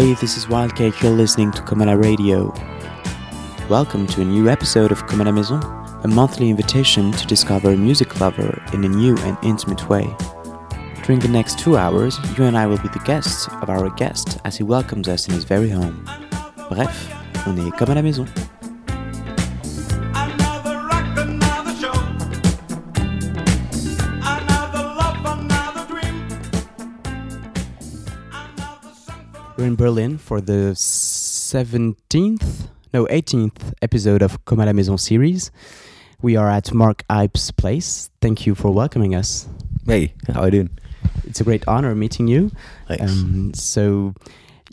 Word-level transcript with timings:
Hey, 0.00 0.14
this 0.14 0.38
is 0.38 0.46
Wildcake. 0.46 1.02
You're 1.02 1.12
listening 1.12 1.52
to 1.52 1.60
Comala 1.60 2.02
Radio. 2.02 2.54
Welcome 3.68 4.06
to 4.06 4.22
a 4.22 4.24
new 4.24 4.48
episode 4.48 4.92
of 4.92 5.04
Comala 5.06 5.34
Maison, 5.34 5.62
a 6.04 6.08
monthly 6.08 6.48
invitation 6.48 7.12
to 7.12 7.26
discover 7.26 7.72
a 7.72 7.76
music 7.76 8.18
lover 8.18 8.62
in 8.72 8.82
a 8.82 8.88
new 8.88 9.14
and 9.18 9.36
intimate 9.42 9.86
way. 9.90 10.08
During 11.04 11.20
the 11.20 11.28
next 11.28 11.58
two 11.58 11.76
hours, 11.76 12.18
you 12.38 12.44
and 12.44 12.56
I 12.56 12.66
will 12.66 12.78
be 12.78 12.88
the 12.88 13.02
guests 13.04 13.46
of 13.60 13.68
our 13.68 13.90
guest 13.90 14.38
as 14.46 14.56
he 14.56 14.62
welcomes 14.62 15.06
us 15.06 15.28
in 15.28 15.34
his 15.34 15.44
very 15.44 15.68
home. 15.68 16.02
Bref, 16.70 17.46
on 17.46 17.58
est 17.58 17.70
comme 17.76 17.90
à 17.90 17.94
la 17.94 18.00
maison. 18.00 18.26
Berlin 29.80 30.18
for 30.18 30.42
the 30.42 30.74
17th, 30.76 32.68
no, 32.92 33.06
18th 33.06 33.72
episode 33.80 34.20
of 34.20 34.44
Comme 34.44 34.60
à 34.60 34.66
la 34.66 34.74
Maison 34.74 34.98
series. 34.98 35.50
We 36.20 36.36
are 36.36 36.50
at 36.50 36.74
Marc 36.74 37.02
Hype's 37.08 37.50
place. 37.50 38.10
Thank 38.20 38.46
you 38.46 38.54
for 38.54 38.70
welcoming 38.70 39.14
us. 39.14 39.48
Hey, 39.86 40.12
how 40.34 40.42
are 40.42 40.48
you 40.48 40.50
doing? 40.50 40.70
It's 41.24 41.40
a 41.40 41.44
great 41.44 41.66
honor 41.66 41.94
meeting 41.94 42.28
you. 42.28 42.50
Thanks. 42.88 43.10
Um, 43.10 43.54
so, 43.54 44.12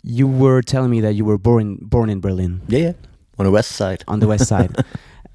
you 0.02 0.26
were 0.28 0.60
telling 0.60 0.90
me 0.90 1.00
that 1.00 1.14
you 1.14 1.24
were 1.24 1.38
born 1.38 1.78
born 1.80 2.10
in 2.10 2.20
Berlin 2.20 2.60
yeah, 2.68 2.78
yeah. 2.78 2.92
On 3.38 3.46
the 3.46 3.50
west 3.50 3.72
side. 3.72 4.04
on 4.08 4.20
the 4.20 4.26
west 4.26 4.46
side. 4.46 4.76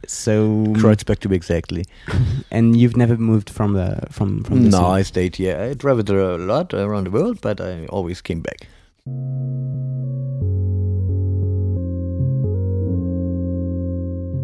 So, 0.05 0.66
Kreuzberg 0.76 1.20
to 1.20 1.30
be 1.30 1.36
exactly. 1.38 1.86
and 2.52 2.76
you've 2.76 2.98
never 2.98 3.16
moved 3.17 3.50
from 3.50 3.72
the 3.73 4.05
from 4.11 4.44
from 4.44 4.66
the 4.66 4.70
No, 4.70 4.78
city? 4.78 5.00
I 5.00 5.02
stayed 5.02 5.36
here. 5.38 5.58
I 5.58 5.73
traveled 5.73 6.09
a 6.09 6.38
lot 6.38 6.73
around 6.73 7.05
the 7.05 7.11
world, 7.11 7.39
but 7.42 7.61
I 7.61 7.86
always 7.88 8.22
came 8.22 8.42
back. 8.42 8.67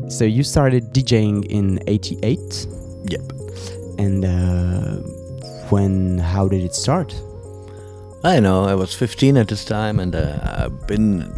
So 0.10 0.26
you 0.26 0.44
started 0.44 0.92
DJing 0.92 1.46
in 1.46 1.80
'88, 1.86 2.68
Yep. 3.06 3.32
and 4.00 4.26
uh, 4.26 4.96
when? 5.70 6.18
How 6.18 6.48
did 6.48 6.64
it 6.64 6.74
start? 6.74 7.14
I 8.24 8.40
know. 8.40 8.66
I 8.66 8.74
was 8.74 8.94
15 8.96 9.38
at 9.38 9.48
this 9.50 9.64
time, 9.64 10.00
and 10.00 10.16
uh, 10.16 10.40
I've 10.42 10.88
been 10.88 11.32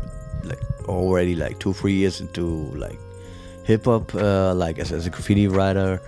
like 0.45 0.63
already 0.87 1.35
like 1.35 1.59
two, 1.59 1.73
three 1.73 1.93
years 1.93 2.21
into 2.21 2.45
like 2.75 2.97
hip 3.65 3.85
hop, 3.85 4.15
uh, 4.15 4.53
like 4.55 4.79
as, 4.79 4.93
as 4.93 5.05
a 5.05 5.09
graffiti 5.09 5.47
writer. 5.49 6.01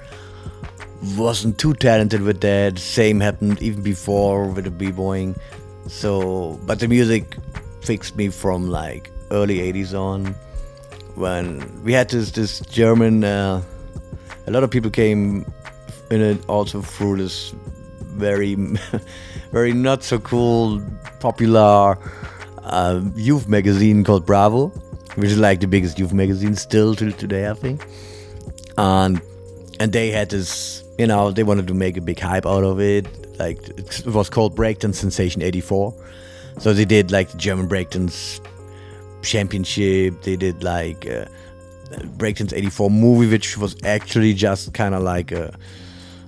Wasn't 1.18 1.58
too 1.58 1.74
talented 1.74 2.22
with 2.22 2.40
that. 2.42 2.80
Same 2.80 3.20
happened 3.20 3.62
even 3.62 3.84
before 3.84 4.48
with 4.48 4.64
the 4.64 4.72
b-boying. 4.72 5.36
So, 5.88 6.60
but 6.66 6.80
the 6.80 6.88
music 6.88 7.38
fixed 7.82 8.16
me 8.16 8.30
from 8.30 8.70
like 8.70 9.12
early 9.32 9.60
80s 9.60 9.94
on. 9.94 10.36
When 11.16 11.84
we 11.84 11.94
had 11.94 12.10
this 12.10 12.32
this 12.32 12.60
German, 12.62 13.24
uh, 13.24 13.62
a 14.48 14.52
lot 14.52 14.64
of 14.64 14.72
people 14.72 14.90
came 14.90 15.46
in 16.10 16.22
it 16.22 16.38
also 16.48 16.82
through 16.82 17.18
this 17.18 17.54
very, 18.02 18.56
very 19.52 19.74
not 19.74 20.04
so 20.04 20.20
cool, 20.20 20.82
popular 21.20 21.98
uh, 22.64 23.02
youth 23.16 23.48
magazine 23.48 24.04
called 24.04 24.26
Bravo, 24.26 24.70
which 25.16 25.30
is 25.30 25.38
like 25.38 25.60
the 25.60 25.68
biggest 25.68 26.00
youth 26.00 26.14
magazine 26.14 26.56
still 26.56 26.96
till 26.96 27.12
today, 27.12 27.50
I 27.50 27.54
think. 27.54 27.86
And 28.78 29.22
and 29.80 29.92
they 29.92 30.12
had 30.12 30.30
this, 30.30 30.84
you 30.98 31.08
know, 31.08 31.32
they 31.32 31.44
wanted 31.44 31.68
to 31.68 31.74
make 31.74 31.98
a 31.98 32.02
big 32.02 32.20
hype 32.20 32.46
out 32.46 32.64
of 32.64 32.80
it. 32.80 33.08
Like 33.40 33.70
it 33.70 34.06
was 34.06 34.30
called 34.30 34.56
Breakdance 34.56 34.96
Sensation 34.96 35.42
'84. 35.42 35.94
So 36.60 36.74
they 36.74 36.86
did 36.86 37.12
like 37.12 37.30
the 37.32 37.38
German 37.38 37.68
breakdance 37.68 38.40
championship. 39.24 40.22
They 40.22 40.36
did 40.36 40.64
like 40.64 41.06
uh, 41.08 41.26
Breakdance 42.18 42.54
'84 42.54 42.90
movie, 42.90 43.30
which 43.30 43.58
was 43.58 43.76
actually 43.84 44.34
just 44.34 44.74
kind 44.74 44.94
of 44.94 45.04
like 45.04 45.32
a 45.32 45.58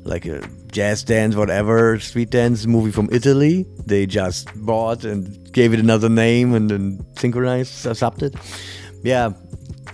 like 0.03 0.25
a 0.25 0.47
jazz 0.71 1.03
dance, 1.03 1.35
whatever, 1.35 1.99
street 1.99 2.29
dance 2.29 2.65
movie 2.65 2.91
from 2.91 3.09
Italy. 3.11 3.65
They 3.85 4.05
just 4.05 4.49
bought 4.65 5.03
and 5.03 5.51
gave 5.51 5.73
it 5.73 5.79
another 5.79 6.09
name 6.09 6.53
and 6.53 6.69
then 6.69 7.05
synchronized, 7.17 7.85
subbed 7.85 8.21
it. 8.21 8.35
Yeah, 9.03 9.33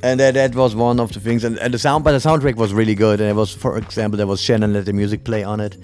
and 0.03 0.19
that, 0.19 0.33
that 0.33 0.55
was 0.55 0.75
one 0.75 0.99
of 0.99 1.11
the 1.13 1.19
things. 1.19 1.43
And, 1.43 1.57
and 1.59 1.73
the 1.73 1.79
sound, 1.79 2.03
but 2.03 2.11
the 2.11 2.17
soundtrack 2.29 2.55
was 2.55 2.73
really 2.73 2.95
good. 2.95 3.21
And 3.21 3.29
it 3.29 3.35
was, 3.35 3.53
for 3.53 3.77
example, 3.77 4.17
there 4.17 4.27
was 4.27 4.41
Shannon 4.41 4.73
Let 4.73 4.85
the 4.85 4.93
Music 4.93 5.23
Play 5.23 5.43
on 5.43 5.59
it. 5.59 5.77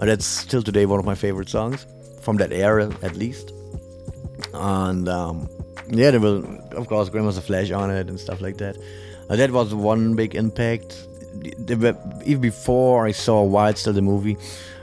And 0.00 0.08
that's 0.08 0.24
still 0.24 0.62
today 0.62 0.86
one 0.86 0.98
of 0.98 1.04
my 1.04 1.14
favorite 1.14 1.48
songs 1.48 1.86
from 2.22 2.38
that 2.38 2.52
era, 2.52 2.90
at 3.02 3.16
least. 3.16 3.52
And 4.54 5.08
um, 5.08 5.48
yeah, 5.88 6.10
there 6.10 6.20
was, 6.20 6.44
of 6.72 6.86
course, 6.88 7.10
Grandmaster 7.10 7.42
Flash 7.42 7.70
on 7.70 7.90
it 7.90 8.08
and 8.08 8.18
stuff 8.18 8.40
like 8.40 8.56
that. 8.58 8.76
Uh, 9.28 9.36
that 9.36 9.50
was 9.50 9.74
one 9.74 10.14
big 10.14 10.34
impact. 10.34 11.06
Even 11.68 12.40
before 12.40 13.06
I 13.06 13.12
saw 13.12 13.42
Wild 13.42 13.78
Style 13.78 13.92
the 13.92 14.02
movie, 14.02 14.36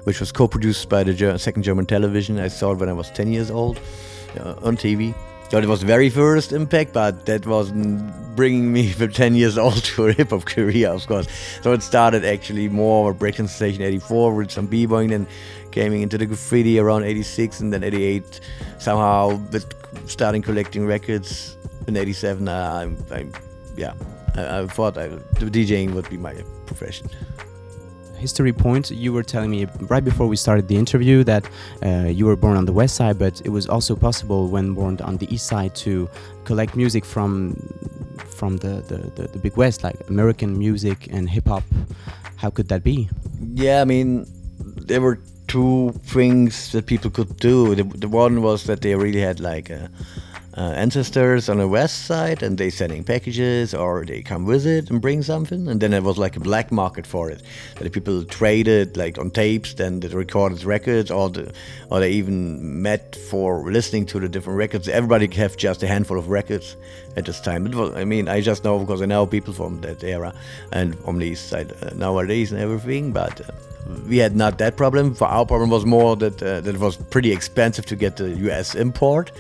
which 0.03 0.19
was 0.19 0.31
co-produced 0.31 0.87
by 0.87 1.03
the 1.03 1.13
Ger- 1.13 1.37
second 1.37 1.63
German 1.63 1.85
television, 1.85 2.39
I 2.39 2.47
saw 2.47 2.71
it 2.71 2.77
when 2.77 2.87
I 2.87 2.93
was 2.93 3.09
10 3.11 3.33
years 3.33 3.51
old 3.51 3.79
uh, 4.39 4.55
on 4.61 4.77
TV. 4.77 5.13
So 5.49 5.57
it 5.57 5.65
was 5.65 5.81
very 5.81 6.09
first 6.09 6.51
impact, 6.51 6.91
but 6.91 7.25
that 7.25 7.45
wasn't 7.45 8.35
bringing 8.35 8.73
me 8.73 8.91
for 8.91 9.07
10 9.23 9.33
years 9.33 9.57
old 9.57 9.81
to 9.83 10.07
a 10.07 10.13
hip 10.13 10.31
hop 10.31 10.45
career, 10.45 10.89
of 10.89 11.07
course. 11.07 11.27
So 11.61 11.71
it 11.71 11.83
started 11.83 12.25
actually 12.25 12.67
more 12.67 13.07
with 13.07 13.19
Breaking 13.19 13.47
Station 13.47 13.81
84 13.81 14.35
with 14.35 14.51
some 14.51 14.67
b-boying, 14.67 15.09
then 15.09 15.25
came 15.71 15.93
into 15.93 16.17
the 16.17 16.25
graffiti 16.25 16.79
around 16.79 17.03
86, 17.03 17.61
and 17.61 17.71
then 17.71 17.83
88 17.83 18.41
somehow 18.79 19.35
with 19.51 19.73
starting 20.09 20.41
collecting 20.41 20.85
records 20.85 21.57
in 21.87 21.95
87. 21.95 22.47
Uh, 22.47 22.95
I, 23.11 23.15
I, 23.15 23.25
yeah, 23.77 23.93
I, 24.35 24.59
I 24.59 24.67
thought 24.67 24.97
I, 24.97 25.07
the 25.07 25.45
DJing 25.45 25.93
would 25.93 26.09
be 26.09 26.17
my 26.17 26.33
profession. 26.65 27.09
History 28.17 28.53
point 28.53 28.91
you 28.91 29.13
were 29.13 29.23
telling 29.23 29.49
me 29.49 29.65
right 29.89 30.03
before 30.03 30.27
we 30.27 30.35
started 30.35 30.67
the 30.67 30.75
interview 30.75 31.23
that 31.23 31.47
uh, 31.83 32.07
you 32.07 32.25
were 32.25 32.35
born 32.35 32.57
on 32.57 32.65
the 32.65 32.73
west 32.73 32.95
side 32.95 33.17
but 33.17 33.41
it 33.45 33.49
was 33.49 33.67
also 33.67 33.95
possible 33.95 34.47
when 34.47 34.73
born 34.73 34.99
on 35.01 35.17
the 35.17 35.33
east 35.33 35.47
side 35.47 35.75
to 35.75 36.09
collect 36.45 36.75
music 36.75 37.05
from 37.05 37.55
from 38.37 38.57
the, 38.57 38.81
the, 38.89 38.97
the, 39.15 39.27
the 39.29 39.39
big 39.39 39.55
west 39.57 39.83
like 39.83 39.95
american 40.09 40.57
music 40.57 41.07
and 41.11 41.29
hip-hop 41.29 41.63
how 42.35 42.49
could 42.49 42.67
that 42.69 42.83
be 42.83 43.09
Yeah, 43.53 43.81
I 43.81 43.85
mean, 43.85 44.25
there 44.59 45.01
were 45.01 45.19
two 45.47 45.93
things 46.03 46.71
that 46.71 46.85
people 46.85 47.09
could 47.11 47.37
do. 47.37 47.75
The, 47.75 47.83
the 47.83 48.07
one 48.07 48.41
was 48.41 48.63
that 48.63 48.81
they 48.81 48.95
really 48.95 49.21
had 49.21 49.39
like 49.39 49.71
uh, 49.71 49.87
uh, 50.57 50.73
ancestors 50.75 51.49
on 51.49 51.59
the 51.59 51.67
west 51.67 52.05
side, 52.05 52.41
and 52.41 52.57
they 52.57 52.69
sending 52.71 53.03
packages, 53.03 53.73
or 53.73 54.03
they 54.03 54.21
come 54.23 54.45
visit 54.45 54.89
and 54.89 55.01
bring 55.01 55.21
something, 55.21 55.67
and 55.67 55.79
then 55.79 55.91
there 55.91 56.01
was 56.01 56.17
like 56.17 56.35
a 56.35 56.39
black 56.39 56.71
market 56.71 57.05
for 57.05 57.29
it. 57.29 57.43
That 57.75 57.83
the 57.83 57.89
people 57.91 58.23
traded 58.23 58.97
like 58.97 59.19
on 59.19 59.29
tapes, 59.29 59.75
then 59.75 59.99
they 59.99 60.07
recorded 60.07 60.63
records, 60.63 61.11
or 61.11 61.29
the, 61.29 61.53
or 61.91 61.99
they 61.99 62.11
even 62.11 62.81
met 62.81 63.15
for 63.29 63.71
listening 63.71 64.07
to 64.07 64.19
the 64.19 64.27
different 64.27 64.57
records. 64.57 64.87
Everybody 64.87 65.27
have 65.35 65.57
just 65.57 65.83
a 65.83 65.87
handful 65.87 66.17
of 66.17 66.29
records 66.29 66.75
at 67.15 67.25
this 67.25 67.39
time. 67.39 67.67
It 67.67 67.75
was, 67.75 67.95
I 67.95 68.03
mean, 68.03 68.27
I 68.27 68.41
just 68.41 68.63
know 68.63 68.79
because 68.79 69.01
I 69.01 69.05
know 69.05 69.27
people 69.27 69.53
from 69.53 69.81
that 69.81 70.03
era 70.03 70.33
and 70.71 70.97
from 70.99 71.19
the 71.19 71.27
east 71.27 71.49
side 71.49 71.71
uh, 71.83 71.91
nowadays 71.95 72.51
and 72.51 72.59
everything, 72.59 73.11
but. 73.11 73.41
Uh, 73.41 73.53
we 74.07 74.17
had 74.17 74.35
not 74.35 74.57
that 74.57 74.77
problem. 74.77 75.13
For 75.13 75.27
our 75.27 75.45
problem 75.45 75.69
was 75.69 75.85
more 75.85 76.15
that 76.17 76.41
uh, 76.41 76.61
that 76.61 76.75
it 76.75 76.79
was 76.79 76.97
pretty 76.97 77.31
expensive 77.31 77.85
to 77.85 77.95
get 77.95 78.17
the 78.17 78.29
US 78.49 78.75
import, 78.75 79.31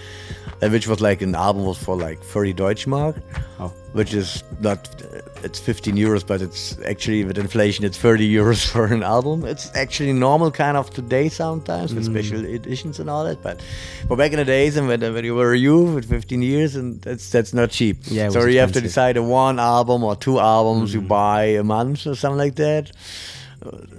uh, 0.61 0.69
which 0.69 0.87
was 0.87 1.01
like 1.01 1.06
an 1.11 1.35
album 1.35 1.65
was 1.65 1.77
for 1.77 1.95
like 1.95 2.19
30 2.21 2.53
Deutschmark, 2.53 3.21
Oh. 3.59 3.71
which 3.93 4.13
is 4.13 4.43
not 4.59 4.79
uh, 5.01 5.21
it's 5.43 5.59
15 5.59 5.95
euros, 5.95 6.23
but 6.25 6.41
it's 6.41 6.77
actually 6.85 7.23
with 7.25 7.37
inflation 7.37 7.85
it's 7.85 7.97
30 7.97 8.31
euros 8.33 8.65
for 8.71 8.85
an 8.85 9.03
album. 9.03 9.45
It's 9.45 9.69
actually 9.75 10.13
normal 10.13 10.51
kind 10.51 10.77
of 10.77 10.89
today 10.89 11.29
sometimes 11.29 11.93
with 11.93 12.05
special 12.05 12.45
editions 12.45 12.99
and 12.99 13.09
all 13.09 13.23
that, 13.25 13.41
but 13.41 13.61
for 14.07 14.17
back 14.17 14.31
in 14.33 14.37
the 14.39 14.45
days 14.45 14.77
and 14.77 14.87
when, 14.87 15.01
when 15.01 15.23
you 15.25 15.35
were 15.35 15.53
a 15.53 15.57
youth 15.57 15.95
with 15.95 16.09
15 16.09 16.41
years 16.41 16.75
and 16.75 17.01
that's 17.01 17.29
that's 17.31 17.53
not 17.53 17.69
cheap. 17.71 17.97
Yeah, 18.05 18.29
so 18.29 18.45
you 18.45 18.59
have 18.59 18.71
to 18.73 18.81
decide 18.81 19.17
on 19.17 19.27
one 19.29 19.59
album 19.59 20.03
or 20.03 20.15
two 20.15 20.39
albums 20.39 20.93
you 20.93 21.01
buy 21.01 21.43
a 21.57 21.63
month 21.63 22.05
or 22.07 22.15
something 22.15 22.37
like 22.37 22.55
that 22.55 22.91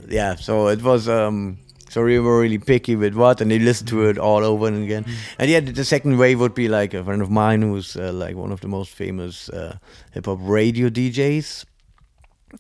yeah, 0.09 0.37
so 0.37 0.69
it 0.69 0.83
was. 0.83 1.09
Um, 1.09 1.59
so 1.89 2.05
we 2.05 2.19
were 2.19 2.41
really 2.41 2.59
picky 2.59 2.97
with 2.97 3.15
what, 3.15 3.41
and 3.41 3.51
they 3.51 3.59
listened 3.59 3.89
to 3.89 4.09
it 4.09 4.19
all 4.19 4.45
over 4.45 4.67
and 4.69 4.85
again. 4.85 5.07
And 5.39 5.51
yeah, 5.51 5.61
the, 5.61 5.73
the 5.73 5.85
second 5.85 6.19
wave 6.19 6.39
would 6.41 6.55
be 6.55 6.69
like 6.69 6.95
a 6.95 7.03
friend 7.03 7.23
of 7.23 7.31
mine 7.31 7.63
who's 7.63 7.97
uh, 7.97 8.13
like 8.13 8.37
one 8.37 8.53
of 8.53 8.61
the 8.61 8.69
most 8.69 8.91
famous 8.91 9.49
uh, 9.49 9.79
hip 10.13 10.27
hop 10.27 10.39
radio 10.43 10.89
DJs, 10.89 11.65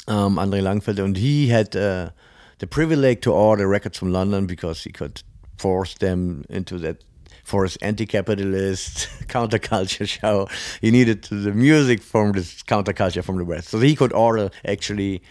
um, 0.06 0.38
Andre 0.38 0.60
Langfeld, 0.60 0.98
and 0.98 1.16
he 1.16 1.48
had 1.48 1.76
uh, 1.76 2.10
the 2.58 2.66
privilege 2.66 3.20
to 3.22 3.32
order 3.32 3.69
records 3.69 3.98
from 3.98 4.12
London 4.12 4.46
because 4.46 4.82
he 4.82 4.90
could 4.90 5.22
force 5.58 5.94
them 5.94 6.44
into 6.48 6.78
that 6.78 7.04
for 7.44 7.64
his 7.64 7.76
anti-capitalist 7.76 9.08
counterculture 9.28 10.06
show. 10.06 10.48
He 10.81 10.90
needed 10.90 11.24
the 11.24 11.52
music 11.52 12.02
from 12.02 12.32
this 12.32 12.62
counterculture 12.62 13.24
from 13.24 13.38
the 13.38 13.44
West, 13.44 13.69
so 13.69 13.81
he 13.81 13.96
could 13.96 14.12
order 14.12 14.50
actually 14.64 15.22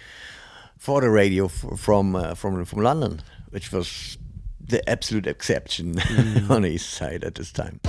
for 0.77 1.01
the 1.01 1.09
radio 1.09 1.45
f- 1.45 1.79
from 1.79 2.15
uh, 2.15 2.33
from 2.35 2.65
from 2.65 2.81
London, 2.81 3.21
which 3.49 3.71
was 3.71 4.17
the 4.59 4.87
absolute 4.89 5.27
exception 5.27 5.95
mm. 5.95 6.49
on 6.55 6.63
his 6.63 6.85
side 6.85 7.23
at 7.23 7.35
this 7.35 7.51
time. 7.51 7.79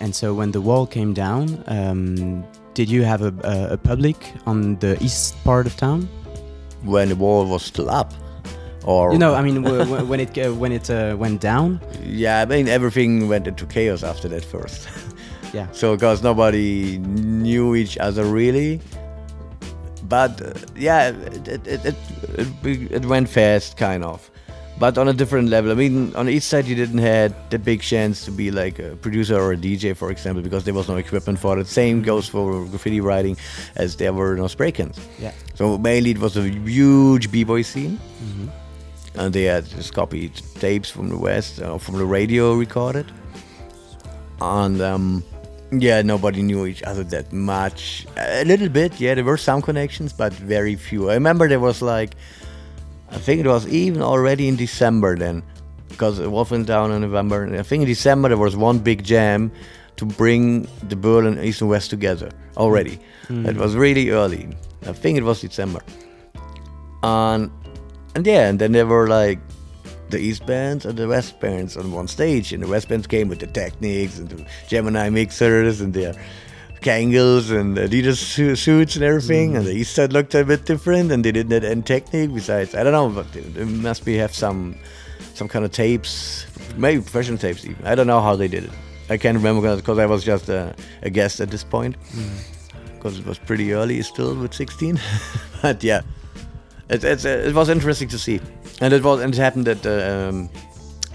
And 0.00 0.14
so 0.14 0.32
when 0.34 0.50
the 0.52 0.60
wall 0.60 0.86
came 0.86 1.12
down, 1.12 1.62
um, 1.66 2.44
did 2.74 2.90
you 2.90 3.02
have 3.02 3.22
a, 3.22 3.34
a, 3.44 3.74
a, 3.74 3.76
public 3.76 4.16
on 4.46 4.76
the 4.78 4.96
east 5.02 5.36
part 5.44 5.66
of 5.66 5.76
town? 5.76 6.08
When 6.82 7.10
the 7.10 7.16
wall 7.16 7.44
was 7.46 7.62
still 7.62 7.90
up, 7.90 8.14
or 8.84 9.12
you 9.12 9.18
know, 9.18 9.34
I 9.34 9.42
mean, 9.42 9.62
when 9.62 10.20
it 10.20 10.38
uh, 10.38 10.54
when 10.54 10.72
it 10.72 10.88
uh, 10.88 11.14
went 11.18 11.42
down. 11.42 11.80
Yeah, 12.02 12.40
I 12.40 12.46
mean, 12.46 12.68
everything 12.68 13.28
went 13.28 13.46
into 13.46 13.66
chaos 13.66 14.02
after 14.02 14.28
that 14.28 14.44
first. 14.44 14.88
yeah. 15.52 15.66
So 15.72 15.94
because 15.94 16.22
nobody 16.22 16.98
knew 16.98 17.74
each 17.74 17.98
other 17.98 18.24
really, 18.24 18.80
but 20.10 20.42
uh, 20.42 20.52
yeah 20.76 21.08
it 21.08 21.48
it, 21.48 21.66
it, 21.66 21.96
it, 22.34 22.92
it 22.92 23.04
went 23.06 23.28
fast 23.28 23.78
kind 23.78 24.04
of. 24.04 24.30
But 24.78 24.96
on 24.96 25.08
a 25.08 25.12
different 25.12 25.50
level 25.50 25.70
i 25.70 25.74
mean 25.74 26.14
on 26.16 26.26
each 26.34 26.42
side 26.42 26.64
you 26.64 26.74
didn't 26.74 27.04
had 27.04 27.34
the 27.50 27.58
big 27.58 27.82
chance 27.82 28.24
to 28.24 28.30
be 28.30 28.50
like 28.50 28.78
a 28.78 28.96
producer 28.96 29.36
or 29.38 29.52
a 29.52 29.56
dj 29.56 29.94
for 29.94 30.10
example 30.10 30.42
because 30.42 30.64
there 30.64 30.72
was 30.72 30.88
no 30.88 30.96
equipment 30.96 31.38
for 31.38 31.58
it. 31.58 31.66
Same 31.66 32.00
goes 32.02 32.26
for 32.26 32.64
graffiti 32.64 33.00
writing 33.08 33.36
as 33.76 33.96
there 33.96 34.14
were 34.14 34.36
no 34.36 34.46
spray 34.48 34.72
cans. 34.72 34.98
Yeah. 35.18 35.32
so 35.54 35.76
mainly 35.76 36.12
it 36.12 36.18
was 36.18 36.36
a 36.38 36.48
huge 36.48 37.30
b-boy 37.30 37.62
scene. 37.62 38.00
And 39.16 39.34
they 39.34 39.44
had 39.44 39.66
just 39.66 39.92
copied 39.92 40.32
tapes 40.60 40.88
from 40.88 41.08
the 41.10 41.18
west 41.18 41.60
uh, 41.60 41.76
from 41.78 41.98
the 41.98 42.06
radio 42.06 42.54
recorded. 42.54 43.12
And 44.40 44.80
um, 44.80 45.22
yeah 45.72 46.02
nobody 46.02 46.42
knew 46.42 46.66
each 46.66 46.82
other 46.82 47.04
that 47.04 47.32
much. 47.32 48.06
A 48.16 48.44
little 48.44 48.68
bit 48.68 49.00
yeah 49.00 49.14
there 49.14 49.24
were 49.24 49.36
some 49.36 49.62
connections 49.62 50.12
but 50.12 50.32
very 50.32 50.74
few. 50.76 51.10
I 51.10 51.14
remember 51.14 51.48
there 51.48 51.60
was 51.60 51.82
like 51.82 52.14
i 53.12 53.18
think 53.18 53.40
it 53.40 53.46
was 53.46 53.66
even 53.66 54.02
already 54.02 54.46
in 54.46 54.54
december 54.54 55.16
then 55.16 55.42
because 55.88 56.20
it 56.20 56.30
was 56.30 56.50
went 56.50 56.66
down 56.66 56.92
in 56.92 57.00
november. 57.00 57.42
And 57.42 57.56
i 57.56 57.62
think 57.62 57.82
in 57.82 57.88
december 57.88 58.28
there 58.28 58.38
was 58.38 58.56
one 58.56 58.78
big 58.78 59.02
jam 59.02 59.50
to 59.96 60.06
bring 60.06 60.68
the 60.88 60.96
berlin 60.96 61.38
east 61.42 61.60
and 61.60 61.70
west 61.70 61.90
together 61.90 62.30
already. 62.56 62.98
Hmm. 63.28 63.46
It 63.46 63.56
was 63.56 63.74
really 63.76 64.10
early. 64.10 64.48
I 64.86 64.92
think 64.92 65.18
it 65.18 65.24
was 65.24 65.40
december. 65.40 65.82
And 67.02 67.50
and 68.14 68.26
yeah, 68.26 68.48
and 68.48 68.58
then 68.58 68.72
there 68.72 68.86
were 68.86 69.08
like 69.08 69.38
the 70.10 70.18
East 70.18 70.46
bands 70.46 70.84
and 70.84 70.96
the 70.98 71.08
West 71.08 71.40
bands 71.40 71.76
on 71.76 71.92
one 71.92 72.08
stage, 72.08 72.52
and 72.52 72.62
the 72.62 72.68
West 72.68 72.88
bands 72.88 73.06
came 73.06 73.28
with 73.28 73.38
the 73.38 73.46
Technics 73.46 74.18
and 74.18 74.28
the 74.28 74.44
Gemini 74.68 75.08
mixers 75.10 75.80
and 75.80 75.94
their 75.94 76.14
Kangols 76.80 77.50
and 77.50 77.76
Adidas 77.76 78.16
su- 78.16 78.56
suits 78.56 78.96
and 78.96 79.04
everything, 79.04 79.50
mm-hmm. 79.50 79.58
and 79.58 79.66
the 79.66 79.72
East 79.72 79.94
side 79.94 80.12
looked 80.12 80.34
a 80.34 80.44
bit 80.44 80.64
different, 80.64 81.12
and 81.12 81.24
they 81.24 81.32
didn't 81.32 81.52
have 81.52 81.64
any 81.64 81.82
technique. 81.82 82.32
Besides, 82.34 82.74
I 82.74 82.82
don't 82.82 82.92
know, 82.92 83.08
but 83.10 83.30
they, 83.32 83.64
must 83.64 84.04
be 84.04 84.16
have 84.16 84.34
some 84.34 84.76
some 85.34 85.48
kind 85.48 85.64
of 85.64 85.72
tapes, 85.72 86.46
maybe 86.76 87.02
professional 87.02 87.38
tapes 87.38 87.64
even. 87.64 87.86
I 87.86 87.94
don't 87.94 88.06
know 88.06 88.20
how 88.20 88.36
they 88.36 88.48
did 88.48 88.64
it. 88.64 88.70
I 89.10 89.16
can't 89.16 89.36
remember 89.36 89.76
because 89.76 89.98
I 89.98 90.06
was 90.06 90.24
just 90.24 90.48
a, 90.48 90.74
a 91.02 91.10
guest 91.10 91.40
at 91.40 91.50
this 91.50 91.64
point, 91.64 91.96
mm-hmm. 92.00 92.94
because 92.94 93.18
it 93.18 93.26
was 93.26 93.38
pretty 93.38 93.72
early 93.72 94.00
still 94.02 94.34
with 94.34 94.54
16. 94.54 94.98
but 95.62 95.84
yeah, 95.84 96.00
it, 96.90 97.24
uh, 97.24 97.28
it 97.28 97.54
was 97.54 97.68
interesting 97.68 98.08
to 98.08 98.18
see, 98.18 98.40
and 98.80 98.92
it 98.92 99.02
was 99.02 99.20
and 99.20 99.32
it 99.32 99.38
happened 99.38 99.68
at 99.68 99.82
the 99.82 100.28
um, 100.28 100.50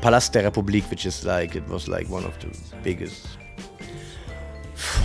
Palast 0.01 0.31
der 0.31 0.49
Republik, 0.49 0.89
which 0.89 1.05
is 1.05 1.25
like 1.25 1.55
it 1.55 1.67
was 1.67 1.87
like 1.87 2.09
one 2.09 2.23
of 2.23 2.37
the 2.39 2.49
biggest. 2.83 3.27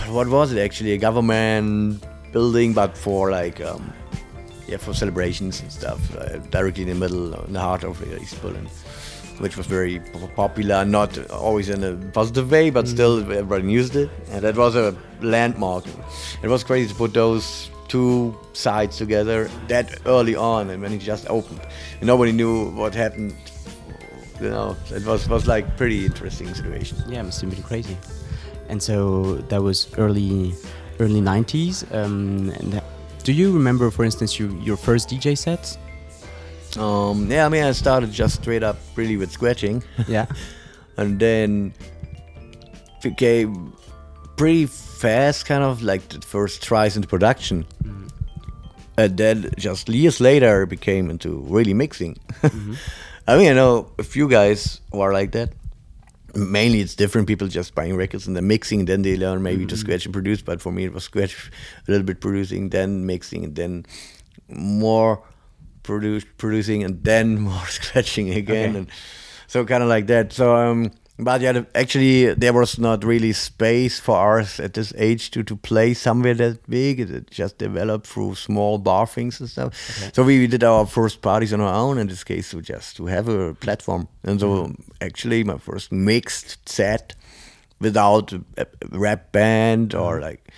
What 0.09 0.27
was 0.27 0.51
it 0.53 0.59
actually? 0.59 0.93
A 0.93 0.97
government 0.97 2.03
building, 2.31 2.73
but 2.73 2.97
for 2.97 3.31
like 3.31 3.59
um, 3.61 3.93
yeah, 4.67 4.77
for 4.77 4.93
celebrations 4.93 5.61
and 5.61 5.71
stuff, 5.71 5.99
uh, 6.15 6.37
directly 6.49 6.83
in 6.83 6.89
the 6.89 6.95
middle, 6.95 7.33
in 7.45 7.53
the 7.53 7.59
heart 7.59 7.83
of 7.83 8.01
uh, 8.01 8.21
East 8.21 8.41
Berlin, 8.41 8.67
which 9.39 9.57
was 9.57 9.65
very 9.67 9.99
p- 9.99 10.27
popular, 10.35 10.85
not 10.85 11.17
always 11.31 11.67
in 11.69 11.83
a 11.83 11.95
positive 12.11 12.49
way, 12.49 12.69
but 12.69 12.87
still 12.87 13.19
everybody 13.19 13.69
used 13.71 13.95
it, 13.95 14.09
and 14.29 14.43
that 14.43 14.55
was 14.55 14.75
a 14.75 14.95
landmark. 15.21 15.83
It 16.41 16.47
was 16.47 16.63
crazy 16.63 16.89
to 16.89 16.95
put 16.95 17.13
those 17.13 17.69
two 17.91 18.33
sides 18.53 18.97
together 18.97 19.51
that 19.67 19.99
early 20.05 20.33
on, 20.33 20.69
and 20.69 20.81
when 20.81 20.93
it 20.93 20.99
just 20.99 21.29
opened, 21.29 21.59
and 21.99 22.07
nobody 22.07 22.31
knew 22.31 22.71
what 22.71 22.95
happened. 22.95 23.35
You 24.39 24.49
know, 24.49 24.77
it 24.89 25.05
was 25.05 25.27
was 25.27 25.45
like 25.45 25.75
pretty 25.75 26.05
interesting 26.05 26.53
situation. 26.53 26.97
Yeah, 27.07 27.21
must 27.21 27.41
have 27.41 27.51
been 27.51 27.61
crazy. 27.63 27.97
And 28.69 28.81
so 28.81 29.35
that 29.49 29.61
was 29.61 29.91
early, 29.97 30.53
early 30.99 31.21
'90s. 31.21 31.83
Um, 31.93 32.49
and 32.59 32.81
do 33.23 33.33
you 33.33 33.51
remember, 33.51 33.91
for 33.91 34.05
instance, 34.05 34.39
you, 34.39 34.57
your 34.63 34.77
first 34.77 35.09
DJ 35.09 35.37
sets? 35.37 35.77
Um, 36.79 37.29
yeah, 37.29 37.45
I 37.45 37.49
mean, 37.49 37.63
I 37.63 37.73
started 37.73 38.11
just 38.11 38.41
straight 38.41 38.63
up 38.63 38.77
really 38.95 39.17
with 39.17 39.31
scratching. 39.31 39.83
Yeah. 40.07 40.27
and 40.97 41.19
then 41.19 41.73
became 43.03 43.73
pretty 44.41 44.65
fast, 44.65 45.45
kind 45.45 45.63
of 45.63 45.83
like 45.83 46.09
the 46.09 46.19
first 46.19 46.63
tries 46.63 46.95
into 46.95 47.07
production. 47.07 47.63
Mm-hmm. 47.83 48.07
And 48.97 49.15
then 49.15 49.51
just 49.55 49.87
years 49.87 50.19
later, 50.19 50.65
became 50.65 51.11
into 51.11 51.45
really 51.47 51.75
mixing. 51.75 52.15
Mm-hmm. 52.41 52.73
I 53.27 53.37
mean, 53.37 53.51
I 53.51 53.53
know 53.53 53.91
a 53.99 54.03
few 54.03 54.27
guys 54.27 54.81
who 54.91 55.01
are 55.01 55.13
like 55.13 55.33
that. 55.33 55.53
Mainly, 56.33 56.79
it's 56.79 56.95
different 56.95 57.27
people 57.27 57.47
just 57.49 57.75
buying 57.75 57.95
records 57.95 58.25
and 58.25 58.35
then 58.35 58.47
mixing. 58.47 58.85
Then 58.85 59.03
they 59.03 59.15
learn 59.15 59.43
maybe 59.43 59.67
to 59.67 59.75
mm-hmm. 59.75 59.79
scratch 59.79 60.05
and 60.05 60.13
produce. 60.13 60.41
But 60.41 60.59
for 60.59 60.71
me, 60.71 60.85
it 60.85 60.93
was 60.93 61.03
scratch, 61.03 61.51
a 61.87 61.91
little 61.91 62.05
bit 62.05 62.19
producing, 62.19 62.69
then 62.69 63.05
mixing, 63.05 63.43
and 63.43 63.55
then 63.55 63.85
more 64.49 65.21
produce, 65.83 66.25
producing, 66.39 66.83
and 66.83 67.03
then 67.03 67.39
more 67.49 67.67
scratching 67.67 68.31
again. 68.31 68.69
Okay. 68.71 68.77
And 68.79 68.87
so 69.45 69.65
kind 69.65 69.83
of 69.83 69.89
like 69.89 70.07
that. 70.07 70.33
So, 70.33 70.55
um, 70.55 70.91
but 71.19 71.41
yeah, 71.41 71.63
actually, 71.75 72.33
there 72.33 72.53
was 72.53 72.79
not 72.79 73.03
really 73.03 73.33
space 73.33 73.99
for 73.99 74.39
us 74.39 74.59
at 74.59 74.73
this 74.73 74.93
age 74.97 75.29
to 75.31 75.43
to 75.43 75.55
play 75.55 75.93
somewhere 75.93 76.33
that 76.35 76.67
big. 76.69 76.99
It, 76.99 77.29
just 77.29 77.57
developed 77.57 78.07
through 78.07 78.35
small 78.35 78.77
bar 78.77 79.05
things 79.05 79.39
and 79.39 79.49
stuff. 79.49 79.75
So 80.13 80.23
we 80.23 80.47
did 80.47 80.63
our 80.63 80.85
first 80.85 81.21
parties 81.21 81.53
on 81.53 81.61
our 81.61 81.73
own. 81.73 81.97
In 81.97 82.07
this 82.07 82.23
case, 82.23 82.51
to 82.51 82.61
just 82.61 82.97
to 82.97 83.05
have 83.05 83.27
a 83.27 83.53
platform. 83.53 84.07
And 84.23 84.39
so, 84.39 84.73
actually, 84.99 85.43
my 85.43 85.57
first 85.57 85.91
mixed 85.91 86.67
set 86.67 87.13
without 87.79 88.33
a, 88.33 88.41
a 88.57 88.65
rap 88.91 89.31
band 89.31 89.93
or 89.93 90.19
like, 90.21 90.51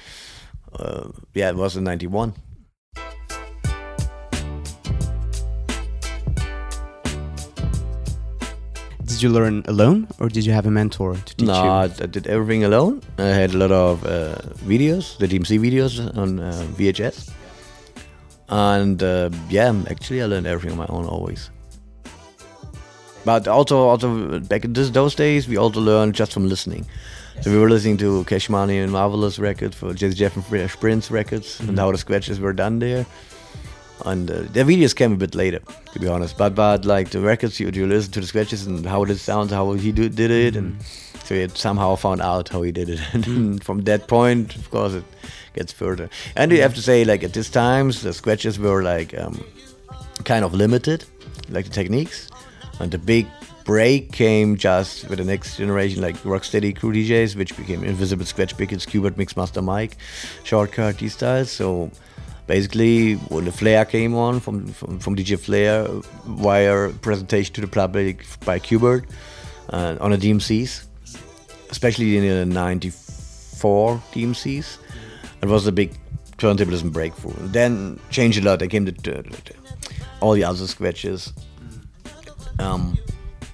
uh, 0.74 1.10
yeah, 1.34 1.50
it 1.50 1.56
was 1.56 1.76
in 1.76 1.84
'91. 1.84 2.34
You 9.24 9.30
learn 9.30 9.64
alone, 9.68 10.08
or 10.20 10.30
did 10.30 10.46
you 10.46 10.54
have 10.54 10.66
a 10.68 10.72
mentor 10.72 11.16
to 11.16 11.36
teach 11.36 11.48
No, 11.48 11.64
you? 11.64 11.70
I 11.70 11.84
I 11.86 12.08
did 12.16 12.28
everything 12.28 12.64
alone. 12.64 13.02
I 13.18 13.32
had 13.42 13.54
a 13.54 13.58
lot 13.58 13.72
of 13.72 14.04
uh, 14.04 14.36
videos, 14.68 15.18
the 15.18 15.28
DMC 15.28 15.60
videos 15.60 16.00
on 16.18 16.40
uh, 16.40 16.52
VHS. 16.78 17.32
And 18.50 19.02
uh, 19.02 19.30
yeah, 19.50 19.74
actually, 19.90 20.22
I 20.22 20.26
learned 20.26 20.48
everything 20.48 20.78
on 20.80 20.86
my 20.86 20.94
own 20.96 21.06
always. 21.06 21.50
But 23.26 23.48
also, 23.48 23.78
also 23.88 24.40
back 24.40 24.66
in 24.66 24.74
this, 24.74 24.90
those 24.90 25.16
days, 25.16 25.48
we 25.48 25.58
also 25.58 25.80
learned 25.80 26.14
just 26.14 26.34
from 26.34 26.48
listening. 26.50 26.86
So 27.42 27.52
we 27.52 27.58
were 27.58 27.70
listening 27.70 27.98
to 27.98 28.24
Cash 28.26 28.50
Money 28.50 28.78
and 28.78 28.92
Marvelous 28.92 29.40
records 29.40 29.76
for 29.76 29.94
Jazzy 29.94 30.16
Jeff 30.16 30.36
and 30.36 30.46
Fresh 30.46 30.76
Prince 30.80 31.10
records 31.10 31.60
and 31.62 31.80
how 31.80 31.92
the 31.92 31.98
scratches 31.98 32.40
were 32.40 32.54
done 32.54 32.80
there. 32.80 33.06
And 34.06 34.30
uh, 34.30 34.42
the 34.52 34.64
videos 34.64 34.96
came 34.96 35.14
a 35.14 35.16
bit 35.16 35.34
later, 35.34 35.60
to 35.94 36.00
be 36.00 36.08
honest. 36.08 36.38
But 36.38 36.56
but 36.56 36.86
like 36.86 37.12
the 37.12 37.22
records, 37.22 37.60
you, 37.60 37.70
you 37.74 37.88
listen 37.88 38.12
to 38.14 38.22
the 38.22 38.28
scratches 38.28 38.68
and 38.68 38.86
how 38.86 39.04
it 39.04 39.16
sounds, 39.18 39.52
how 39.52 39.72
he 39.74 39.92
do, 39.92 40.10
did 40.10 40.32
it, 40.32 40.56
and 40.56 40.82
so 41.24 41.36
he 41.36 41.42
had 41.42 41.58
somehow 41.58 41.96
found 41.96 42.22
out 42.22 42.50
how 42.50 42.62
he 42.62 42.72
did 42.72 42.90
it. 42.90 43.00
And 43.14 43.24
then 43.24 43.60
from 43.60 43.82
that 43.84 44.08
point, 44.08 44.56
of 44.56 44.70
course, 44.70 44.94
it 44.94 45.06
gets 45.54 45.72
further. 45.72 46.10
And 46.36 46.52
you 46.52 46.62
have 46.62 46.76
to 46.76 46.82
say, 46.82 47.06
like 47.06 47.24
at 47.24 47.34
this 47.34 47.50
times, 47.50 48.02
the 48.02 48.12
scratches 48.14 48.60
were 48.60 48.84
like 48.84 49.18
um, 49.18 49.44
kind 50.26 50.44
of 50.44 50.54
limited, 50.54 51.06
like 51.50 51.66
the 51.66 51.72
techniques, 51.72 52.30
and 52.80 52.92
the 52.92 52.98
big 52.98 53.28
break 53.64 54.12
came 54.12 54.58
just 54.58 55.10
with 55.10 55.20
the 55.20 55.26
next 55.26 55.58
generation, 55.58 56.02
like 56.02 56.18
Rocksteady 56.24 56.76
Crew 56.76 56.92
DJs, 56.92 57.36
which 57.36 57.56
became 57.56 57.84
Invisible 57.84 58.26
Scratch 58.26 58.56
Piklz, 58.58 58.86
Qbert 58.86 59.12
Mixmaster 59.12 59.64
Mike, 59.64 59.98
Shortcut, 60.44 60.98
these 60.98 61.14
styles. 61.14 61.52
So 61.52 61.90
basically, 62.48 63.16
when 63.30 63.46
the 63.46 63.52
flare 63.52 63.86
came 63.86 64.16
on 64.16 64.40
from, 64.40 64.68
from, 64.68 65.00
from 65.00 65.16
DJ 65.16 65.40
Flare, 65.40 65.88
wire 66.28 66.90
presentation 66.90 67.54
to 67.56 67.62
the 67.62 67.68
public 67.68 68.26
by 68.46 68.60
Qbert 68.60 69.06
uh, 69.70 69.98
on 70.00 70.12
the 70.12 70.18
DMCs, 70.18 70.86
especially 71.70 72.18
in 72.18 72.24
the 72.24 72.46
94 72.46 74.02
DMCs. 74.14 74.78
It 75.42 75.50
was 75.50 75.68
a 75.68 75.72
big 75.72 75.98
turntablism 76.38 76.92
breakthrough. 76.92 77.34
Then 77.48 78.00
changed 78.10 78.40
a 78.40 78.46
lot. 78.46 78.60
They 78.60 78.68
came 78.68 78.86
to, 78.86 79.34
all 80.22 80.34
the 80.34 80.44
other 80.44 80.68
scratches. 80.68 81.34
Um, 82.60 82.98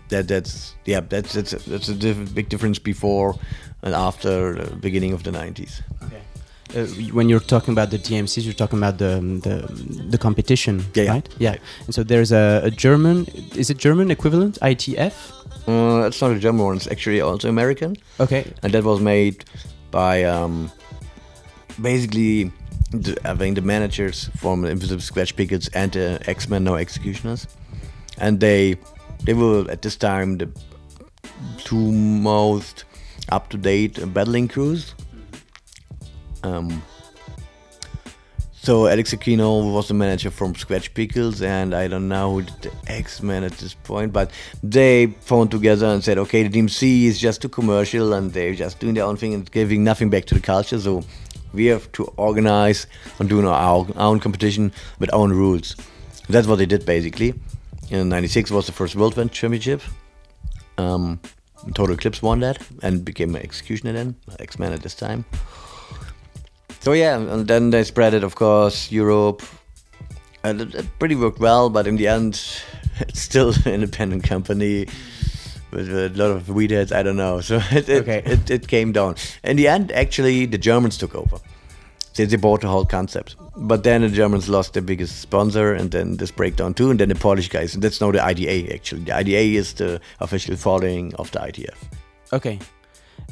that 0.10 0.28
that's 0.28 0.76
yeah 0.86 1.02
that's 1.02 1.34
that's 1.34 1.52
that's 1.52 1.88
a 1.88 1.96
diff- 1.96 2.34
big 2.34 2.50
difference 2.50 2.80
before 2.80 3.36
and 3.84 3.94
after 3.94 4.56
the 4.56 4.76
beginning 4.76 5.14
of 5.14 5.24
the 5.24 5.32
90s. 5.32 5.82
Uh, 6.76 6.86
when 7.14 7.28
you're 7.30 7.40
talking 7.40 7.72
about 7.74 7.90
the 7.90 7.98
DMCs, 7.98 8.44
you're 8.46 8.54
talking 8.54 8.78
about 8.80 8.98
the 9.00 9.20
the, 9.44 9.56
the 10.12 10.18
competition, 10.18 10.86
Yeah, 10.94 11.12
right? 11.14 11.30
Yeah. 11.40 11.56
And 11.86 11.96
so 11.96 12.04
there's 12.04 12.32
a, 12.32 12.62
a 12.64 12.70
German, 12.70 13.26
is 13.56 13.70
it 13.72 13.78
German 13.78 14.12
equivalent, 14.12 14.60
ITF? 14.62 15.14
Uh, 15.68 16.06
it's 16.08 16.22
not 16.22 16.32
a 16.32 16.40
German 16.40 16.66
one. 16.66 16.76
It's 16.78 16.88
actually 16.88 17.22
also 17.22 17.50
American, 17.50 17.96
Okay. 18.20 18.44
and 18.64 18.72
that 18.74 18.84
was 18.84 19.00
made 19.00 19.46
by 19.92 20.24
um, 20.26 20.72
basically 21.82 22.52
the, 22.92 23.18
I 23.26 23.36
think 23.36 23.56
the 23.56 23.62
managers 23.62 24.30
from 24.38 24.64
Invisible 24.66 25.02
Scratch 25.02 25.36
Piklz 25.36 25.70
and 25.74 25.92
the 25.92 26.20
X 26.28 26.50
Men 26.50 26.64
No 26.64 26.76
Executioners, 26.76 27.48
and 28.20 28.40
they 28.40 28.78
they 29.24 29.34
were 29.34 29.66
at 29.72 29.82
this 29.82 29.96
time 29.98 30.38
the 30.38 30.48
two 31.66 31.92
most 31.92 32.86
up 33.32 33.50
to 33.50 33.58
date 33.58 33.98
battling 34.14 34.48
crews. 34.48 34.94
Um, 36.44 36.82
so 38.62 38.88
Alex 38.88 39.14
Aquino 39.14 39.74
was 39.74 39.88
the 39.88 39.94
manager 39.94 40.30
from 40.30 40.54
Scratch 40.54 40.94
Piklz, 40.94 41.42
and 41.42 41.74
I 41.74 41.88
don't 41.88 42.10
know 42.10 42.34
who 42.34 42.42
did 42.42 42.62
the 42.62 42.72
X-Men 42.92 43.44
at 43.46 43.54
this 43.54 43.74
point, 43.74 44.12
but 44.12 44.32
they 44.62 45.08
phoned 45.22 45.52
together 45.52 45.86
and 45.88 46.04
said, 46.04 46.18
okay, 46.18 46.46
the 46.46 46.60
DMC 46.60 47.06
is 47.06 47.20
just 47.20 47.42
too 47.42 47.50
commercial, 47.50 48.14
and 48.14 48.34
they're 48.34 48.54
just 48.54 48.80
doing 48.80 48.96
their 48.96 49.06
own 49.06 49.16
thing 49.16 49.34
and 49.34 49.50
giving 49.52 49.84
nothing 49.84 50.10
back 50.10 50.26
to 50.26 50.36
the 50.36 50.42
culture. 50.42 50.78
So 50.78 51.04
we 51.54 51.68
have 51.68 51.92
to 51.94 52.04
organize 52.18 52.86
and 53.20 53.30
do 53.30 53.48
our 53.48 53.88
own 53.96 54.20
competition 54.20 54.72
with 55.00 55.12
our 55.14 55.20
own 55.22 55.32
rules. 55.32 55.76
That's 56.28 56.46
what 56.46 56.58
they 56.58 56.66
did 56.66 56.86
basically. 56.86 57.34
In 57.90 58.10
'96 58.10 58.52
was 58.52 58.66
the 58.66 58.72
first 58.72 58.96
World 58.96 59.16
Championship. 59.32 59.82
Um, 60.78 61.20
Total 61.74 61.96
Eclipse 61.96 62.22
won 62.22 62.40
that 62.42 62.60
and 62.84 63.04
became 63.04 63.36
an 63.36 63.42
Executioner 63.42 63.94
then, 63.94 64.16
X-Men 64.40 64.74
at 64.74 64.82
this 64.82 64.96
time. 64.96 65.26
So 66.80 66.94
yeah, 66.94 67.18
and 67.18 67.48
then 67.48 67.72
they 67.72 67.84
spread 67.84 68.14
it, 68.14 68.24
of 68.24 68.36
course, 68.36 68.92
Europe, 68.92 69.44
and 70.44 70.62
it, 70.62 70.76
it 70.76 70.86
pretty 71.00 71.16
worked 71.16 71.40
well. 71.40 71.70
But 71.70 71.88
in 71.88 71.98
the 71.98 72.08
end, 72.08 72.42
it's 73.00 73.20
still 73.20 73.54
an 73.66 73.74
independent 73.74 74.24
company 74.24 74.88
with 75.72 75.90
a 75.90 76.10
lot 76.16 76.32
of 76.32 76.50
weed 76.50 76.72
heads. 76.72 76.92
I 76.92 77.04
don't 77.04 77.18
know. 77.18 77.42
So 77.42 77.58
it 77.72 77.90
it, 77.90 78.02
Okay. 78.08 78.22
it, 78.26 78.50
it 78.50 78.68
came 78.68 78.92
down. 78.92 79.16
In 79.44 79.58
the 79.58 79.68
end, 79.68 79.92
actually, 79.92 80.46
the 80.46 80.58
Germans 80.58 80.98
took 80.98 81.16
over. 81.16 81.38
They, 82.16 82.26
they 82.26 82.38
bought 82.38 82.62
the 82.62 82.68
whole 82.68 82.86
concept. 82.86 83.36
But 83.56 83.84
then 83.84 84.02
the 84.02 84.10
Germans 84.10 84.48
lost 84.48 84.74
their 84.74 84.82
biggest 84.82 85.20
sponsor, 85.22 85.74
and 85.74 85.92
then 85.92 86.16
this 86.18 86.32
breakdown 86.32 86.74
too, 86.74 86.90
and 86.90 87.00
then 87.00 87.10
the 87.10 87.16
Polish 87.16 87.50
guys. 87.50 87.74
And 87.76 87.84
that's 87.84 88.00
now 88.00 88.12
the 88.12 88.24
IDA 88.24 88.74
actually. 88.74 89.04
The 89.04 89.14
IDA 89.18 89.58
is 89.60 89.74
the 89.74 90.00
official 90.22 90.56
following 90.56 91.14
of 91.16 91.30
the 91.32 91.40
ITF. 91.40 91.76
Okay. 92.32 92.58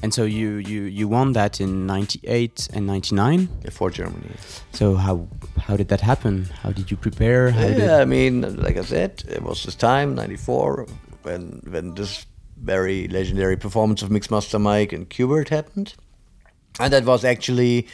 And 0.03 0.13
so 0.13 0.23
you 0.23 0.57
you 0.57 0.83
you 0.83 1.07
won 1.07 1.33
that 1.33 1.59
in 1.59 1.85
98 1.87 2.69
and 2.73 2.87
99. 2.87 3.49
for 3.71 3.89
Germany. 3.89 4.35
So 4.73 4.95
how 4.95 5.27
how 5.57 5.75
did 5.75 5.87
that 5.87 6.01
happen? 6.01 6.45
How 6.63 6.71
did 6.71 6.91
you 6.91 6.97
prepare? 6.97 7.51
How 7.51 7.67
did 7.67 7.77
Yeah, 7.79 7.97
I 7.97 8.05
mean, 8.05 8.41
like 8.61 8.77
I 8.77 8.83
said, 8.83 9.23
it 9.27 9.41
was 9.41 9.63
this 9.63 9.75
time, 9.75 10.15
'94, 10.15 10.87
when 11.23 11.61
when 11.69 11.95
this 11.95 12.25
very 12.63 13.07
legendary 13.07 13.57
performance 13.57 14.01
of 14.01 14.09
Mixmaster 14.09 14.59
Mike 14.59 14.93
and 14.93 15.09
Qbert 15.09 15.49
happened, 15.49 15.95
and 16.79 16.93
that 16.93 17.05
was 17.05 17.23
actually 17.23 17.87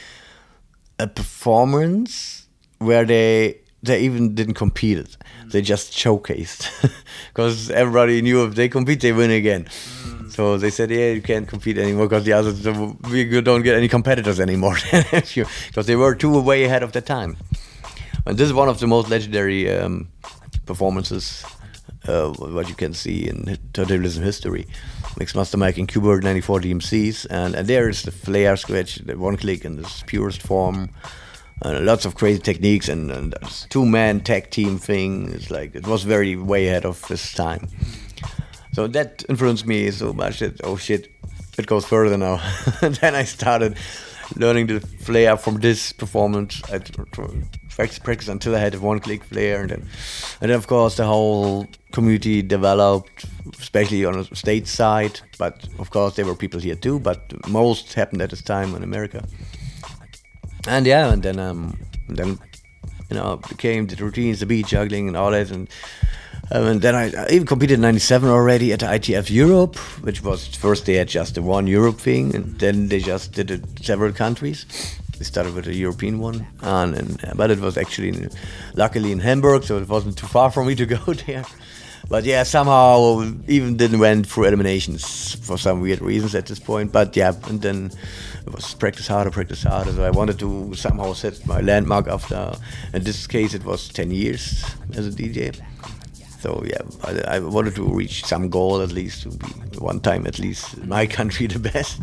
a 0.99 1.07
performance 1.07 2.47
where 2.79 3.05
they 3.05 3.62
they 3.83 4.01
even 4.01 4.33
didn't 4.33 4.53
compete 4.55 4.97
it. 4.97 5.17
They 5.47 5.61
just 5.61 5.91
showcased 5.91 6.69
because 7.27 7.69
everybody 7.69 8.21
knew 8.21 8.45
if 8.45 8.55
they 8.55 8.69
compete, 8.69 9.01
they 9.01 9.11
win 9.11 9.29
again. 9.29 9.67
So 10.29 10.57
they 10.57 10.71
said, 10.71 10.89
yeah, 10.89 11.11
you 11.11 11.21
can't 11.21 11.47
compete 11.47 11.77
anymore 11.77 12.07
because 12.07 12.23
the 12.23 12.33
others 12.33 12.65
we 13.11 13.41
don't 13.41 13.61
get 13.61 13.75
any 13.75 13.87
competitors 13.87 14.39
anymore 14.39 14.77
because 15.11 15.85
they 15.85 15.95
were 15.95 16.15
too 16.15 16.41
way 16.41 16.63
ahead 16.63 16.81
of 16.81 16.93
their 16.93 17.01
time. 17.01 17.37
And 18.25 18.37
this 18.37 18.47
is 18.47 18.53
one 18.53 18.69
of 18.69 18.79
the 18.79 18.87
most 18.87 19.09
legendary 19.09 19.69
um, 19.69 20.07
performances 20.65 21.45
uh, 22.07 22.29
what 22.29 22.69
you 22.69 22.75
can 22.75 22.93
see 22.93 23.27
in 23.27 23.57
turntablism 23.73 24.23
history. 24.23 24.65
Mixmaster 25.19 25.57
Mike 25.57 25.77
and 25.77 25.87
Qbert 25.87 26.23
94 26.23 26.61
DMCs, 26.61 27.27
and, 27.29 27.53
and 27.55 27.67
there 27.67 27.87
is 27.89 28.03
the 28.03 28.11
flare 28.11 28.57
scratch, 28.57 28.95
the 28.95 29.17
one 29.17 29.37
click 29.37 29.63
in 29.65 29.79
its 29.79 30.03
purest 30.03 30.41
form. 30.41 30.89
Lots 31.63 32.05
of 32.05 32.15
crazy 32.15 32.39
techniques 32.39 32.89
and, 32.89 33.09
and 33.09 33.35
two 33.69 33.85
man 33.85 34.19
tag 34.19 34.49
team 34.49 34.77
thing. 34.77 35.31
It's 35.33 35.49
like 35.49 35.75
it 35.75 35.87
was 35.87 36.03
very 36.03 36.35
way 36.35 36.67
ahead 36.67 36.85
of 36.85 37.09
its 37.09 37.33
time. 37.33 37.69
So 38.73 38.87
that 38.87 39.23
influenced 39.29 39.65
me 39.65 39.89
so 39.91 40.13
much 40.13 40.39
that 40.39 40.59
oh 40.63 40.77
shit, 40.77 41.11
it 41.57 41.67
goes 41.67 41.85
further 41.85 42.17
now. 42.17 42.41
and 42.81 42.95
then 43.01 43.15
I 43.15 43.23
started 43.23 43.77
learning 44.35 44.67
the 44.67 44.79
flare 44.79 45.37
from 45.37 45.59
this 45.59 45.93
performance. 45.93 46.61
I 46.71 46.79
practice, 46.79 47.99
practice 47.99 48.27
until 48.27 48.55
I 48.55 48.59
had 48.59 48.75
a 48.75 48.79
one-click 48.79 49.23
flare, 49.23 49.61
and 49.61 49.69
then, 49.69 49.81
and 50.41 50.49
then 50.49 50.57
of 50.57 50.67
course 50.67 50.97
the 50.97 51.05
whole 51.05 51.67
community 51.91 52.41
developed, 52.41 53.25
especially 53.59 54.05
on 54.05 54.13
the 54.13 54.35
state 54.35 54.67
side. 54.67 55.19
But 55.37 55.67
of 55.79 55.91
course 55.91 56.15
there 56.15 56.25
were 56.25 56.35
people 56.35 56.59
here 56.59 56.75
too. 56.75 56.99
But 56.99 57.47
most 57.47 57.93
happened 57.93 58.21
at 58.21 58.31
this 58.31 58.41
time 58.41 58.75
in 58.75 58.83
America. 58.83 59.23
And 60.67 60.85
yeah, 60.85 61.11
and 61.11 61.21
then 61.23 61.39
um, 61.39 61.77
and 62.07 62.17
then 62.17 62.39
you 63.09 63.17
know 63.17 63.37
became 63.49 63.87
the 63.87 63.95
routines, 64.03 64.39
the 64.39 64.45
beat 64.45 64.67
juggling, 64.67 65.07
and 65.07 65.17
all 65.17 65.31
that, 65.31 65.51
and. 65.51 65.69
Um, 66.51 66.65
and 66.65 66.81
then 66.81 66.93
I, 66.93 67.09
I 67.15 67.29
even 67.29 67.47
competed 67.47 67.75
in 67.75 67.81
'97 67.81 68.29
already 68.29 68.73
at 68.73 68.81
ITF 68.81 69.31
Europe, 69.31 69.77
which 70.03 70.21
was 70.21 70.45
first 70.47 70.85
they 70.85 70.95
had 70.95 71.07
just 71.07 71.35
the 71.35 71.41
one 71.41 71.67
Europe 71.67 71.99
thing, 71.99 72.35
and 72.35 72.59
then 72.59 72.89
they 72.89 72.99
just 72.99 73.31
did 73.31 73.49
it 73.49 73.63
several 73.81 74.11
countries. 74.11 74.65
They 75.17 75.23
started 75.23 75.55
with 75.55 75.67
a 75.67 75.73
European 75.73 76.19
one, 76.19 76.45
and, 76.61 76.95
and 76.95 77.37
but 77.37 77.49
it 77.49 77.59
was 77.59 77.77
actually 77.77 78.09
in, 78.09 78.29
luckily 78.75 79.13
in 79.13 79.19
Hamburg, 79.19 79.63
so 79.63 79.77
it 79.77 79.87
wasn't 79.87 80.17
too 80.17 80.27
far 80.27 80.51
for 80.51 80.65
me 80.65 80.75
to 80.75 80.85
go 80.97 81.13
there. 81.13 81.45
But 82.09 82.25
yeah, 82.25 82.43
somehow 82.43 83.23
even 83.47 83.77
didn't 83.77 83.99
went 83.99 84.27
through 84.27 84.45
eliminations 84.45 85.35
for 85.35 85.57
some 85.57 85.79
weird 85.79 86.01
reasons 86.01 86.35
at 86.35 86.45
this 86.47 86.59
point. 86.59 86.91
But 86.91 87.15
yeah, 87.15 87.33
and 87.47 87.61
then 87.61 87.91
it 88.45 88.53
was 88.53 88.73
practice 88.73 89.07
harder, 89.07 89.31
practice 89.31 89.63
harder. 89.63 89.91
So 89.91 90.03
I 90.03 90.09
wanted 90.09 90.39
to 90.39 90.73
somehow 90.75 91.13
set 91.13 91.45
my 91.45 91.61
landmark 91.61 92.07
after. 92.07 92.53
In 92.93 93.03
this 93.03 93.27
case, 93.27 93.53
it 93.53 93.63
was 93.63 93.87
10 93.89 94.11
years 94.11 94.63
as 94.93 95.07
a 95.07 95.11
DJ. 95.11 95.59
So 96.39 96.61
yeah, 96.65 96.81
I, 97.03 97.37
I, 97.37 97.39
wanted 97.39 97.75
to 97.75 97.87
reach 97.87 98.25
some 98.25 98.49
goal 98.49 98.81
at 98.81 98.91
least 98.91 99.23
to 99.23 99.29
be 99.29 99.47
one 99.77 100.01
time 100.01 100.27
at 100.27 100.39
least 100.39 100.73
in 100.73 100.89
my 100.89 101.07
country 101.17 101.47
the 101.47 101.59
best. 101.59 102.01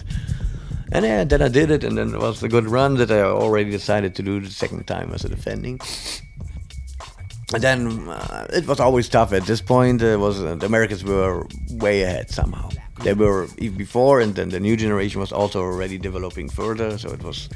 And 0.92 1.04
yeah, 1.04 1.25
then 1.25 1.42
I 1.42 1.49
did 1.49 1.70
it, 1.70 1.85
and 1.85 1.97
then 1.99 2.14
it 2.14 2.18
was 2.18 2.42
a 2.42 2.49
good 2.49 2.66
run 2.66 2.97
that 2.97 3.11
I 3.11 3.20
already 3.20 3.70
decided 3.70 4.14
to 4.16 4.23
do 4.23 4.40
the 4.40 4.50
second 4.50 4.87
time 4.87 5.12
as 5.12 5.25
a 5.25 5.28
defending. 5.28 5.78
And 7.52 7.62
then 7.62 8.09
uh, 8.09 8.47
it 8.52 8.66
was 8.66 8.80
always 8.80 9.09
tough 9.09 9.32
at 9.32 9.44
this 9.44 9.61
point. 9.61 10.02
It 10.02 10.18
was 10.18 10.42
uh, 10.42 10.54
the 10.54 10.66
Americans 10.66 11.04
were 11.04 11.47
way 11.70 12.02
ahead 12.02 12.30
somehow. 12.30 12.70
They 13.02 13.14
were 13.14 13.49
even 13.59 13.78
before, 13.78 14.21
and 14.21 14.35
then 14.35 14.50
the 14.50 14.61
new 14.61 14.76
generation 14.76 15.21
was 15.21 15.33
also 15.33 15.61
already 15.62 15.99
developing 15.99 16.49
further. 16.50 16.99
So 16.99 17.11
it 17.11 17.23
was 17.23 17.49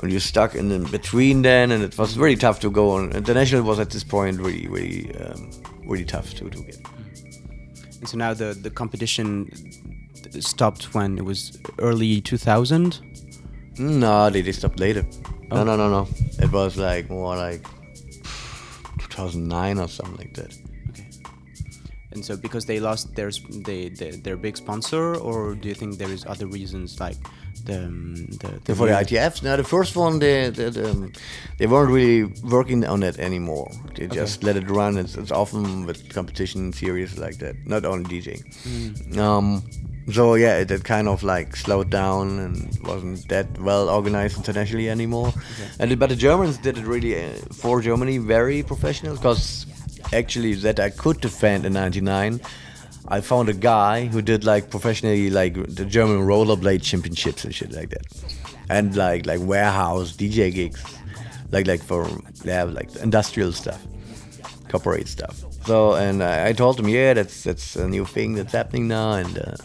when 0.00 0.10
you 0.10 0.20
stuck 0.20 0.54
in 0.54 0.68
the 0.68 0.78
between 0.90 1.42
then, 1.42 1.72
and 1.72 1.82
it 1.82 1.96
was 1.96 2.18
really 2.18 2.36
tough 2.36 2.60
to 2.60 2.70
go 2.70 2.90
on. 2.90 3.12
International 3.12 3.62
was 3.62 3.78
at 3.78 3.90
this 3.90 4.04
point 4.04 4.40
really, 4.40 4.68
really, 4.68 5.14
um, 5.16 5.50
really 5.86 6.04
tough 6.04 6.34
to, 6.34 6.50
to 6.50 6.62
get. 6.62 6.78
And 8.00 8.08
so 8.08 8.18
now 8.18 8.34
the 8.34 8.52
the 8.52 8.70
competition 8.70 9.50
stopped 10.40 10.94
when 10.94 11.18
it 11.18 11.24
was 11.24 11.58
early 11.78 12.20
2000. 12.20 13.00
No, 13.78 14.30
they, 14.30 14.42
they 14.42 14.52
stopped 14.52 14.78
later. 14.78 15.04
No, 15.50 15.64
no, 15.64 15.76
no, 15.76 15.88
no. 15.88 16.08
It 16.38 16.50
was 16.52 16.76
like 16.76 17.08
more 17.10 17.36
like 17.36 17.64
2009 18.98 19.78
or 19.78 19.88
something 19.88 20.16
like 20.16 20.34
that. 20.34 20.56
Okay. 22.14 22.20
And 22.20 22.24
so 22.24 22.36
because 22.36 22.64
they 22.64 22.78
lost 22.80 23.14
their 23.16 23.30
they, 23.50 23.88
their, 23.88 24.12
their 24.12 24.36
big 24.36 24.56
sponsor, 24.56 25.16
or 25.16 25.54
do 25.54 25.68
you 25.68 25.74
think 25.74 25.98
there 25.98 26.10
is 26.10 26.24
other 26.26 26.46
reasons 26.46 27.00
like 27.00 27.16
the 27.64 27.86
um, 27.86 28.26
the, 28.26 28.60
the 28.64 28.74
for 28.74 28.86
the 28.86 28.92
ITFs. 28.92 29.42
Now 29.42 29.56
the 29.56 29.64
first 29.64 29.96
one, 29.96 30.18
they 30.20 30.50
they, 30.50 30.70
they, 30.70 30.90
um, 30.90 31.12
they 31.58 31.66
weren't 31.66 31.90
really 31.90 32.24
working 32.44 32.84
on 32.84 33.02
it 33.02 33.18
anymore. 33.18 33.70
They 33.94 34.06
just 34.06 34.42
let 34.44 34.56
it 34.56 34.70
run. 34.70 34.96
It's, 34.96 35.16
it's 35.16 35.32
often 35.32 35.86
with 35.86 36.12
competition 36.12 36.72
series 36.72 37.18
like 37.18 37.38
that, 37.38 37.56
not 37.66 37.84
only 37.84 38.04
DJing. 38.04 39.18
Um, 39.18 39.62
so 40.12 40.34
yeah, 40.34 40.58
it, 40.58 40.70
it 40.70 40.84
kind 40.84 41.08
of 41.08 41.22
like 41.22 41.56
slowed 41.56 41.90
down 41.90 42.38
and 42.38 42.78
wasn't 42.84 43.26
that 43.28 43.58
well 43.58 43.88
organized 43.88 44.36
internationally 44.36 44.88
anymore. 44.90 45.32
And 45.78 45.98
but 45.98 46.10
the 46.10 46.16
Germans 46.16 46.58
did 46.58 46.78
it 46.78 46.84
really 46.84 47.24
uh, 47.24 47.30
for 47.52 47.80
Germany 47.80 48.18
very 48.18 48.62
professional 48.62 49.16
because 49.16 49.66
actually 50.14 50.54
that 50.54 50.80
I 50.80 50.90
could 50.90 51.20
defend 51.20 51.66
in 51.66 51.72
'99. 51.72 52.40
I 53.08 53.20
found 53.20 53.48
a 53.48 53.52
guy 53.52 54.06
who 54.06 54.22
did 54.22 54.44
like 54.44 54.70
professionally 54.70 55.28
like 55.28 55.54
the 55.54 55.84
German 55.84 56.20
rollerblade 56.20 56.82
championships 56.82 57.44
and 57.44 57.54
shit 57.54 57.72
like 57.72 57.90
that, 57.90 58.06
and 58.70 58.96
like 58.96 59.26
like 59.26 59.40
warehouse 59.40 60.12
DJ 60.12 60.52
gigs, 60.54 60.82
like 61.50 61.66
like 61.66 61.82
for 61.82 62.08
yeah 62.44 62.62
like 62.64 62.94
industrial 62.96 63.52
stuff, 63.52 63.82
corporate 64.70 65.08
stuff. 65.08 65.44
So 65.66 65.94
and 65.94 66.22
I, 66.22 66.48
I 66.48 66.52
told 66.52 66.80
him 66.80 66.88
yeah 66.88 67.14
that's 67.14 67.44
that's 67.44 67.76
a 67.76 67.88
new 67.88 68.04
thing 68.04 68.34
that's 68.34 68.52
happening 68.52 68.88
now 68.88 69.12
and. 69.12 69.38
Uh, 69.38 69.56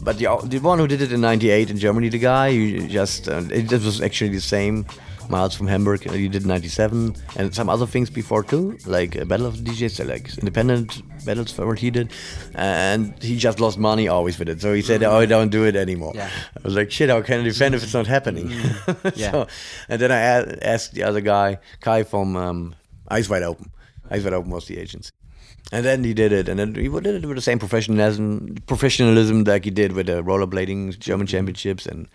but 0.00 0.18
the, 0.18 0.28
the 0.44 0.60
one 0.60 0.78
who 0.78 0.86
did 0.86 1.02
it 1.02 1.10
in 1.12 1.20
'98 1.20 1.70
in 1.70 1.76
Germany, 1.78 2.08
the 2.08 2.18
guy 2.18 2.52
who 2.52 2.86
just 2.86 3.28
uh, 3.28 3.42
it, 3.50 3.72
it 3.72 3.82
was 3.82 4.00
actually 4.00 4.30
the 4.30 4.40
same 4.40 4.86
Miles 5.30 5.54
from 5.54 5.66
Hamburg, 5.66 6.06
uh, 6.08 6.12
he 6.12 6.28
did 6.28 6.46
97, 6.46 7.16
and 7.36 7.54
some 7.54 7.68
other 7.68 7.86
things 7.86 8.10
before 8.10 8.42
too, 8.42 8.78
like 8.86 9.12
Battle 9.28 9.46
of 9.46 9.62
the 9.62 9.70
DJs, 9.70 10.08
like 10.08 10.36
independent 10.38 11.02
battles 11.24 11.52
for 11.52 11.66
what 11.66 11.78
he 11.78 11.90
did. 11.90 12.10
And 12.54 13.20
he 13.22 13.36
just 13.36 13.60
lost 13.60 13.78
money 13.78 14.08
always 14.08 14.38
with 14.38 14.48
it. 14.48 14.60
So 14.60 14.72
he 14.74 14.82
said, 14.82 15.02
Oh, 15.02 15.18
I 15.18 15.26
don't 15.26 15.50
do 15.50 15.64
it 15.64 15.76
anymore. 15.76 16.12
Yeah. 16.14 16.30
I 16.56 16.60
was 16.62 16.74
like, 16.74 16.90
Shit, 16.90 17.10
how 17.10 17.20
can 17.22 17.40
I 17.40 17.44
defend 17.44 17.74
if 17.74 17.82
it's 17.82 17.94
not 17.94 18.06
happening? 18.06 18.50
Yeah. 19.14 19.32
so, 19.32 19.46
and 19.88 20.00
then 20.00 20.12
I 20.12 20.18
asked 20.62 20.92
the 20.94 21.02
other 21.02 21.20
guy, 21.20 21.58
Kai 21.80 22.02
from 22.04 22.36
um, 22.36 22.74
Eyes 23.10 23.28
Wide 23.28 23.42
Open. 23.42 23.70
Eyes 24.10 24.24
Wide 24.24 24.32
Open 24.32 24.50
was 24.50 24.66
the 24.66 24.78
agency. 24.78 25.10
And 25.72 25.84
then 25.84 26.04
he 26.04 26.14
did 26.14 26.32
it, 26.32 26.48
and 26.48 26.58
then 26.58 26.74
he 26.74 26.88
did 26.88 27.06
it 27.06 27.26
with 27.26 27.36
the 27.36 27.42
same 27.42 27.58
professionalism, 27.58 28.56
professionalism 28.66 29.44
like 29.44 29.64
he 29.64 29.70
did 29.70 29.92
with 29.92 30.06
the 30.06 30.22
rollerblading 30.22 30.98
German 30.98 31.26
championships, 31.26 31.84
and 31.84 32.08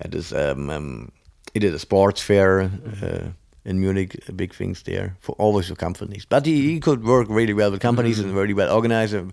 at 0.00 0.10
this, 0.10 0.32
um, 0.32 0.70
um, 0.70 1.12
he 1.54 1.60
did 1.60 1.72
a 1.72 1.78
sports 1.78 2.20
fair 2.20 2.62
uh, 3.02 3.28
in 3.64 3.80
Munich, 3.80 4.20
uh, 4.28 4.32
big 4.32 4.52
things 4.52 4.82
there 4.82 5.16
for 5.20 5.34
always 5.38 5.68
for 5.68 5.76
companies. 5.76 6.26
But 6.26 6.44
he, 6.44 6.72
he 6.72 6.80
could 6.80 7.04
work 7.04 7.28
really 7.30 7.54
well 7.54 7.70
with 7.70 7.80
companies 7.80 8.18
and 8.18 8.34
really 8.34 8.52
well 8.54 8.74
organize. 8.74 9.14
A, 9.14 9.26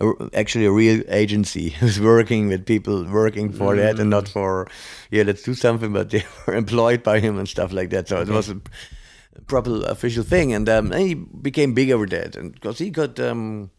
a- 0.00 0.28
actually, 0.34 0.66
a 0.66 0.72
real 0.72 1.02
agency 1.08 1.70
who's 1.80 2.00
working 2.00 2.48
with 2.48 2.66
people 2.66 3.04
working 3.04 3.52
for 3.52 3.76
that 3.76 3.98
and 3.98 4.10
not 4.10 4.28
for 4.28 4.66
yeah, 5.10 5.22
let's 5.22 5.42
do 5.42 5.54
something. 5.54 5.92
But 5.92 6.10
they 6.10 6.24
were 6.46 6.54
employed 6.54 7.02
by 7.02 7.20
him 7.20 7.38
and 7.38 7.48
stuff 7.48 7.72
like 7.72 7.90
that. 7.90 8.08
So 8.08 8.20
it 8.20 8.28
was 8.28 8.50
a 8.50 8.60
proper 9.46 9.82
official 9.86 10.24
thing, 10.24 10.52
and, 10.52 10.68
um, 10.68 10.92
and 10.92 11.00
he 11.06 11.14
became 11.14 11.72
bigger 11.72 11.96
with 11.96 12.10
that, 12.10 12.36
and 12.36 12.52
because 12.52 12.78
he 12.78 12.90
could 12.90 13.18
um, 13.20 13.70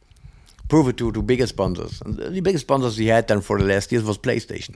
prove 0.70 0.88
it 0.88 0.98
to, 0.98 1.12
to 1.12 1.22
bigger 1.22 1.46
sponsors. 1.48 2.02
And 2.02 2.18
the 2.18 2.42
biggest 2.42 2.62
sponsors 2.62 2.96
he 2.98 3.08
had 3.08 3.28
then 3.28 3.42
for 3.42 3.60
the 3.60 3.66
last 3.66 3.92
years 3.92 4.04
was 4.06 4.18
PlayStation. 4.18 4.76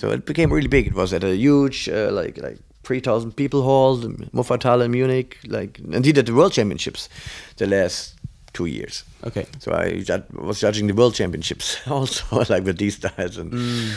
So 0.00 0.10
it 0.12 0.24
became 0.24 0.50
really 0.50 0.66
big. 0.66 0.86
It 0.86 0.94
was 0.94 1.12
at 1.12 1.22
a 1.24 1.36
huge, 1.36 1.86
uh, 1.86 2.10
like 2.10 2.38
like 2.38 2.58
three 2.84 3.00
thousand 3.00 3.32
people 3.36 3.60
hall, 3.62 3.96
the 3.96 4.08
Muffathalle 4.32 4.82
in 4.86 4.92
Munich, 4.92 5.36
like, 5.46 5.78
and 5.92 6.06
he 6.06 6.12
did 6.12 6.24
the 6.24 6.34
World 6.34 6.52
Championships 6.52 7.10
the 7.58 7.66
last 7.66 8.14
two 8.52 8.66
years. 8.66 9.04
Okay. 9.24 9.46
So 9.58 9.72
I 9.72 10.02
was 10.32 10.60
judging 10.60 10.86
the 10.86 10.94
World 10.94 11.14
Championships 11.14 11.78
also, 11.88 12.44
like 12.48 12.64
with 12.64 12.78
these 12.78 12.96
guys 12.96 13.36
and, 13.36 13.52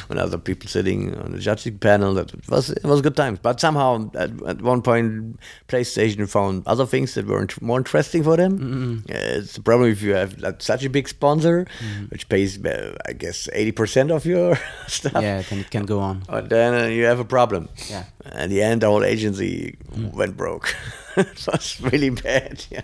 and 0.10 0.20
other 0.20 0.38
people 0.38 0.68
sitting 0.70 1.16
on 1.16 1.32
the 1.32 1.40
judging 1.40 1.78
panel. 1.80 2.14
That 2.14 2.34
it 2.34 2.50
was 2.50 2.70
it 2.70 2.84
was 2.84 3.02
good 3.02 3.16
times. 3.16 3.40
But 3.42 3.60
somehow 3.60 4.12
at, 4.16 4.32
at 4.44 4.62
one 4.62 4.82
point, 4.82 5.40
PlayStation 5.68 6.30
found 6.30 6.64
other 6.68 6.86
things 6.86 7.14
that 7.16 7.26
were 7.26 7.48
more 7.62 7.78
interesting 7.78 8.24
for 8.24 8.38
them. 8.38 9.04
Uh, 9.10 9.14
it's 9.40 9.58
a 9.58 9.62
problem 9.62 9.90
if 9.90 10.02
you 10.02 10.14
have 10.14 10.38
like, 10.40 10.62
such 10.62 10.84
a 10.84 10.90
big 10.90 11.08
sponsor, 11.08 11.66
which 12.10 12.28
pays, 12.30 12.64
uh, 12.64 12.96
I 13.08 13.14
guess, 13.14 13.50
eighty 13.54 13.72
percent 13.72 14.12
of 14.12 14.26
your 14.26 14.58
stuff. 14.88 15.22
Yeah, 15.22 15.42
then 15.42 15.60
it 15.60 15.72
can 15.72 15.86
go 15.86 16.00
on. 16.00 16.24
But 16.28 16.50
then 16.50 16.74
uh, 16.74 16.88
you 16.88 17.06
have 17.06 17.20
a 17.20 17.26
problem. 17.26 17.70
Yeah. 17.90 18.06
And 18.26 18.52
the 18.52 18.62
end, 18.62 18.82
the 18.82 18.88
whole 18.88 19.04
agency 19.04 19.78
went 20.14 20.38
broke. 20.38 20.76
it 21.18 21.48
was 21.48 21.80
really 21.82 22.10
bad. 22.10 22.66
Yeah. 22.70 22.82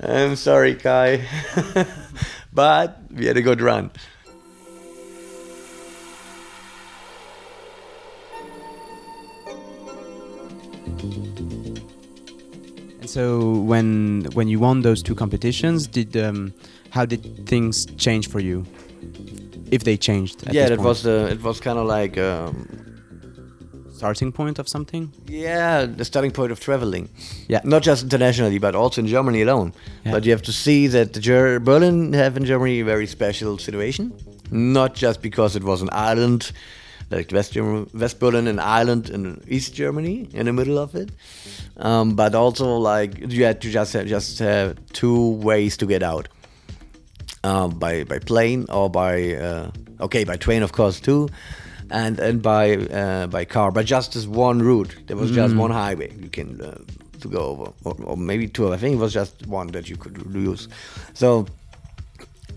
I'm 0.00 0.36
sorry, 0.36 0.74
Kai. 0.74 1.26
but 2.52 3.00
we 3.10 3.26
had 3.26 3.36
a 3.36 3.42
good 3.42 3.60
run. 3.60 3.90
And 13.00 13.10
so 13.10 13.58
when 13.60 14.28
when 14.34 14.48
you 14.48 14.60
won 14.60 14.82
those 14.82 15.02
two 15.02 15.14
competitions, 15.14 15.86
did 15.88 16.16
um, 16.16 16.52
how 16.90 17.04
did 17.04 17.46
things 17.46 17.86
change 17.96 18.28
for 18.28 18.38
you? 18.38 18.64
If 19.70 19.82
they 19.82 19.96
changed? 19.96 20.46
At 20.46 20.54
yeah, 20.54 20.68
point? 20.68 20.80
was 20.80 21.06
uh, 21.06 21.28
it 21.32 21.42
was 21.42 21.60
kind 21.60 21.78
of 21.78 21.86
like 21.86 22.16
um, 22.18 22.87
starting 23.98 24.30
point 24.32 24.58
of 24.58 24.66
something. 24.68 25.04
yeah 25.26 25.86
the 25.98 26.04
starting 26.04 26.32
point 26.38 26.52
of 26.52 26.58
traveling. 26.60 27.04
Yeah. 27.48 27.60
Not 27.64 27.82
just 27.88 28.02
internationally, 28.02 28.58
but 28.66 28.74
also 28.74 29.00
in 29.02 29.06
Germany 29.08 29.42
alone. 29.42 29.72
Yeah. 30.04 30.12
But 30.12 30.24
you 30.24 30.32
have 30.36 30.42
to 30.50 30.52
see 30.52 30.88
that 30.96 31.12
the 31.14 31.20
Ger- 31.28 31.60
Berlin 31.60 32.12
have 32.22 32.36
in 32.40 32.44
Germany 32.44 32.80
a 32.80 32.84
very 32.84 33.06
special 33.06 33.58
situation. 33.58 34.12
Not 34.50 34.90
just 35.04 35.20
because 35.22 35.56
it 35.58 35.64
was 35.64 35.82
an 35.82 35.90
island, 35.92 36.52
like 37.10 37.32
West, 37.32 37.56
West 38.02 38.18
Berlin, 38.20 38.46
an 38.48 38.58
island 38.58 39.10
in 39.10 39.22
East 39.56 39.74
Germany, 39.74 40.16
in 40.32 40.46
the 40.46 40.52
middle 40.52 40.78
of 40.78 40.94
it. 40.94 41.08
Um, 41.76 42.14
but 42.16 42.34
also 42.34 42.66
like 42.92 43.10
you 43.32 43.44
had 43.44 43.60
to 43.60 43.70
just 43.70 43.92
have, 43.94 44.06
just 44.06 44.38
have 44.38 44.76
two 44.92 45.32
ways 45.48 45.76
to 45.78 45.86
get 45.86 46.02
out. 46.02 46.28
Um, 47.44 47.78
by 47.78 48.04
by 48.04 48.18
plane 48.18 48.66
or 48.68 48.90
by 48.90 49.34
uh, 49.34 49.70
okay 50.00 50.24
by 50.24 50.36
train 50.36 50.62
of 50.64 50.72
course 50.72 50.98
too, 51.00 51.28
and 51.90 52.18
and 52.18 52.42
by 52.42 52.76
uh, 52.76 53.26
by 53.26 53.44
car. 53.44 53.70
But 53.70 53.86
just 53.86 54.14
this 54.14 54.26
one 54.26 54.60
route. 54.60 54.96
There 55.06 55.16
was 55.16 55.30
just 55.30 55.54
one 55.54 55.70
highway 55.70 56.12
you 56.14 56.28
can 56.28 56.60
uh, 56.60 56.78
to 57.20 57.28
go 57.28 57.38
over, 57.38 57.72
or, 57.84 57.96
or 58.04 58.16
maybe 58.16 58.48
two. 58.48 58.72
I 58.72 58.76
think 58.76 58.94
it 58.94 58.98
was 58.98 59.12
just 59.12 59.46
one 59.46 59.68
that 59.68 59.88
you 59.88 59.96
could 59.96 60.16
use. 60.34 60.68
So. 61.14 61.46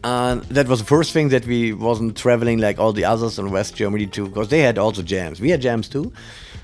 And 0.04 0.42
that 0.46 0.68
was 0.68 0.80
the 0.80 0.86
first 0.86 1.14
thing 1.14 1.30
that 1.30 1.46
we 1.46 1.74
wasn't 1.74 2.18
traveling 2.18 2.58
like 2.58 2.80
all 2.80 2.92
the 2.92 3.06
others 3.06 3.38
in 3.38 3.52
West 3.52 3.76
Germany 3.76 4.08
too, 4.08 4.28
because 4.28 4.48
they 4.48 4.62
had 4.62 4.80
also 4.80 5.04
jams. 5.04 5.40
We 5.40 5.52
had 5.52 5.62
jams 5.62 5.88
too, 5.88 6.12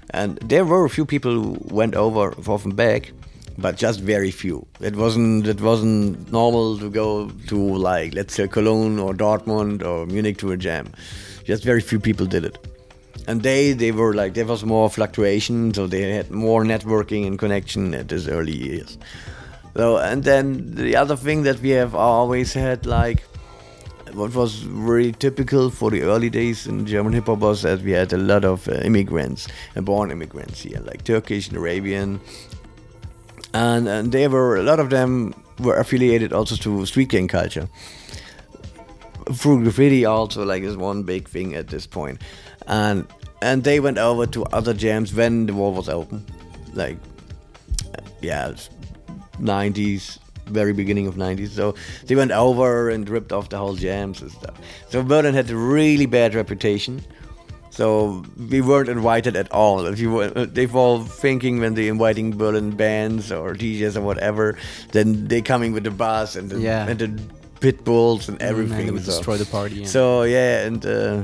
and 0.09 0.37
there 0.37 0.65
were 0.65 0.85
a 0.85 0.89
few 0.89 1.05
people 1.05 1.31
who 1.31 1.57
went 1.69 1.93
over 1.93 2.31
forth 2.31 2.65
and 2.65 2.75
back, 2.75 3.11
but 3.55 3.77
just 3.77 3.99
very 3.99 4.31
few. 4.31 4.65
It 4.81 4.95
wasn't 4.95 5.45
it 5.45 5.61
wasn't 5.61 6.31
normal 6.31 6.79
to 6.79 6.89
go 6.89 7.29
to 7.29 7.55
like 7.77 8.15
let's 8.15 8.33
say 8.33 8.47
Cologne 8.47 8.97
or 8.97 9.13
Dortmund 9.13 9.85
or 9.85 10.07
Munich 10.07 10.39
to 10.39 10.51
a 10.51 10.57
jam. 10.57 10.91
Just 11.47 11.63
very 11.63 11.79
few 11.79 11.99
people 11.99 12.25
did 12.25 12.43
it. 12.43 12.57
And 13.25 13.41
they 13.41 13.71
they 13.71 13.91
were 13.91 14.13
like 14.13 14.33
there 14.33 14.45
was 14.45 14.63
more 14.65 14.89
fluctuation, 14.89 15.73
so 15.73 15.87
they 15.87 16.11
had 16.11 16.29
more 16.29 16.63
networking 16.63 17.25
and 17.25 17.39
connection 17.39 17.93
at 17.93 18.09
these 18.09 18.27
early 18.27 18.55
years. 18.55 18.97
So 19.75 19.97
and 19.97 20.23
then 20.23 20.75
the 20.75 20.95
other 20.97 21.15
thing 21.15 21.43
that 21.43 21.61
we 21.61 21.69
have 21.69 21.95
always 21.95 22.53
had 22.53 22.85
like 22.85 23.23
what 24.13 24.33
was 24.33 24.55
very 24.55 25.11
typical 25.11 25.69
for 25.69 25.89
the 25.91 26.01
early 26.01 26.29
days 26.29 26.67
in 26.67 26.85
German 26.85 27.13
hip 27.13 27.27
hop 27.27 27.39
was 27.39 27.61
that 27.61 27.81
we 27.81 27.91
had 27.91 28.11
a 28.13 28.17
lot 28.17 28.43
of 28.43 28.67
uh, 28.67 28.73
immigrants, 28.89 29.47
uh, 29.75 29.81
born 29.81 30.11
immigrants 30.11 30.61
here, 30.61 30.79
like 30.79 31.03
Turkish 31.03 31.47
and 31.47 31.57
Arabian, 31.57 32.19
and 33.53 33.87
and 33.87 34.11
they 34.11 34.27
were 34.27 34.57
a 34.57 34.63
lot 34.63 34.79
of 34.79 34.89
them 34.89 35.33
were 35.59 35.77
affiliated 35.77 36.33
also 36.33 36.55
to 36.55 36.85
street 36.85 37.09
gang 37.09 37.27
culture. 37.27 37.69
Through 39.33 39.63
graffiti 39.63 40.05
also 40.05 40.45
like 40.45 40.63
is 40.63 40.77
one 40.77 41.03
big 41.03 41.27
thing 41.27 41.53
at 41.55 41.67
this 41.67 41.85
point, 41.87 42.21
and 42.67 43.05
and 43.41 43.63
they 43.63 43.79
went 43.79 43.97
over 43.97 44.25
to 44.27 44.43
other 44.45 44.73
jams 44.73 45.13
when 45.13 45.45
the 45.47 45.53
wall 45.53 45.73
was 45.73 45.89
open, 45.89 46.25
like 46.73 46.97
yeah, 48.21 48.53
90s, 49.39 50.17
very 50.47 50.73
beginning 50.73 51.07
of 51.07 51.15
90s. 51.15 51.49
So 51.49 51.75
they 52.05 52.15
went 52.15 52.31
over 52.31 52.89
and 52.89 53.07
ripped 53.09 53.31
off 53.31 53.49
the 53.49 53.57
whole 53.57 53.75
jams 53.75 54.21
and 54.21 54.31
stuff. 54.31 54.55
So 54.89 55.03
Berlin 55.03 55.33
had 55.33 55.49
a 55.49 55.55
really 55.55 56.05
bad 56.05 56.33
reputation. 56.35 57.01
So 57.69 58.25
we 58.49 58.61
weren't 58.61 58.89
invited 58.89 59.35
at 59.35 59.51
all. 59.51 59.85
If 59.85 59.99
you 59.99 60.11
were, 60.11 60.29
they 60.29 60.65
were 60.65 61.03
thinking 61.03 61.59
when 61.59 61.75
they're 61.75 61.91
inviting 61.91 62.35
Berlin 62.35 62.71
bands 62.71 63.31
or 63.31 63.53
DJs 63.53 63.95
or 63.95 64.01
whatever, 64.01 64.57
then 64.93 65.27
they 65.27 65.43
coming 65.43 65.73
with 65.73 65.83
the 65.83 65.91
bus 65.91 66.35
and 66.35 66.49
the, 66.49 66.59
Yeah. 66.59 66.87
and 66.87 66.97
the 66.97 67.21
pit 67.59 67.83
bulls 67.83 68.29
and 68.29 68.41
and 68.41 68.49
everything. 68.49 68.85
they 68.85 68.91
would 68.91 69.05
so. 69.05 69.11
destroy 69.11 69.37
the 69.37 69.45
party, 69.45 69.75
yeah. 69.75 69.85
So 69.87 70.23
yeah, 70.23 70.65
and 70.65 70.85
uh, 70.85 71.23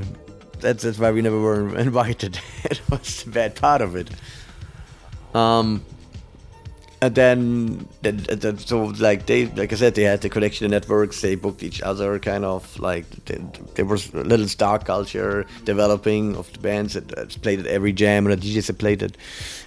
that's 0.60 0.82
that's 0.82 0.98
why 0.98 1.10
we 1.10 1.22
never 1.22 1.40
were 1.40 1.76
invited. 1.88 2.38
it 2.64 2.80
was 2.90 3.24
the 3.24 3.30
bad 3.30 3.56
part 3.56 3.80
of 3.80 3.96
it. 3.96 4.10
Um, 5.34 5.84
and 7.04 7.14
then, 7.14 7.88
then, 8.00 8.16
then 8.28 8.56
so 8.58 8.84
like 8.84 9.26
they 9.26 9.46
like 9.46 9.72
I 9.72 9.76
said 9.76 9.94
they 9.94 10.04
had 10.04 10.22
the 10.22 10.30
connection 10.30 10.70
networks 10.70 11.20
they 11.20 11.34
booked 11.34 11.62
each 11.62 11.82
other 11.82 12.18
kind 12.18 12.44
of 12.46 12.78
like 12.78 13.08
they, 13.26 13.38
there 13.74 13.84
was 13.84 14.12
a 14.14 14.22
little 14.22 14.48
star 14.48 14.78
culture 14.78 15.44
developing 15.64 16.34
of 16.36 16.50
the 16.54 16.60
bands 16.60 16.94
that, 16.94 17.08
that 17.08 17.42
played 17.42 17.60
at 17.60 17.66
every 17.66 17.92
jam 17.92 18.26
and 18.26 18.40
the 18.40 18.46
DJs 18.46 18.68
that 18.68 18.78
played 18.78 19.02
at 19.02 19.16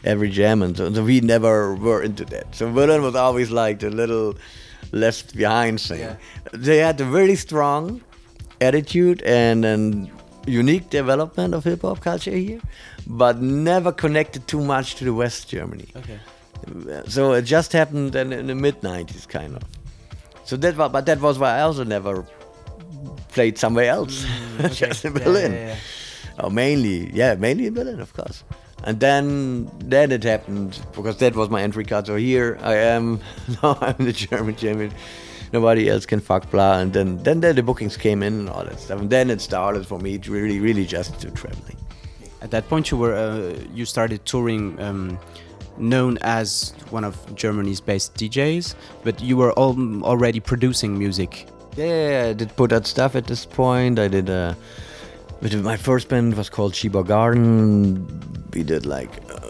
every 0.04 0.32
jam 0.32 0.64
and 0.64 0.76
so, 0.78 0.92
so 0.92 1.04
we 1.04 1.20
never 1.22 1.76
were 1.76 2.02
into 2.02 2.26
that 2.26 2.56
so 2.56 2.72
Berlin 2.72 3.04
was 3.04 3.16
always 3.16 3.52
like 3.52 3.82
the 3.82 3.92
little 3.92 4.36
left 4.92 5.36
behind 5.36 5.80
thing 5.82 6.00
Yeah. 6.00 6.16
they 6.54 6.78
had 6.78 7.02
a 7.02 7.06
very 7.06 7.36
strong 7.36 8.02
attitude 8.62 9.22
and 9.24 9.66
and 9.66 10.10
unique 10.48 10.90
development 10.90 11.54
of 11.54 11.64
hip 11.66 11.82
hop 11.82 12.00
culture 12.00 12.32
here 12.32 12.62
but 13.06 13.42
never 13.42 13.92
connected 13.92 14.48
too 14.48 14.62
much 14.62 14.96
to 14.96 15.04
the 15.06 15.14
West 15.14 15.50
Germany. 15.50 15.88
Okay. 15.96 16.20
so 17.08 17.34
it 17.34 17.44
just 17.44 17.72
happened 17.74 18.16
in, 18.16 18.34
in 18.34 18.48
the 18.48 18.56
mid 18.56 18.82
90s 18.82 19.28
kind 19.28 19.56
of. 19.56 19.62
So 20.46 20.56
that 20.58 20.76
was 20.78 20.92
but 20.92 21.06
that 21.06 21.20
was 21.22 21.38
why 21.40 21.52
i 21.60 21.62
also 21.62 21.84
never 21.84 22.26
played 23.34 23.58
somewhere 23.58 23.90
else. 23.98 24.26
Just 24.82 25.06
in 25.06 25.14
Mm, 25.14 25.20
Yeah, 25.20 25.24
berlin. 25.26 25.52
yeah, 25.52 25.68
yeah. 25.68 25.76
Oh, 26.40 26.50
mainly 26.50 26.98
yeah 27.14 27.36
mainly 27.36 27.66
in 27.68 27.74
berlin 27.74 28.00
of 28.00 28.12
course 28.14 28.44
and 28.84 29.00
then 29.00 29.70
then 29.80 30.12
it 30.12 30.24
happened 30.24 30.80
because 30.96 31.18
that 31.18 31.36
was 31.36 31.50
my 31.50 31.62
entry 31.62 31.84
card. 31.84 32.08
So 32.08 32.16
here 32.16 32.58
i 32.62 32.76
am. 32.76 33.20
Now 33.64 33.78
i'm 33.82 33.98
the 33.98 34.14
german 34.14 34.56
champion. 34.56 34.92
Nobody 35.54 35.90
else 35.90 36.06
can 36.06 36.20
fuck 36.20 36.50
blah. 36.52 36.80
And 36.80 36.94
then 36.94 37.18
then, 37.24 37.40
then 37.40 37.56
the 37.56 37.64
bookings 37.64 37.98
came 37.98 38.22
in 38.24 38.34
and 38.34 38.50
all 38.50 38.64
that 38.64 38.80
stuff. 38.80 39.00
And 39.00 39.10
then 39.10 39.30
it 39.30 39.42
started 39.42 39.88
for 39.88 40.00
me 40.00 40.18
to 40.20 40.32
really 40.32 40.60
really 40.60 40.86
just 40.86 41.20
to 41.22 41.32
traveling. 41.32 41.78
At 42.42 42.52
that 42.52 42.70
point, 42.70 42.92
you 42.92 42.98
were 42.98 43.16
uh, 43.16 43.56
you 43.74 43.86
started 43.86 44.24
touring 44.26 44.80
um, 44.80 45.20
known 45.78 46.18
as 46.22 46.74
one 46.92 47.04
of 47.04 47.36
Germany's 47.36 47.82
best 47.82 48.14
DJs, 48.16 48.76
but 49.04 49.22
you 49.22 49.38
were 49.38 49.58
al 49.58 49.76
already 50.04 50.40
producing 50.40 50.98
music. 50.98 51.48
Yeah, 51.76 52.28
I 52.30 52.34
did 52.34 52.56
put 52.56 52.74
out 52.74 52.88
stuff 52.88 53.16
at 53.16 53.28
this 53.28 53.46
point. 53.46 54.00
I 54.00 54.08
did 54.08 54.30
uh, 54.30 54.54
with 55.42 55.54
my 55.64 55.78
first 55.78 56.10
band 56.10 56.36
was 56.36 56.50
called 56.50 56.74
Cheeba 56.74 57.06
Garden. 57.06 58.06
We 58.54 58.64
did 58.64 58.86
like 58.86 59.10
uh, 59.32 59.50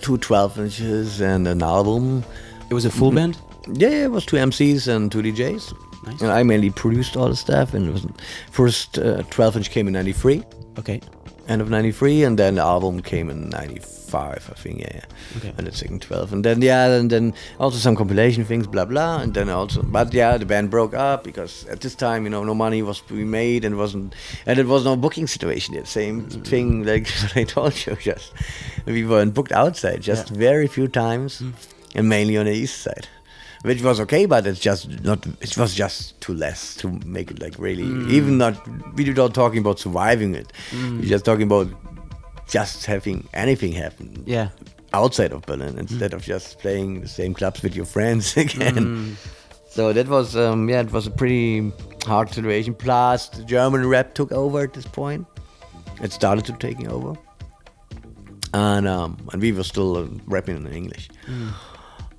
two 0.00 0.16
12 0.18 0.58
inches 0.58 1.20
and 1.20 1.46
an 1.46 1.62
album. 1.62 2.24
It 2.70 2.74
was 2.74 2.84
a 2.84 2.90
full 2.90 3.10
Mhm. 3.12 3.14
band. 3.14 3.38
Yeah, 3.74 4.04
it 4.04 4.10
was 4.10 4.24
two 4.26 4.36
MCs 4.36 4.88
and 4.88 5.10
two 5.12 5.22
DJs. 5.22 5.72
Nice. 6.06 6.20
And 6.22 6.30
I 6.32 6.42
mainly 6.42 6.70
produced 6.70 7.16
all 7.16 7.28
the 7.28 7.36
stuff. 7.36 7.74
And 7.74 7.88
it 7.88 7.92
was 7.92 8.06
first 8.50 8.98
uh, 8.98 9.22
12 9.30 9.56
inch 9.56 9.70
came 9.70 9.86
in 9.86 9.92
'93, 9.92 10.42
Okay. 10.78 11.00
End 11.50 11.60
of 11.60 11.68
'93, 11.68 12.22
and 12.24 12.38
then 12.38 12.54
the 12.54 12.62
album 12.62 13.02
came 13.02 13.28
in 13.28 13.48
'95, 13.50 14.50
I 14.50 14.54
think. 14.54 14.80
Yeah, 14.80 14.92
yeah. 14.94 15.04
Okay. 15.36 15.52
And 15.58 15.66
the 15.66 15.72
second 15.72 16.02
12, 16.02 16.32
and 16.32 16.44
then 16.44 16.62
yeah, 16.62 16.86
and 16.86 17.10
then 17.10 17.34
also 17.58 17.78
some 17.78 17.96
compilation 17.96 18.44
things, 18.44 18.66
blah 18.66 18.84
blah, 18.84 19.20
and 19.20 19.34
then 19.34 19.48
also, 19.48 19.82
but 19.82 20.14
yeah, 20.14 20.36
the 20.38 20.46
band 20.46 20.70
broke 20.70 20.94
up 20.94 21.24
because 21.24 21.66
at 21.66 21.80
this 21.80 21.94
time, 21.94 22.24
you 22.24 22.30
know, 22.30 22.44
no 22.44 22.54
money 22.54 22.82
was 22.82 23.00
to 23.02 23.14
be 23.14 23.24
made, 23.24 23.64
and 23.64 23.76
wasn't, 23.76 24.14
and 24.46 24.58
it 24.58 24.66
was 24.66 24.84
no 24.84 24.96
booking 24.96 25.26
situation 25.26 25.74
yet. 25.74 25.86
Same 25.86 26.22
mm-hmm. 26.22 26.42
thing 26.42 26.84
like 26.92 27.08
what 27.22 27.36
I 27.36 27.44
told 27.44 27.86
you, 27.86 27.96
just 27.96 28.32
we 28.86 29.04
weren't 29.04 29.34
booked 29.34 29.52
outside, 29.52 30.00
just 30.00 30.30
Yeah. 30.30 30.38
very 30.38 30.68
few 30.68 30.88
times, 30.88 31.40
mm-hmm. 31.40 31.98
and 31.98 32.08
mainly 32.08 32.36
on 32.36 32.46
the 32.46 32.52
east 32.52 32.80
side. 32.82 33.08
Which 33.62 33.82
was 33.82 34.00
okay, 34.00 34.24
but 34.24 34.46
it's 34.46 34.58
just 34.60 34.88
not. 35.04 35.26
It 35.40 35.56
was 35.58 35.74
just 35.74 36.18
too 36.22 36.32
less 36.32 36.74
to 36.76 36.88
make 37.04 37.30
it 37.30 37.40
like 37.42 37.58
really. 37.58 37.84
Even 38.14 38.38
not. 38.38 38.54
We're 38.96 39.12
not 39.12 39.34
talking 39.34 39.58
about 39.58 39.78
surviving 39.78 40.34
it. 40.34 40.50
We're 40.72 41.02
just 41.02 41.26
talking 41.26 41.42
about 41.42 41.68
just 42.48 42.86
having 42.86 43.28
anything 43.34 43.72
happen 43.72 44.22
Yeah. 44.26 44.48
outside 44.94 45.32
of 45.32 45.42
Berlin 45.42 45.78
instead 45.78 46.14
of 46.14 46.22
just 46.22 46.58
playing 46.58 47.02
the 47.02 47.08
same 47.08 47.34
clubs 47.34 47.62
with 47.62 47.76
your 47.76 47.84
friends 47.86 48.34
again. 48.44 49.16
So 49.70 49.92
that 49.92 50.08
was, 50.08 50.34
um, 50.36 50.68
yeah, 50.68 50.80
it 50.80 50.90
was 50.90 51.06
a 51.06 51.12
pretty 51.12 51.70
hard 52.06 52.28
situation. 52.32 52.74
Plus, 52.74 53.28
the 53.28 53.44
German 53.44 53.86
rap 53.86 54.14
took 54.14 54.32
over 54.32 54.60
at 54.62 54.72
this 54.72 54.86
point. 54.86 55.26
It 56.02 56.12
started 56.12 56.44
to 56.46 56.54
taking 56.54 56.88
over, 56.88 57.14
and 58.54 58.88
um, 58.88 59.18
and 59.32 59.40
we 59.42 59.52
were 59.52 59.62
still 59.64 59.96
uh, 59.98 60.06
rapping 60.26 60.56
in 60.56 60.66
English 60.72 61.08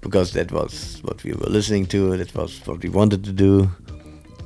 because 0.02 0.34
that 0.34 0.52
was 0.52 1.00
what 1.04 1.24
we 1.24 1.34
were 1.34 1.50
listening 1.50 1.86
to. 1.88 2.18
That 2.18 2.34
was 2.36 2.60
what 2.66 2.84
we 2.84 2.90
wanted 2.90 3.24
to 3.24 3.32
do. 3.32 3.70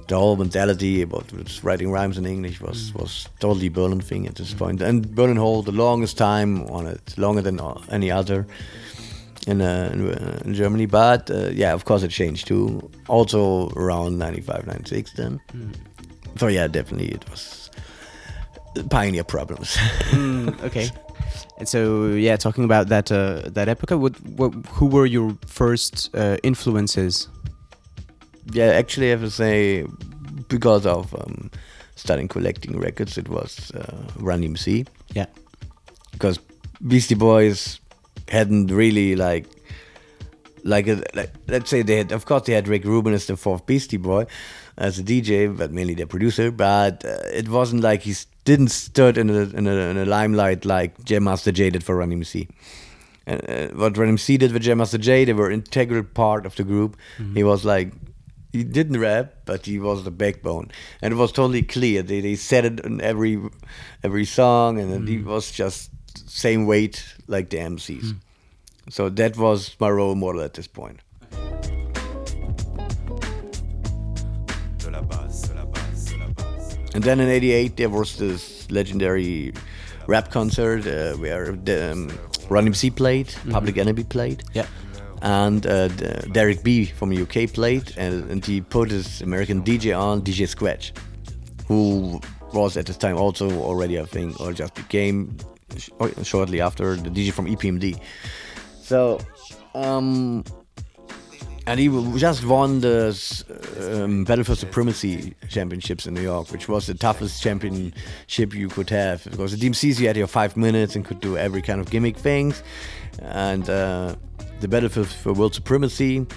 The 0.08 0.18
whole 0.18 0.36
mentality 0.36 1.02
about 1.02 1.26
writing 1.64 1.92
rhymes 1.92 2.18
in 2.18 2.26
English 2.26 2.62
was 2.62 2.94
was 2.94 3.28
totally 3.40 3.70
Berlin 3.70 4.02
thing 4.02 4.28
at 4.28 4.36
this 4.36 4.54
point. 4.54 4.82
And 4.82 5.16
Berlin 5.16 5.38
hold 5.38 5.66
the 5.66 5.72
longest 5.72 6.18
time 6.18 6.64
on 6.70 6.86
it, 6.86 7.18
longer 7.18 7.42
than 7.42 7.60
any 7.90 8.12
other 8.12 8.46
in 9.48 9.62
uh, 9.62 9.90
in, 9.94 10.12
uh, 10.12 10.54
Germany. 10.54 10.86
But 10.86 11.32
uh, 11.32 11.50
yeah, 11.50 11.74
of 11.74 11.86
course 11.86 12.04
it 12.04 12.12
changed 12.12 12.48
too. 12.48 12.90
Also 13.08 13.70
around 13.70 14.20
95, 14.20 14.68
96 14.68 15.14
then. 15.14 15.42
So 16.38 16.48
yeah, 16.48 16.68
definitely 16.68 17.08
it 17.08 17.30
was 17.30 17.72
pioneer 18.90 19.24
problems. 19.24 19.78
Mm, 20.12 20.62
okay. 20.64 20.90
And 21.58 21.68
so, 21.70 22.08
yeah, 22.08 22.36
talking 22.36 22.66
about 22.66 22.90
that 22.90 23.12
uh, 23.12 23.44
that 23.46 23.70
epoch, 23.70 23.92
what, 23.92 24.20
what, 24.22 24.54
who 24.72 24.88
were 24.88 25.06
your 25.06 25.38
first 25.48 26.10
uh, 26.16 26.38
influences? 26.44 27.30
yeah, 28.52 28.66
actually, 28.66 29.08
I 29.08 29.12
have 29.12 29.22
to 29.22 29.32
say, 29.32 29.86
because 30.50 30.86
of 30.86 31.14
um, 31.16 31.50
starting 31.96 32.28
collecting 32.28 32.78
records, 32.80 33.18
it 33.18 33.28
was 33.30 33.72
uh, 33.72 34.04
Run 34.18 34.42
DMC. 34.42 34.88
Yeah. 35.14 35.26
Because 36.12 36.40
Beastie 36.86 37.16
Boys 37.16 37.80
hadn't 38.28 38.68
really 38.68 39.16
like, 39.16 39.46
like, 40.64 40.88
a, 40.88 41.02
like, 41.16 41.32
let's 41.48 41.70
say 41.70 41.82
they 41.82 41.98
had, 41.98 42.12
of 42.12 42.26
course, 42.26 42.44
they 42.44 42.54
had 42.54 42.68
Rick 42.68 42.84
Rubin 42.86 43.14
as 43.14 43.26
the 43.26 43.36
fourth 43.38 43.66
Beastie 43.66 43.98
Boy, 43.98 44.26
as 44.78 45.00
a 45.00 45.04
DJ, 45.04 45.56
but 45.56 45.72
mainly 45.72 45.96
the 45.96 46.06
producer. 46.06 46.52
But 46.52 47.04
uh, 47.06 47.18
it 47.34 47.50
wasn't 47.50 47.82
like 47.82 48.02
he 48.02 48.12
s- 48.12 48.28
didn't 48.46 48.70
stood 48.70 49.18
in 49.18 49.30
a, 49.30 49.42
in 49.42 49.68
a 49.68 49.76
in 49.76 49.98
a 49.98 50.06
limelight 50.06 50.64
like 50.66 51.04
Jam 51.04 51.26
Master 51.26 51.52
Jay 51.52 51.70
did 51.70 51.84
for 51.84 51.98
Run 51.98 52.12
DMC. 52.12 52.48
And 53.28 53.42
uh, 53.50 53.54
uh, 53.54 53.68
what 53.70 53.98
Run 53.98 54.16
DMC 54.16 54.40
did 54.40 54.54
with 54.54 54.62
Jam 54.62 54.78
Master 54.78 55.00
Jay, 55.00 55.26
they 55.26 55.34
were 55.34 55.52
integral 55.52 56.04
part 56.04 56.46
of 56.46 56.56
the 56.56 56.64
group. 56.64 56.96
Mm-hmm. 57.18 57.36
He 57.36 57.44
was 57.44 57.66
like 57.66 57.92
he 58.52 58.64
didn't 58.64 59.00
rap, 59.00 59.34
but 59.46 59.66
he 59.66 59.80
was 59.80 60.04
the 60.04 60.12
backbone, 60.12 60.72
and 61.02 61.14
it 61.14 61.18
was 61.18 61.32
totally 61.32 61.64
clear. 61.64 62.02
They 62.04 62.22
they 62.22 62.36
said 62.36 62.66
it 62.66 62.80
in 62.86 63.02
every 63.02 63.42
every 64.04 64.26
song, 64.26 64.80
and 64.80 64.94
then 64.94 65.08
he 65.08 65.18
mm-hmm. 65.18 65.30
was 65.30 65.52
just 65.52 65.92
same 66.30 66.66
weight 66.66 67.04
like 67.28 67.50
the 67.50 67.58
MCs. 67.58 68.02
Mm-hmm. 68.02 68.90
So 68.90 69.10
that 69.10 69.36
was 69.38 69.76
my 69.80 69.90
role 69.90 70.16
model 70.16 70.42
at 70.42 70.54
this 70.54 70.68
point. 70.68 71.00
And 76.96 77.04
then 77.04 77.20
in 77.20 77.28
'88 77.30 77.76
there 77.76 77.90
was 77.90 78.16
this 78.18 78.72
legendary 78.72 79.54
rap 80.08 80.32
concert 80.32 80.88
uh, 80.88 81.18
where 81.18 81.52
the, 81.52 81.92
um, 81.92 82.10
Run 82.50 82.68
MC 82.68 82.90
played, 82.90 83.34
Public 83.52 83.78
Enemy 83.78 84.06
played. 84.06 84.44
Yeah. 84.54 84.66
and 85.22 85.66
uh, 85.68 85.88
Derek 86.32 86.64
B 86.64 86.86
from 86.86 87.12
UK 87.12 87.52
played, 87.52 87.94
and, 87.98 88.30
and 88.32 88.46
he 88.46 88.62
put 88.62 88.92
his 88.92 89.22
American 89.22 89.62
DJ 89.62 89.98
on, 89.98 90.22
DJ 90.22 90.48
Scratch, 90.48 90.94
who 91.68 92.22
was 92.54 92.78
at 92.78 92.86
this 92.86 92.98
time 92.98 93.18
also 93.18 93.50
already, 93.52 94.00
I 94.00 94.06
think, 94.06 94.40
or 94.40 94.54
just 94.54 94.76
became 94.76 95.36
sh- 95.78 95.90
shortly 96.24 96.62
after 96.62 96.96
the 96.96 97.10
DJ 97.10 97.34
from 97.34 97.48
EPMD. 97.48 98.00
So, 98.82 99.20
um, 99.74 100.44
and 101.68 101.80
he 101.80 101.88
just 102.18 102.46
won 102.46 102.82
the 102.82 104.04
um, 104.04 104.24
Battle 104.24 104.44
for 104.44 104.56
Supremacy 104.56 105.34
Championships 105.50 106.06
in 106.06 106.14
New 106.14 106.22
York, 106.22 106.52
which 106.52 106.70
was 106.70 106.86
the 106.86 106.94
toughest 106.94 107.42
championship 107.42 108.54
you 108.54 108.70
could 108.70 108.90
have. 108.92 109.24
Because 109.24 109.58
the 109.58 109.70
DMCs, 109.70 110.00
you 110.00 110.08
had 110.08 110.16
your 110.16 110.28
five 110.28 110.56
minutes 110.56 110.96
and 110.96 111.04
could 111.04 111.20
do 111.20 111.38
every 111.38 111.64
kind 111.64 111.82
of 111.82 111.90
gimmick 111.90 112.18
things. 112.18 112.62
And 113.20 113.68
uh, 113.68 114.16
the 114.60 114.68
Battle 114.68 114.90
for, 114.90 115.34
World 115.34 115.56
Supremacy 115.56 116.28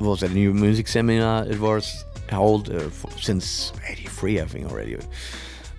was 0.00 0.22
at 0.24 0.30
a 0.30 0.34
new 0.34 0.52
music 0.52 0.88
seminar. 0.88 1.46
It 1.46 1.60
was 1.60 2.04
held 2.28 2.70
uh, 2.70 2.90
since 3.20 3.72
83, 3.86 4.40
I 4.40 4.44
think, 4.46 4.70
already. 4.70 4.96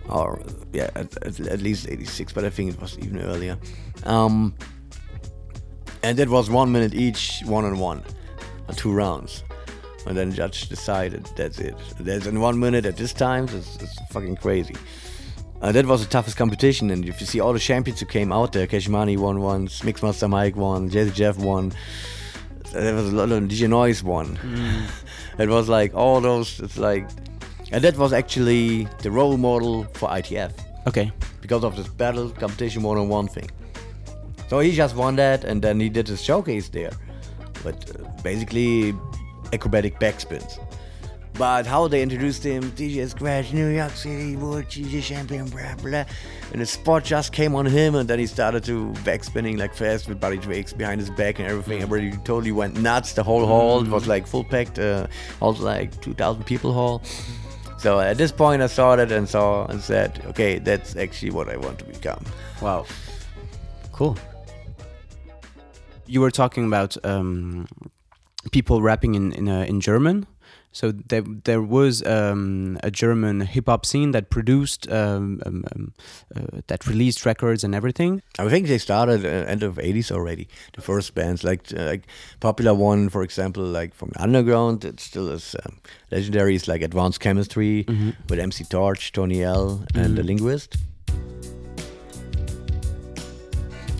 Or, 0.08 0.42
yeah, 0.72 0.90
at, 0.96 1.18
at, 1.24 1.60
least 1.62 1.90
86, 1.90 2.32
but 2.32 2.46
I 2.46 2.50
think 2.50 2.74
it 2.74 2.80
was 2.80 2.98
even 3.00 3.20
earlier. 3.20 3.58
Um, 4.04 4.56
and 6.04 6.20
it 6.20 6.30
was 6.30 6.50
one 6.50 6.72
minute 6.72 6.94
each, 6.94 7.42
one 7.46 7.66
on 7.66 7.80
one, 7.80 8.04
two 8.74 8.92
rounds. 8.92 9.44
And 10.08 10.16
then 10.16 10.30
the 10.30 10.36
judge 10.36 10.70
decided 10.70 11.26
that's 11.36 11.60
it. 11.60 11.76
That's 12.00 12.26
in 12.28 12.40
one 12.40 12.60
minute 12.60 12.86
at 12.86 12.96
this 12.98 13.12
time. 13.14 13.46
It's, 13.46 13.76
it's 13.78 14.00
fucking 14.12 14.36
crazy. 14.38 14.76
Uh, 15.62 15.72
that 15.72 15.86
was 15.86 16.04
the 16.04 16.10
toughest 16.10 16.38
competition, 16.38 16.92
and 16.92 17.08
if 17.08 17.20
you 17.20 17.26
see 17.26 17.40
all 17.40 17.54
the 17.54 17.60
champions 17.60 18.00
who 18.00 18.06
came 18.06 18.32
out 18.32 18.52
there, 18.52 18.68
Cash 18.68 18.88
Money 18.88 19.18
won 19.18 19.42
once, 19.42 19.82
Mixmaster 19.82 20.30
Mike 20.30 20.56
won, 20.56 20.90
Jazzy 20.92 21.14
Jeff 21.14 21.38
won. 21.38 21.72
There 22.72 22.94
was 22.94 23.12
a 23.12 23.16
lot 23.16 23.32
of 23.32 23.44
DJ 23.46 23.70
Noise 23.70 24.04
won. 24.04 24.38
it 25.40 25.48
was 25.50 25.70
like 25.70 25.96
all 25.96 26.20
those. 26.22 26.60
It's 26.60 26.78
like, 26.78 27.10
and 27.72 27.84
that 27.84 27.98
was 27.98 28.14
actually 28.14 28.84
the 29.00 29.10
role 29.10 29.38
model 29.38 29.86
for 29.94 30.10
ITF 30.10 30.52
Okay. 30.88 31.12
because 31.42 31.64
of 31.64 31.76
this 31.78 31.88
battle 31.88 32.30
competition 32.30 32.84
one 32.84 32.98
on 32.98 33.08
one 33.10 33.28
thing. 33.28 33.50
So 34.50 34.60
he 34.60 34.72
just 34.76 34.96
won 34.96 35.16
that, 35.16 35.46
and 35.46 35.62
then 35.62 35.80
he 35.80 35.90
did 35.90 36.08
his 36.08 36.22
showcase 36.22 36.70
there. 36.70 36.92
But 37.66 37.78
uh, 37.90 38.08
basically, 38.22 38.96
acrobatic 39.52 40.00
backspins. 40.00 40.58
But 41.38 41.66
how 41.66 41.90
they 41.90 42.02
introduced 42.02 42.46
him, 42.46 42.64
DJ 42.72 43.10
Scratch, 43.10 43.52
New 43.52 43.68
York 43.68 43.92
City, 43.92 44.38
World 44.38 44.66
DJ 44.66 45.04
Champion, 45.04 45.50
blah 45.50 45.76
blah. 45.82 46.06
And 46.54 46.62
the 46.62 46.66
spot 46.66 47.04
just 47.04 47.34
came 47.34 47.56
on 47.56 47.66
him, 47.66 47.96
and 47.96 48.10
then 48.10 48.20
he 48.20 48.26
started 48.26 48.64
to 48.66 48.94
backspinning 49.04 49.58
like 49.58 49.74
fast 49.74 50.08
with 50.08 50.22
Buddy 50.22 50.38
Drakes 50.38 50.72
behind 50.72 51.02
his 51.02 51.10
back 51.10 51.40
and 51.40 51.50
everything. 51.50 51.82
Everybody 51.82 52.16
totally 52.24 52.54
went 52.54 52.80
nuts. 52.80 53.12
The 53.14 53.24
whole 53.24 53.46
hall 53.46 53.82
it 53.84 53.90
was 53.90 54.08
like 54.08 54.26
full 54.28 54.46
packed, 54.46 54.80
uh, 54.80 55.08
also 55.42 55.66
like 55.66 56.00
2,000 56.00 56.46
people 56.46 56.72
hall. 56.72 57.02
So 57.80 58.00
at 58.00 58.18
this 58.18 58.32
point, 58.32 58.62
I 58.62 58.68
saw 58.68 58.96
that 58.96 59.12
and 59.12 59.28
saw 59.28 59.66
and 59.66 59.82
said, 59.82 60.22
okay, 60.28 60.60
that's 60.60 60.96
actually 60.96 61.32
what 61.32 61.50
I 61.50 61.58
want 61.58 61.80
to 61.80 61.86
become. 61.86 62.24
Wow. 62.62 62.86
Cool. 63.92 64.18
You 66.08 66.22
were 66.22 66.32
talking 66.32 66.66
about 66.66 66.98
um, 67.04 67.68
people 68.52 68.82
rapping 68.82 69.16
in 69.16 69.32
in, 69.34 69.48
uh, 69.50 69.66
in 69.68 69.82
German. 69.82 70.28
So 70.72 70.92
there 70.92 71.24
there 71.46 71.62
was 71.62 72.06
um, 72.06 72.78
a 72.84 72.92
German 72.92 73.40
hip 73.42 73.68
hop 73.68 73.86
scene 73.86 74.12
that 74.12 74.30
produced 74.30 74.92
um, 74.92 75.42
um, 75.46 75.64
um, 75.74 75.94
uh, 76.36 76.60
that 76.68 76.86
released 76.86 77.26
records 77.26 77.64
and 77.64 77.74
everything. 77.74 78.22
I 78.38 78.50
think 78.50 78.68
they 78.68 78.78
started 78.78 79.26
uh, 79.26 79.30
end 79.50 79.64
of 79.64 79.78
80s 79.78 80.12
already. 80.12 80.50
The 80.74 80.82
first 80.82 81.16
bands, 81.16 81.46
like 81.46 81.72
uh, 81.74 81.86
like 81.86 82.04
popular 82.42 82.74
one, 82.74 83.08
for 83.08 83.24
example, 83.24 83.64
like 83.64 83.96
from 83.96 84.10
the 84.10 84.22
underground, 84.22 84.84
it 84.84 85.00
still 85.00 85.30
is 85.30 85.56
um, 85.66 85.80
legendary. 86.12 86.56
Is 86.56 86.68
like 86.68 86.82
Advanced 86.82 87.22
Chemistry 87.22 87.86
with 88.30 88.40
MC 88.40 88.66
Torch, 88.66 89.14
Toni 89.14 89.44
L, 89.44 89.86
and 89.96 90.18
the 90.18 90.24
Linguist. 90.24 90.76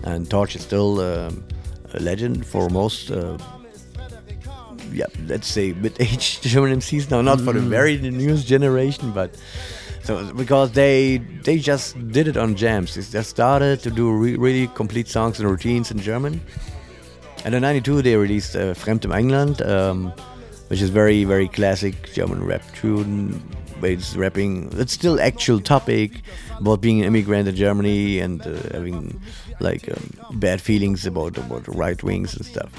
And 0.04 0.28
Torch 0.30 0.54
is 0.54 0.62
still 0.62 1.00
um, 1.00 1.42
legend 2.00 2.46
for 2.46 2.68
most. 2.68 3.10
Uh, 3.10 3.38
yeah, 4.92 5.06
let's 5.26 5.46
say 5.46 5.72
mid-aged 5.72 6.42
German 6.52 6.78
MCs 6.78 7.10
now, 7.10 7.20
not 7.20 7.40
for 7.40 7.52
the 7.52 7.60
very 7.60 7.98
newest 7.98 8.46
generation, 8.46 9.12
but 9.12 9.36
so 10.02 10.32
because 10.34 10.72
they 10.72 11.18
they 11.42 11.58
just 11.58 11.96
did 12.12 12.28
it 12.28 12.36
on 12.36 12.54
jams. 12.54 12.94
They 12.94 13.02
just 13.02 13.30
started 13.30 13.80
to 13.82 13.90
do 13.90 14.12
re- 14.12 14.36
really 14.36 14.68
complete 14.68 15.08
songs 15.08 15.40
and 15.40 15.50
routines 15.50 15.90
in 15.90 15.98
German. 15.98 16.40
And 17.44 17.54
in 17.54 17.62
'92 17.62 18.02
they 18.02 18.16
released 18.16 18.56
uh, 18.56 18.74
Fremd 18.74 19.04
im 19.04 19.10
eigenen 19.10 19.30
Land, 19.30 19.62
um, 19.62 20.12
which 20.68 20.80
is 20.80 20.90
very 20.90 21.24
very 21.24 21.48
classic 21.48 22.12
German 22.12 22.44
rap 22.44 22.62
tune. 22.74 23.42
It's 23.82 24.16
rapping. 24.16 24.70
It's 24.78 24.92
still 24.92 25.20
actual 25.20 25.60
topic 25.60 26.22
about 26.58 26.80
being 26.80 27.00
an 27.00 27.06
immigrant 27.06 27.48
in 27.48 27.56
Germany 27.56 28.20
and 28.20 28.40
uh, 28.46 28.54
having 28.72 29.20
like 29.60 29.88
um, 29.90 30.38
bad 30.38 30.60
feelings 30.60 31.06
about 31.06 31.38
about 31.38 31.66
right 31.68 32.02
wings 32.02 32.36
and 32.36 32.44
stuff. 32.44 32.70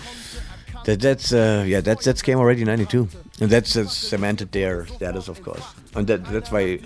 That 0.85 1.01
that's 1.01 1.33
uh, 1.33 1.65
yeah 1.67 1.81
that's 1.81 2.05
that's 2.05 2.21
came 2.21 2.37
already 2.37 2.61
in 2.61 2.67
'92, 2.67 3.09
and 3.41 3.49
that's, 3.49 3.73
that's 3.73 3.93
cemented 3.93 4.51
their 4.51 4.85
status, 4.87 5.27
of 5.27 5.43
course. 5.43 5.63
And 5.95 6.07
that 6.07 6.23
that's 6.25 6.49
why 6.51 6.79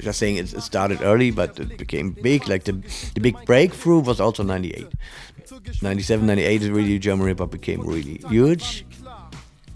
just 0.00 0.18
saying 0.18 0.36
it, 0.36 0.52
it 0.52 0.60
started 0.60 1.02
early, 1.02 1.30
but 1.30 1.58
it 1.58 1.76
became 1.76 2.12
big. 2.12 2.48
Like 2.48 2.64
the 2.64 2.72
the 3.14 3.20
big 3.20 3.36
breakthrough 3.44 4.00
was 4.00 4.20
also 4.20 4.42
'98, 4.44 4.86
'97, 5.82 6.26
'98 6.26 6.62
is 6.62 6.70
really 6.70 6.98
German 6.98 7.26
hip 7.26 7.40
hop 7.40 7.50
became 7.50 7.80
really 7.82 8.20
huge. 8.28 8.86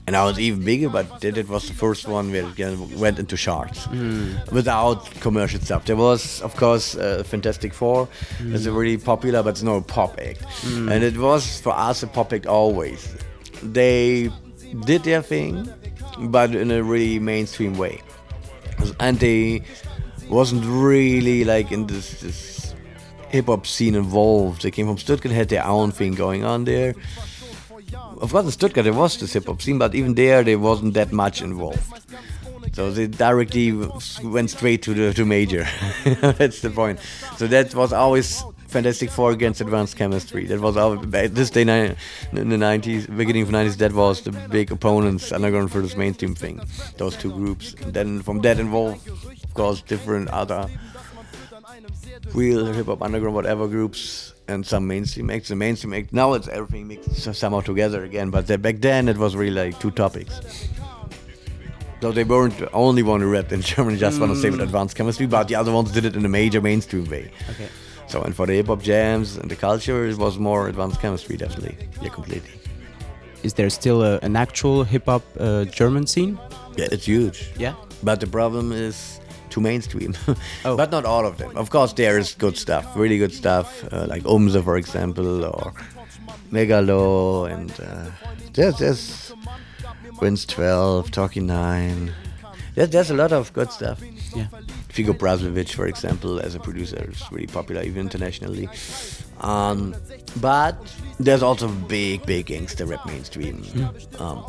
And 0.06 0.14
I 0.14 0.24
was 0.24 0.38
even 0.38 0.64
bigger, 0.64 0.88
but 0.88 1.20
that 1.20 1.36
it 1.36 1.48
was 1.48 1.66
the 1.66 1.74
first 1.74 2.06
one 2.06 2.30
where 2.30 2.46
it 2.56 2.96
went 2.96 3.18
into 3.18 3.36
charts 3.36 3.86
hmm. 3.86 4.34
without 4.52 5.10
commercial 5.20 5.60
stuff. 5.60 5.84
There 5.84 5.96
was, 5.96 6.40
of 6.42 6.54
course, 6.54 6.94
uh, 6.94 7.24
Fantastic 7.24 7.74
Four. 7.74 8.08
It's 8.38 8.66
a 8.66 8.70
hmm. 8.70 8.76
really 8.76 8.98
popular, 8.98 9.42
but 9.42 9.50
it's 9.50 9.64
not 9.64 9.76
a 9.76 9.82
pop 9.82 10.20
act. 10.20 10.42
Hmm. 10.62 10.90
And 10.90 11.02
it 11.02 11.16
was 11.16 11.60
for 11.60 11.72
us 11.72 12.04
a 12.04 12.06
pop 12.06 12.32
act 12.32 12.46
always. 12.46 13.16
They 13.64 14.30
did 14.84 15.02
their 15.02 15.22
thing, 15.22 15.68
but 16.18 16.54
in 16.54 16.70
a 16.70 16.84
really 16.84 17.18
mainstream 17.18 17.76
way. 17.76 18.00
And 19.00 19.18
they 19.18 19.62
wasn't 20.28 20.64
really 20.66 21.42
like 21.44 21.72
in 21.72 21.88
this, 21.88 22.20
this 22.20 22.74
hip 23.30 23.46
hop 23.46 23.66
scene 23.66 23.96
involved. 23.96 24.62
They 24.62 24.70
came 24.70 24.86
from 24.86 24.98
Stuttgart, 24.98 25.34
had 25.34 25.48
their 25.48 25.66
own 25.66 25.90
thing 25.90 26.14
going 26.14 26.44
on 26.44 26.64
there 26.64 26.94
of 27.94 28.32
course 28.32 28.44
in 28.44 28.50
Stuttgart 28.50 28.84
there 28.84 28.92
was 28.92 29.18
this 29.18 29.32
hip 29.32 29.46
hop 29.46 29.62
scene, 29.62 29.78
but 29.78 29.94
even 29.94 30.14
there 30.14 30.42
there 30.42 30.58
wasn't 30.58 30.94
that 30.94 31.12
much 31.12 31.42
involved. 31.42 31.82
So 32.72 32.90
they 32.90 33.06
directly 33.06 33.72
went 34.22 34.50
straight 34.50 34.82
to 34.82 34.92
the 34.92 35.14
to 35.14 35.24
major. 35.24 35.66
That's 36.20 36.60
the 36.60 36.70
point. 36.70 37.00
So 37.38 37.46
that 37.46 37.74
was 37.74 37.92
always 37.92 38.44
Fantastic 38.68 39.10
Four 39.10 39.30
against 39.30 39.60
Advanced 39.60 39.96
Chemistry. 39.96 40.44
That 40.46 40.60
was 40.60 40.76
always, 40.76 41.00
this 41.30 41.50
day 41.50 41.62
in 41.62 42.48
the 42.50 42.58
nineties, 42.58 43.06
beginning 43.06 43.42
of 43.42 43.50
nineties. 43.50 43.78
That 43.78 43.92
was 43.92 44.20
the 44.22 44.32
big 44.32 44.72
opponents 44.72 45.32
underground 45.32 45.72
for 45.72 45.80
this 45.80 45.96
mainstream 45.96 46.34
thing. 46.34 46.60
Those 46.98 47.16
two 47.16 47.32
groups. 47.32 47.74
And 47.80 47.94
then 47.94 48.20
from 48.20 48.40
that 48.42 48.58
involved, 48.58 49.08
of 49.08 49.54
course, 49.54 49.80
different 49.80 50.28
other 50.28 50.68
real 52.34 52.66
hip 52.66 52.86
hop 52.86 53.02
underground 53.02 53.34
whatever 53.34 53.68
groups 53.68 54.34
and 54.48 54.66
some 54.66 54.86
mainstream 54.86 55.30
acts. 55.30 55.48
The 55.48 55.56
mainstream 55.56 55.94
act 55.94 56.12
now 56.12 56.34
it's 56.34 56.48
everything 56.48 56.88
mixed 56.88 57.34
somehow 57.34 57.60
together 57.60 58.04
again. 58.04 58.30
But 58.30 58.46
the, 58.46 58.58
back 58.58 58.76
then 58.78 59.08
it 59.08 59.16
was 59.16 59.36
really 59.36 59.70
like 59.70 59.80
two 59.80 59.90
topics. 59.90 60.68
So 62.00 62.12
they 62.12 62.24
weren't 62.24 62.58
the 62.58 62.70
only 62.72 63.02
one 63.02 63.20
who 63.20 63.30
rapped 63.30 63.52
in 63.52 63.62
German, 63.72 63.96
just 63.96 64.20
want 64.20 64.32
to 64.32 64.40
say 64.40 64.50
with 64.50 64.60
advanced 64.60 64.96
chemistry, 64.96 65.26
but 65.26 65.48
the 65.48 65.54
other 65.54 65.72
ones 65.72 65.90
did 65.92 66.04
it 66.04 66.14
in 66.14 66.24
a 66.24 66.28
major 66.28 66.60
mainstream 66.60 67.08
way. 67.08 67.30
Okay. 67.50 67.68
So 68.06 68.22
and 68.22 68.34
for 68.36 68.46
the 68.46 68.54
hip 68.54 68.66
hop 68.66 68.82
jams 68.82 69.36
and 69.36 69.50
the 69.50 69.56
culture, 69.56 70.06
it 70.06 70.16
was 70.16 70.38
more 70.38 70.68
advanced 70.68 71.00
chemistry, 71.00 71.36
definitely. 71.36 71.76
Yeah, 72.02 72.10
completely. 72.10 72.60
Is 73.42 73.54
there 73.54 73.70
still 73.70 74.02
a, 74.02 74.18
an 74.22 74.36
actual 74.36 74.84
hip 74.84 75.06
hop 75.06 75.22
uh, 75.38 75.64
German 75.64 76.06
scene? 76.06 76.38
Yeah, 76.76 76.88
it's 76.92 77.06
huge. 77.06 77.50
Yeah. 77.58 77.74
But 78.02 78.20
the 78.20 78.26
problem 78.26 78.72
is 78.72 79.20
too 79.56 79.60
mainstream. 79.62 80.14
Oh. 80.64 80.76
But 80.76 80.90
not 80.90 81.04
all 81.04 81.26
of 81.26 81.38
them. 81.38 81.56
Of 81.56 81.70
course, 81.70 81.92
there 81.94 82.18
is 82.18 82.34
good 82.34 82.56
stuff, 82.56 82.84
really 82.96 83.18
good 83.18 83.32
stuff, 83.32 83.68
uh, 83.92 84.06
like 84.08 84.22
Umse, 84.24 84.62
for 84.62 84.76
example, 84.76 85.44
or 85.44 85.72
Megaloh, 86.52 87.50
and 87.52 87.70
uh, 87.80 88.10
there's, 88.52 88.78
there's 88.78 89.32
Prince 90.18 90.44
12, 90.46 91.10
Talking 91.10 91.46
9. 91.46 92.12
There's, 92.74 92.90
there's 92.90 93.10
a 93.10 93.14
lot 93.14 93.32
of 93.32 93.52
good 93.52 93.70
stuff. 93.70 94.00
Yeah. 94.34 94.48
Figo 94.88 95.12
Brazovic, 95.16 95.72
for 95.72 95.86
example, 95.86 96.40
as 96.40 96.54
a 96.54 96.60
producer, 96.60 97.08
is 97.10 97.22
really 97.30 97.46
popular 97.46 97.82
even 97.82 98.00
internationally. 98.02 98.68
Um, 99.40 99.94
but 100.40 100.76
there's 101.20 101.42
also 101.42 101.68
big, 101.68 102.26
big 102.26 102.46
gangster 102.46 102.86
rap 102.86 103.06
mainstream 103.06 103.62
um, 104.18 104.44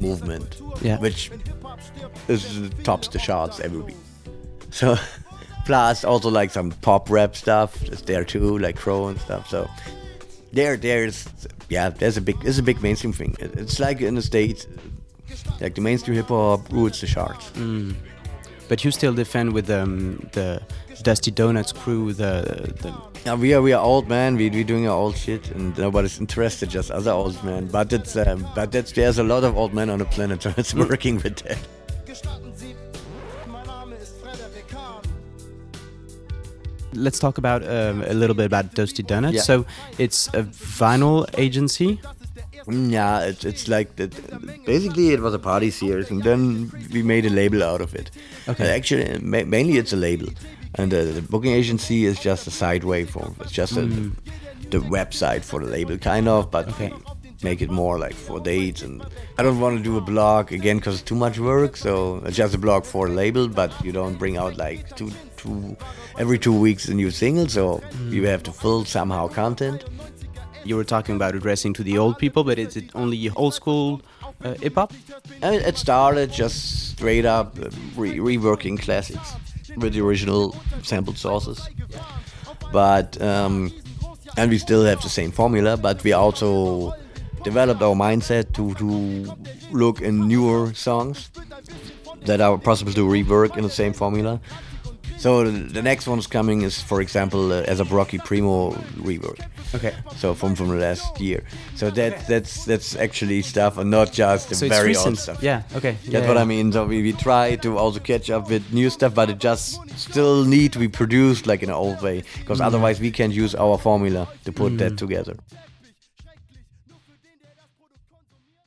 movement, 0.00 0.60
Yeah. 0.82 0.98
which 0.98 1.30
is 2.28 2.70
tops 2.82 3.08
the 3.08 3.18
charts 3.18 3.60
every 3.60 3.80
week. 3.80 3.96
So, 4.74 4.96
plus 5.66 6.04
also 6.04 6.30
like 6.30 6.50
some 6.50 6.72
pop 6.82 7.08
rap 7.08 7.36
stuff 7.36 7.80
is 7.84 8.02
there 8.02 8.24
too, 8.24 8.58
like 8.58 8.76
Cro 8.76 9.06
and 9.06 9.20
stuff. 9.20 9.48
So, 9.48 9.70
there, 10.52 10.76
there's 10.76 11.28
yeah, 11.68 11.90
there's 11.90 12.16
a 12.16 12.20
big, 12.20 12.40
there's 12.40 12.58
a 12.58 12.62
big 12.62 12.82
mainstream 12.82 13.12
thing. 13.12 13.36
It's 13.38 13.78
like 13.78 14.00
in 14.00 14.16
the 14.16 14.22
states, 14.22 14.66
like 15.60 15.76
the 15.76 15.80
mainstream 15.80 16.16
hip 16.16 16.26
hop 16.28 16.70
rules 16.72 17.00
the 17.00 17.06
charts. 17.06 17.52
But 18.68 18.84
you 18.84 18.90
still 18.90 19.14
defend 19.14 19.52
with 19.52 19.70
um, 19.70 20.28
the 20.32 20.60
Dusty 21.02 21.30
Donuts 21.30 21.72
crew, 21.72 22.12
the 22.12 22.72
the 22.82 22.92
Yeah, 23.24 23.34
we 23.34 23.54
are 23.54 23.62
we 23.62 23.72
are 23.72 23.82
old 23.82 24.08
man. 24.08 24.36
We 24.36 24.50
we 24.50 24.64
doing 24.64 24.88
our 24.88 24.96
old 24.96 25.16
shit, 25.16 25.50
and 25.50 25.76
nobody's 25.78 26.18
interested. 26.18 26.70
Just 26.70 26.90
other 26.90 27.12
old 27.12 27.42
men. 27.44 27.66
But 27.66 27.92
it's 27.92 28.16
um, 28.16 28.46
but 28.54 28.72
that's 28.72 28.92
there's 28.92 29.18
a 29.18 29.22
lot 29.22 29.44
of 29.44 29.56
old 29.56 29.72
men 29.72 29.90
on 29.90 29.98
the 29.98 30.04
planet, 30.06 30.42
so 30.42 30.52
it's 30.56 30.74
working 30.88 31.16
with 31.16 31.36
that. 31.44 31.58
Let's 36.96 37.18
talk 37.18 37.38
about 37.38 37.62
um, 37.62 38.02
a 38.02 38.14
little 38.14 38.34
bit 38.34 38.46
about 38.46 38.74
Dusty 38.74 39.02
Donuts. 39.02 39.34
Yeah. 39.34 39.42
So 39.42 39.66
it's 39.98 40.28
a 40.28 40.42
vinyl 40.78 41.26
agency. 41.38 42.00
Mm, 42.66 42.90
Yeah, 42.92 43.20
it's 43.28 43.44
it's 43.44 43.68
like 43.68 43.96
that. 43.96 44.10
Basically, 44.64 45.10
it 45.12 45.20
was 45.20 45.34
a 45.34 45.38
party 45.38 45.70
series, 45.70 46.10
and 46.10 46.22
then 46.22 46.70
we 46.92 47.02
made 47.02 47.26
a 47.26 47.30
label 47.30 47.62
out 47.62 47.80
of 47.80 47.94
it. 47.94 48.10
Okay. 48.48 48.64
Uh, 48.70 48.76
actually, 48.76 49.18
ma- 49.20 49.44
mainly 49.44 49.76
it's 49.78 49.92
a 49.92 49.96
label, 49.96 50.28
and 50.76 50.92
uh, 50.94 51.04
the 51.04 51.20
booking 51.22 51.52
agency 51.52 52.04
is 52.06 52.18
just 52.18 52.46
a 52.46 52.50
side 52.50 52.84
way 52.84 53.04
for. 53.04 53.32
It's 53.40 53.52
just 53.52 53.76
a, 53.76 53.82
the 54.70 54.78
website 54.80 55.42
for 55.44 55.60
the 55.60 55.70
label, 55.70 55.98
kind 55.98 56.26
of, 56.28 56.50
but 56.50 56.68
Okay. 56.68 56.90
we 56.90 57.50
make 57.50 57.60
it 57.60 57.70
more 57.70 57.98
like 57.98 58.14
for 58.14 58.40
dates. 58.40 58.82
And 58.82 59.02
I 59.38 59.42
don't 59.42 59.60
want 59.60 59.76
to 59.76 59.82
do 59.84 59.98
a 59.98 60.00
blog 60.00 60.50
again 60.52 60.76
because 60.78 60.94
it's 60.94 61.08
too 61.08 61.14
much 61.16 61.38
work. 61.38 61.76
So 61.76 62.22
it's 62.24 62.36
just 62.38 62.54
a 62.54 62.58
blog 62.58 62.84
for 62.86 63.06
a 63.06 63.10
label, 63.10 63.46
but 63.48 63.70
you 63.84 63.92
don't 63.92 64.18
bring 64.18 64.38
out 64.38 64.56
like 64.56 64.96
two 64.96 65.10
two 65.44 65.76
every 66.18 66.38
two 66.38 66.58
weeks 66.66 66.88
a 66.88 66.94
new 66.94 67.10
single. 67.10 67.48
So 67.48 67.82
you 68.08 68.26
have 68.26 68.42
to 68.44 68.52
fill 68.52 68.84
somehow 68.84 69.28
content. 69.28 69.84
You 70.64 70.76
were 70.76 70.84
talking 70.84 71.16
about 71.16 71.34
addressing 71.34 71.74
to 71.74 71.82
the 71.82 71.98
old 71.98 72.18
people, 72.18 72.42
but 72.42 72.58
is 72.58 72.76
it 72.76 72.84
only 72.94 73.30
old 73.36 73.54
school 73.54 74.00
uh, 74.42 74.54
hip 74.54 74.74
hop? 74.76 74.92
And 75.42 75.56
it 75.56 75.76
started 75.76 76.32
just 76.32 76.90
straight 76.92 77.26
up 77.26 77.58
uh, 77.58 77.68
re- 77.96 78.18
reworking 78.18 78.80
classics 78.80 79.34
with 79.76 79.92
the 79.92 80.00
original 80.00 80.56
sampled 80.82 81.18
sources. 81.18 81.68
But 82.72 83.20
um, 83.20 83.72
and 84.36 84.50
we 84.50 84.58
still 84.58 84.84
have 84.84 85.02
the 85.02 85.08
same 85.08 85.30
formula, 85.32 85.76
but 85.76 86.02
we 86.02 86.12
also 86.12 86.94
developed 87.42 87.82
our 87.82 87.94
mindset 87.94 88.54
to 88.54 88.72
to 88.74 88.88
look 89.70 90.00
in 90.00 90.26
newer 90.28 90.72
songs 90.74 91.30
that 92.24 92.40
are 92.40 92.56
possible 92.58 92.92
to 92.92 93.06
rework 93.06 93.56
in 93.58 93.62
the 93.64 93.70
same 93.82 93.92
formula. 93.92 94.40
So 95.24 95.50
the 95.50 95.80
next 95.80 96.06
one's 96.06 96.26
coming 96.26 96.60
is, 96.60 96.82
for 96.82 97.00
example, 97.00 97.50
uh, 97.50 97.62
as 97.72 97.80
a 97.80 97.84
Rocky 97.84 98.18
Primo 98.18 98.72
rework. 99.08 99.40
Okay. 99.74 99.94
So 100.16 100.34
from 100.34 100.54
from 100.54 100.68
the 100.68 100.74
last 100.76 101.18
year. 101.18 101.40
So 101.76 101.90
that 101.92 102.26
that's 102.28 102.66
that's 102.66 102.94
actually 102.94 103.40
stuff, 103.42 103.78
and 103.78 103.90
not 103.90 104.12
just 104.12 104.48
the 104.50 104.54
So 104.54 104.68
very 104.68 104.88
recent. 104.88 105.06
old 105.06 105.18
stuff. 105.18 105.42
Yeah. 105.42 105.62
Okay. 105.76 105.92
That's 105.92 106.12
yeah, 106.12 106.28
what. 106.28 106.36
I 106.36 106.44
mean. 106.44 106.72
So 106.72 106.84
we, 106.84 107.00
we 107.02 107.12
try 107.14 107.56
to 107.56 107.78
also 107.78 108.00
catch 108.00 108.28
up 108.28 108.50
with 108.50 108.62
new 108.70 108.90
stuff, 108.90 109.14
but 109.14 109.30
it 109.30 109.38
just 109.38 109.78
still 109.98 110.44
need 110.44 110.72
to 110.74 110.78
be 110.78 110.88
produced 110.88 111.46
like 111.46 111.62
in 111.62 111.70
an 111.70 111.74
old 111.74 112.02
way, 112.02 112.22
because 112.40 112.60
Mm. 112.60 112.66
otherwise 112.66 113.00
we 113.00 113.10
can't 113.10 113.32
use 113.32 113.54
our 113.54 113.78
formula 113.78 114.28
to 114.44 114.52
put 114.52 114.76
that 114.76 114.98
together. 114.98 115.34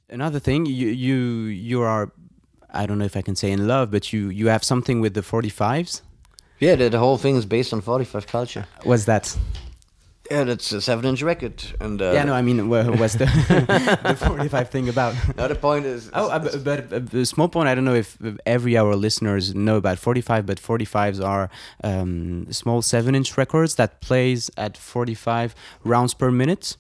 Another 0.10 0.40
thing, 0.40 0.66
you 0.66 0.88
you 0.90 1.18
you 1.70 1.82
are, 1.84 2.12
I 2.82 2.88
don't 2.88 2.98
know 2.98 3.06
if 3.06 3.16
I 3.16 3.22
can 3.22 3.36
say 3.36 3.52
in 3.52 3.68
love, 3.68 3.92
but 3.92 4.12
you 4.12 4.30
you 4.30 4.50
have 4.50 4.64
something 4.64 5.02
with 5.04 5.14
the 5.14 5.22
45s. 5.22 6.02
Yeah, 6.60 6.76
the, 6.76 6.90
the 6.90 7.00
whole 7.00 7.18
thing 7.18 7.36
is 7.36 7.46
based 7.46 7.74
on 7.74 7.82
45 7.82 8.28
culture. 8.28 8.66
What's 8.84 9.06
that? 9.06 9.36
Yeah, 10.30 10.44
that's 10.44 10.74
a 10.74 10.82
seven-inch 10.82 11.22
record, 11.24 11.64
and 11.80 12.02
uh, 12.02 12.12
yeah, 12.12 12.26
no, 12.26 12.34
I 12.34 12.42
mean, 12.42 12.68
wha- 12.68 12.84
what's 12.98 13.14
the 13.14 13.26
the 14.04 14.14
45 14.16 14.70
thing 14.70 14.90
about? 14.90 15.16
No, 15.38 15.48
the 15.48 15.56
point 15.56 15.86
is. 15.86 16.10
Oh, 16.14 16.30
uh, 16.30 16.40
bu- 16.40 16.58
but 16.60 16.92
uh, 16.92 17.20
a 17.20 17.26
small 17.26 17.48
point. 17.48 17.70
I 17.70 17.76
don't 17.76 17.86
know 17.86 17.94
if 17.96 18.18
every 18.46 18.76
our 18.76 18.94
listeners 18.98 19.56
know 19.56 19.78
about 19.78 20.00
45, 20.00 20.46
but 20.46 20.58
45s 20.60 21.24
are 21.24 21.50
um, 21.82 22.52
small 22.52 22.82
seven-inch 22.82 23.38
records 23.38 23.76
that 23.76 24.02
plays 24.02 24.52
at 24.58 24.76
45 24.76 25.56
rounds 25.86 26.14
per 26.14 26.30
minute. 26.30 26.76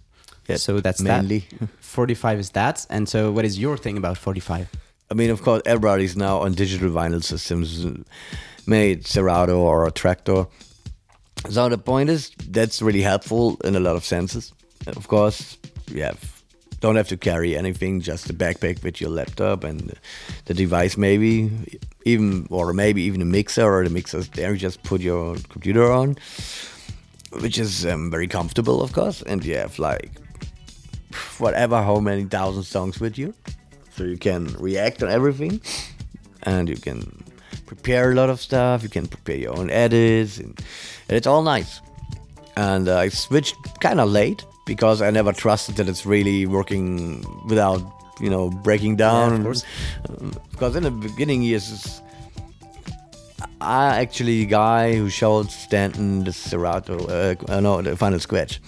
Yeah, 0.49 0.57
so 0.57 0.81
that's 0.81 0.99
mainly. 1.01 1.47
that. 1.59 1.69
45 1.79 2.39
is 2.39 2.49
that. 2.49 2.85
And 2.89 3.07
so, 3.07 3.31
what 3.31 3.45
is 3.45 3.57
your 3.57 3.77
thing 3.77 3.95
about 3.97 4.17
45? 4.17 4.67
I 5.09 5.13
mean, 5.13 5.29
of 5.29 5.41
course, 5.41 5.61
everybody's 5.65 6.17
now 6.17 6.39
on 6.39 6.53
digital 6.53 6.89
vinyl 6.89 7.23
systems, 7.23 7.85
made 8.67 9.07
Serato 9.07 9.59
or 9.59 9.87
a 9.87 9.91
Traktor. 9.91 10.47
So 11.49 11.69
the 11.69 11.77
point 11.77 12.09
is, 12.09 12.31
that's 12.49 12.81
really 12.81 13.01
helpful 13.01 13.57
in 13.63 13.75
a 13.75 13.79
lot 13.79 13.95
of 13.95 14.03
senses. 14.03 14.53
Of 14.87 15.07
course, 15.07 15.57
you 15.91 16.03
have 16.03 16.37
don't 16.79 16.95
have 16.95 17.07
to 17.07 17.17
carry 17.17 17.57
anything, 17.57 18.01
just 18.01 18.29
a 18.29 18.33
backpack 18.33 18.83
with 18.83 19.01
your 19.01 19.09
laptop 19.09 19.63
and 19.63 19.93
the 20.45 20.53
device, 20.53 20.95
maybe 20.95 21.49
even 22.05 22.47
or 22.49 22.71
maybe 22.73 23.01
even 23.01 23.21
a 23.21 23.25
mixer 23.25 23.65
or 23.65 23.83
the 23.83 23.89
mixer's 23.89 24.29
there. 24.29 24.51
You 24.51 24.57
just 24.57 24.83
put 24.83 25.01
your 25.01 25.37
computer 25.49 25.91
on, 25.91 26.17
which 27.39 27.57
is 27.57 27.85
um, 27.85 28.11
very 28.11 28.27
comfortable, 28.27 28.81
of 28.81 28.93
course, 28.93 29.23
and 29.23 29.43
you 29.43 29.57
have 29.57 29.79
like 29.79 30.11
whatever 31.39 31.81
how 31.81 31.99
many 31.99 32.25
thousand 32.25 32.63
songs 32.63 32.99
with 32.99 33.17
you, 33.17 33.33
so 33.95 34.03
you 34.03 34.17
can 34.17 34.45
react 34.59 35.01
on 35.01 35.09
everything, 35.09 35.59
and 36.43 36.69
you 36.69 36.77
can 36.77 37.16
prepare 37.67 38.11
a 38.11 38.15
lot 38.15 38.29
of 38.29 38.41
stuff. 38.41 38.81
You 38.81 38.89
can 38.89 39.07
prepare 39.07 39.37
your 39.37 39.57
own 39.59 39.69
edits, 39.69 40.39
and, 40.39 40.57
and 41.07 41.17
it's 41.17 41.27
all 41.27 41.43
nice. 41.43 41.81
And 42.55 42.89
uh, 42.89 42.97
I 42.97 43.09
switched 43.09 43.55
kind 43.81 43.99
of 43.99 44.09
late 44.09 44.43
because 44.65 45.01
I 45.01 45.11
never 45.11 45.31
trusted 45.31 45.75
that 45.75 45.87
it's 45.87 46.05
really 46.05 46.47
working 46.47 47.23
without 47.47 47.81
you 48.19 48.29
know 48.29 48.49
breaking 48.49 48.95
down. 48.95 49.33
of 49.33 49.43
course. 49.43 49.63
Um, 50.09 50.33
because 50.51 50.75
in 50.75 50.83
the 50.83 50.91
beginning 50.91 51.43
years, 51.43 52.01
I 53.61 53.99
actually 53.99 54.39
the 54.39 54.45
guy 54.45 54.95
who 54.95 55.09
showed 55.09 55.51
Stanton 55.51 56.23
the 56.23 56.33
Serato, 56.33 56.97
uh, 57.07 57.35
uh, 57.47 57.59
no, 57.59 57.81
the 57.81 57.95
Final 57.95 58.19
Scratch. 58.19 58.59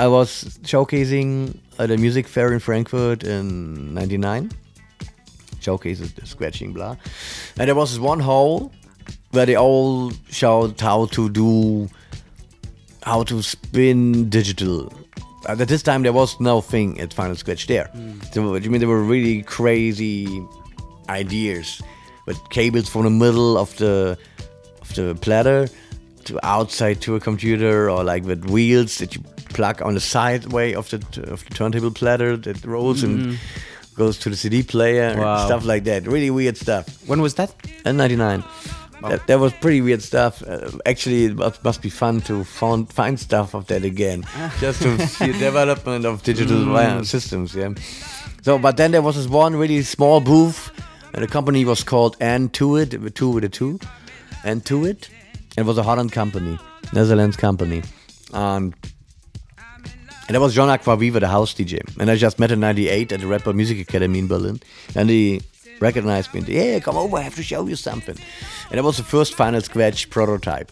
I 0.00 0.08
was 0.08 0.58
showcasing 0.62 1.58
at 1.78 1.90
a 1.90 1.96
music 1.98 2.26
fair 2.26 2.52
in 2.52 2.58
Frankfurt 2.58 3.22
in 3.22 3.94
'99. 3.94 4.50
Showcases 5.60 6.12
the 6.14 6.26
scratching, 6.26 6.72
blah, 6.72 6.96
and 7.58 7.68
there 7.68 7.74
was 7.74 7.90
this 7.92 8.00
one 8.00 8.20
hole 8.20 8.72
where 9.30 9.46
they 9.46 9.56
all 9.56 10.12
showed 10.30 10.80
how 10.80 11.06
to 11.06 11.28
do 11.28 11.88
how 13.02 13.22
to 13.24 13.42
spin 13.42 14.28
digital. 14.28 14.92
At 15.48 15.56
this 15.68 15.82
time, 15.82 16.02
there 16.02 16.12
was 16.12 16.38
no 16.38 16.60
thing 16.60 17.00
at 17.00 17.14
Final 17.14 17.34
Scratch 17.34 17.66
there. 17.66 17.84
Hmm. 17.92 18.20
So, 18.32 18.50
what 18.50 18.62
you 18.62 18.70
mean 18.70 18.80
there 18.80 18.88
were 18.88 19.02
really 19.02 19.42
crazy 19.42 20.28
ideas 21.08 21.80
with 22.26 22.38
cables 22.50 22.88
from 22.88 23.04
the 23.04 23.10
middle 23.10 23.56
of 23.56 23.74
the 23.78 24.18
of 24.82 24.94
the 24.94 25.14
platter 25.14 25.68
to 26.24 26.38
outside 26.46 27.00
to 27.02 27.16
a 27.16 27.20
computer, 27.20 27.88
or 27.90 28.04
like 28.04 28.24
with 28.24 28.44
wheels 28.50 28.98
that 28.98 29.14
you 29.14 29.22
plug 29.50 29.82
on 29.82 29.94
the 29.94 30.00
side 30.00 30.52
way 30.52 30.74
of 30.74 30.90
the 30.90 30.98
of 31.32 31.44
the 31.44 31.54
turntable 31.54 31.90
platter 31.90 32.36
that 32.36 32.64
rolls 32.64 33.02
and 33.02 33.26
hmm. 33.26 33.34
Goes 33.94 34.18
to 34.18 34.30
the 34.30 34.36
CD 34.36 34.62
player 34.62 35.02
and 35.04 35.20
Wow. 35.20 35.44
stuff 35.46 35.64
like 35.64 35.84
that. 35.84 36.06
Really 36.06 36.30
weird 36.30 36.56
stuff. 36.56 36.86
When 37.06 37.20
was 37.20 37.34
that? 37.34 37.54
And 37.84 37.98
99. 37.98 38.42
That, 39.02 39.26
that 39.28 39.38
was 39.40 39.52
pretty 39.54 39.80
weird 39.80 40.02
stuff. 40.02 40.42
Uh, 40.42 40.70
actually, 40.84 41.24
it 41.26 41.34
must, 41.36 41.64
must 41.64 41.80
be 41.82 41.88
fun 41.88 42.20
to 42.22 42.44
find, 42.44 42.86
find 42.92 43.18
stuff 43.18 43.54
of 43.54 43.66
that 43.68 43.82
again, 43.82 44.24
just 44.60 44.82
to 44.82 44.98
see 45.06 45.32
development 45.32 46.04
of 46.04 46.22
digital 46.22 46.76
uh, 46.76 47.02
systems. 47.02 47.54
Yeah. 47.54 47.72
So, 48.42 48.58
but 48.58 48.76
then 48.76 48.90
there 48.92 49.00
was 49.02 49.16
this 49.16 49.26
one 49.26 49.56
really 49.56 49.80
small 49.82 50.20
booth, 50.20 50.70
and 51.14 51.22
the 51.22 51.26
company 51.28 51.64
was 51.64 51.82
called 51.82 52.18
N2IT, 52.18 53.00
with 53.00 53.14
two 53.14 53.30
with 53.30 53.44
a 53.44 53.48
two, 53.48 53.78
N2IT. 54.44 55.08
It 55.56 55.62
was 55.64 55.78
a 55.78 55.82
Holland 55.82 56.12
company, 56.12 56.58
Netherlands 56.92 57.36
company, 57.38 57.82
um, 58.34 58.74
and 60.30 60.36
that 60.36 60.40
was 60.40 60.54
John 60.54 60.68
Acquaviva, 60.68 61.18
the 61.18 61.26
house 61.26 61.52
DJ. 61.52 61.80
And 61.98 62.08
I 62.08 62.14
just 62.14 62.38
met 62.38 62.52
him 62.52 62.58
in 62.58 62.60
'98 62.60 63.10
at 63.10 63.18
the 63.18 63.26
Red 63.26 63.42
Bull 63.42 63.52
Music 63.52 63.80
Academy 63.80 64.20
in 64.20 64.28
Berlin, 64.28 64.60
and 64.94 65.10
he 65.10 65.40
recognized 65.80 66.32
me 66.32 66.38
and 66.38 66.46
said, 66.46 66.54
yeah, 66.54 66.78
come 66.78 66.96
over, 66.96 67.16
I 67.16 67.22
have 67.22 67.34
to 67.34 67.42
show 67.42 67.66
you 67.66 67.74
something. 67.74 68.16
And 68.70 68.78
that 68.78 68.84
was 68.84 68.98
the 68.98 69.02
first 69.02 69.34
Final 69.34 69.60
Scratch 69.60 70.08
prototype. 70.08 70.70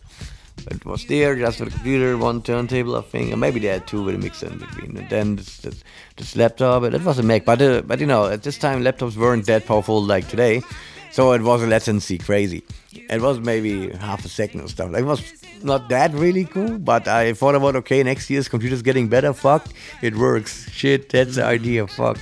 It 0.70 0.86
was 0.86 1.06
there, 1.06 1.34
just 1.34 1.58
with 1.58 1.70
a 1.70 1.72
computer, 1.72 2.16
one 2.16 2.40
turntable, 2.40 2.94
I 2.94 3.00
think, 3.00 3.32
and 3.32 3.40
maybe 3.40 3.58
they 3.58 3.66
had 3.66 3.88
two 3.88 4.04
with 4.04 4.14
a 4.14 4.18
mixer 4.18 4.46
in 4.46 4.58
between. 4.58 4.96
And 4.96 5.10
then 5.10 5.34
this, 5.34 5.56
this, 5.58 5.82
this 6.16 6.36
laptop, 6.36 6.84
it 6.84 7.02
was 7.02 7.18
a 7.18 7.24
Mac. 7.24 7.44
But 7.44 7.60
uh, 7.60 7.82
but 7.82 7.98
you 7.98 8.06
know, 8.06 8.26
at 8.26 8.44
this 8.44 8.58
time 8.58 8.84
laptops 8.84 9.16
weren't 9.16 9.46
that 9.46 9.66
powerful 9.66 10.00
like 10.00 10.28
today, 10.28 10.62
so 11.10 11.32
it 11.32 11.42
was 11.42 11.62
a 11.62 11.66
latency 11.66 12.18
crazy. 12.18 12.62
It 12.92 13.20
was 13.20 13.40
maybe 13.40 13.90
half 13.90 14.24
a 14.24 14.28
second 14.28 14.60
or 14.60 14.68
stuff. 14.68 14.90
Like, 14.90 15.02
it 15.02 15.06
was 15.06 15.22
not 15.62 15.88
that 15.88 16.12
really 16.12 16.44
cool, 16.44 16.78
but 16.78 17.08
I 17.08 17.32
thought 17.32 17.54
about 17.54 17.76
okay, 17.76 18.02
next 18.02 18.30
year's 18.30 18.48
computer's 18.48 18.82
getting 18.82 19.08
better. 19.08 19.32
Fuck, 19.32 19.66
it 20.02 20.16
works. 20.16 20.70
Shit, 20.70 21.10
that's 21.10 21.36
the 21.36 21.44
idea. 21.44 21.86
Fuck. 21.86 22.18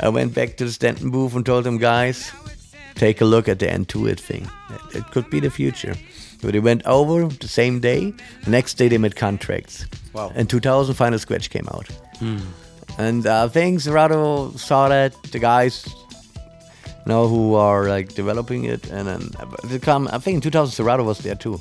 I 0.00 0.08
went 0.08 0.34
back 0.34 0.56
to 0.56 0.64
the 0.64 0.72
Stanton 0.72 1.10
booth 1.10 1.34
and 1.34 1.44
told 1.44 1.64
them, 1.64 1.76
guys, 1.76 2.32
take 2.94 3.20
a 3.20 3.24
look 3.24 3.48
at 3.48 3.58
the 3.58 3.66
N2IT 3.66 4.20
thing. 4.20 4.48
It, 4.94 5.04
could 5.10 5.28
be 5.30 5.40
the 5.40 5.50
future. 5.50 5.94
So 6.40 6.50
they 6.50 6.60
went 6.60 6.82
over 6.86 7.26
the 7.26 7.48
same 7.48 7.80
day. 7.80 8.14
The 8.44 8.50
next 8.50 8.74
day 8.74 8.88
they 8.88 8.96
made 8.98 9.16
contracts. 9.16 9.84
Wow. 10.14 10.32
And 10.34 10.48
2000 10.48 10.94
Final 10.94 11.18
Scratch 11.18 11.50
came 11.50 11.68
out. 11.68 11.88
And 12.98 13.26
uh, 13.26 13.48
things 13.48 13.84
Serato 13.84 14.50
saw 14.52 14.88
that 14.88 15.14
the 15.32 15.38
guys, 15.38 15.86
you 17.04 17.12
know, 17.12 17.28
who 17.28 17.54
are 17.54 17.88
like 17.88 18.14
developing 18.14 18.64
it, 18.64 18.90
and 18.90 19.08
then 19.08 19.30
they 19.64 19.78
come. 19.78 20.08
I 20.12 20.18
think 20.18 20.36
in 20.36 20.40
2000 20.40 20.72
Serato 20.72 21.04
was 21.04 21.18
there 21.18 21.34
too. 21.34 21.60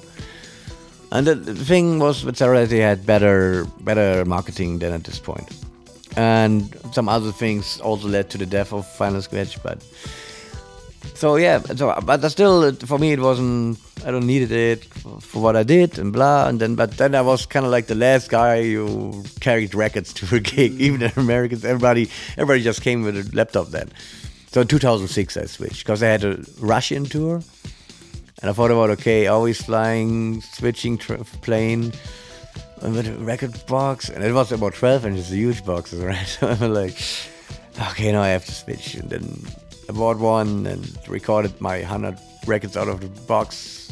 And 1.12 1.26
the, 1.26 1.36
thing 1.56 1.98
was 1.98 2.24
with 2.24 2.38
Serato, 2.38 2.68
they 2.68 2.80
had 2.80 3.06
better 3.06 3.66
better 3.82 4.26
marketing 4.26 4.80
than 4.80 4.94
at 4.94 5.04
this 5.04 5.20
point. 5.20 5.50
And 6.16 6.76
some 6.92 7.10
other 7.10 7.32
things 7.32 7.80
also 7.82 8.08
led 8.08 8.30
to 8.32 8.38
the 8.38 8.46
death 8.46 8.74
of 8.74 8.86
Final 8.86 9.22
Scratch, 9.22 9.62
but 9.64 9.84
so 11.20 11.36
yeah, 11.36 11.60
so 11.60 11.98
but 12.06 12.28
still, 12.30 12.74
for 12.74 12.98
me, 12.98 13.12
it 13.12 13.20
wasn't. 13.20 13.80
I 14.06 14.12
don't 14.12 14.26
needed 14.26 14.52
it 14.52 14.86
for, 14.86 15.20
for 15.20 15.42
what 15.42 15.56
I 15.58 15.64
did 15.64 16.00
and 16.00 16.14
blah. 16.14 16.48
And 16.48 16.62
then, 16.62 16.76
but 16.76 16.92
then 16.92 17.14
I 17.14 17.22
was 17.22 17.46
kind 17.46 17.66
of 17.66 17.72
like 17.74 17.88
the 17.88 17.96
last 17.96 18.30
guy 18.30 18.64
who 18.64 19.26
carried 19.42 19.76
records 19.76 20.14
to 20.14 20.36
a 20.36 20.40
gig. 20.40 20.72
Even 20.80 21.02
the 21.02 21.12
Americans, 21.20 21.66
everybody, 21.66 22.10
everybody 22.38 22.64
just 22.64 22.82
came 22.82 23.04
with 23.04 23.18
a 23.18 23.36
laptop 23.36 23.68
then. 23.68 23.92
So 24.52 24.62
in 24.62 24.68
2006, 24.68 25.38
I 25.38 25.46
switched 25.46 25.86
because 25.86 26.02
I 26.02 26.08
had 26.08 26.24
a 26.24 26.44
Russian 26.60 27.06
tour, 27.06 27.36
and 28.42 28.50
I 28.50 28.54
thought 28.54 28.72
about 28.72 28.90
okay, 28.92 29.28
always 29.28 29.62
flying, 29.62 30.42
switching 30.42 30.98
plane. 30.98 31.94
With 32.82 33.08
a 33.08 33.14
record 33.26 33.54
box, 33.68 34.08
and 34.08 34.24
it 34.24 34.32
was 34.32 34.54
about 34.54 34.74
12 34.74 35.06
inches, 35.06 35.32
a 35.34 35.36
huge 35.36 35.66
box, 35.66 35.94
right? 36.12 36.26
So 36.26 36.48
I'm 36.48 36.74
like, 36.74 36.98
okay, 37.92 38.10
now 38.14 38.22
I 38.22 38.30
have 38.30 38.46
to 38.46 38.54
switch. 38.54 38.96
And 38.96 39.10
then 39.10 39.46
I 39.90 39.92
bought 39.92 40.18
one 40.18 40.66
and 40.66 40.98
recorded 41.06 41.60
my 41.60 41.80
100 41.80 42.18
records 42.48 42.78
out 42.78 42.88
of 42.88 43.02
the 43.02 43.08
box 43.28 43.92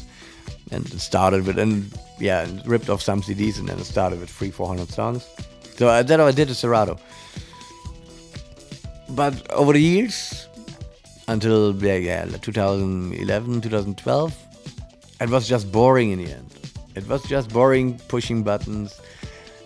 and 0.72 0.88
started 1.02 1.46
with, 1.46 1.60
and 1.60 1.92
yeah, 2.18 2.44
and 2.44 2.66
ripped 2.66 2.90
off 2.90 3.02
some 3.02 3.22
CDs 3.22 3.60
and 3.60 3.68
then 3.68 3.78
started 3.84 4.22
with 4.22 4.30
three, 4.30 4.52
400 4.52 4.88
songs. 4.88 5.28
So 5.76 5.88
that's 5.88 6.10
I 6.10 6.32
did 6.32 6.48
the 6.48 6.56
Serato. 6.56 6.98
But 9.10 9.50
over 9.52 9.74
the 9.74 9.82
years, 9.82 10.48
until 11.28 11.76
yeah, 11.84 11.96
yeah, 11.96 12.26
like 12.30 12.42
2011, 12.42 13.62
2012, 13.62 14.36
it 15.22 15.30
was 15.30 15.48
just 15.48 15.72
boring 15.72 16.12
in 16.12 16.24
the 16.24 16.32
end. 16.32 16.54
It 16.96 17.08
was 17.08 17.24
just 17.24 17.50
boring 17.50 18.00
pushing 18.08 18.44
buttons. 18.44 19.00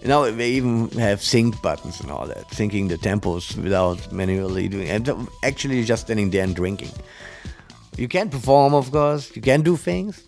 You 0.01 0.07
know, 0.07 0.29
they 0.31 0.49
even 0.51 0.89
have 0.91 1.21
sync 1.21 1.61
buttons 1.61 2.01
and 2.01 2.11
all 2.11 2.25
that, 2.27 2.47
syncing 2.49 2.89
the 2.89 2.97
tempos 2.97 3.55
without 3.61 4.11
manually 4.11 4.67
doing 4.67 4.87
it. 4.87 5.09
Actually 5.43 5.83
just 5.83 6.03
standing 6.05 6.31
there 6.31 6.43
and 6.43 6.55
drinking. 6.55 6.89
You 7.97 8.07
can 8.07 8.29
perform, 8.29 8.73
of 8.73 8.91
course, 8.91 9.35
you 9.35 9.41
can 9.41 9.61
do 9.61 9.77
things, 9.77 10.23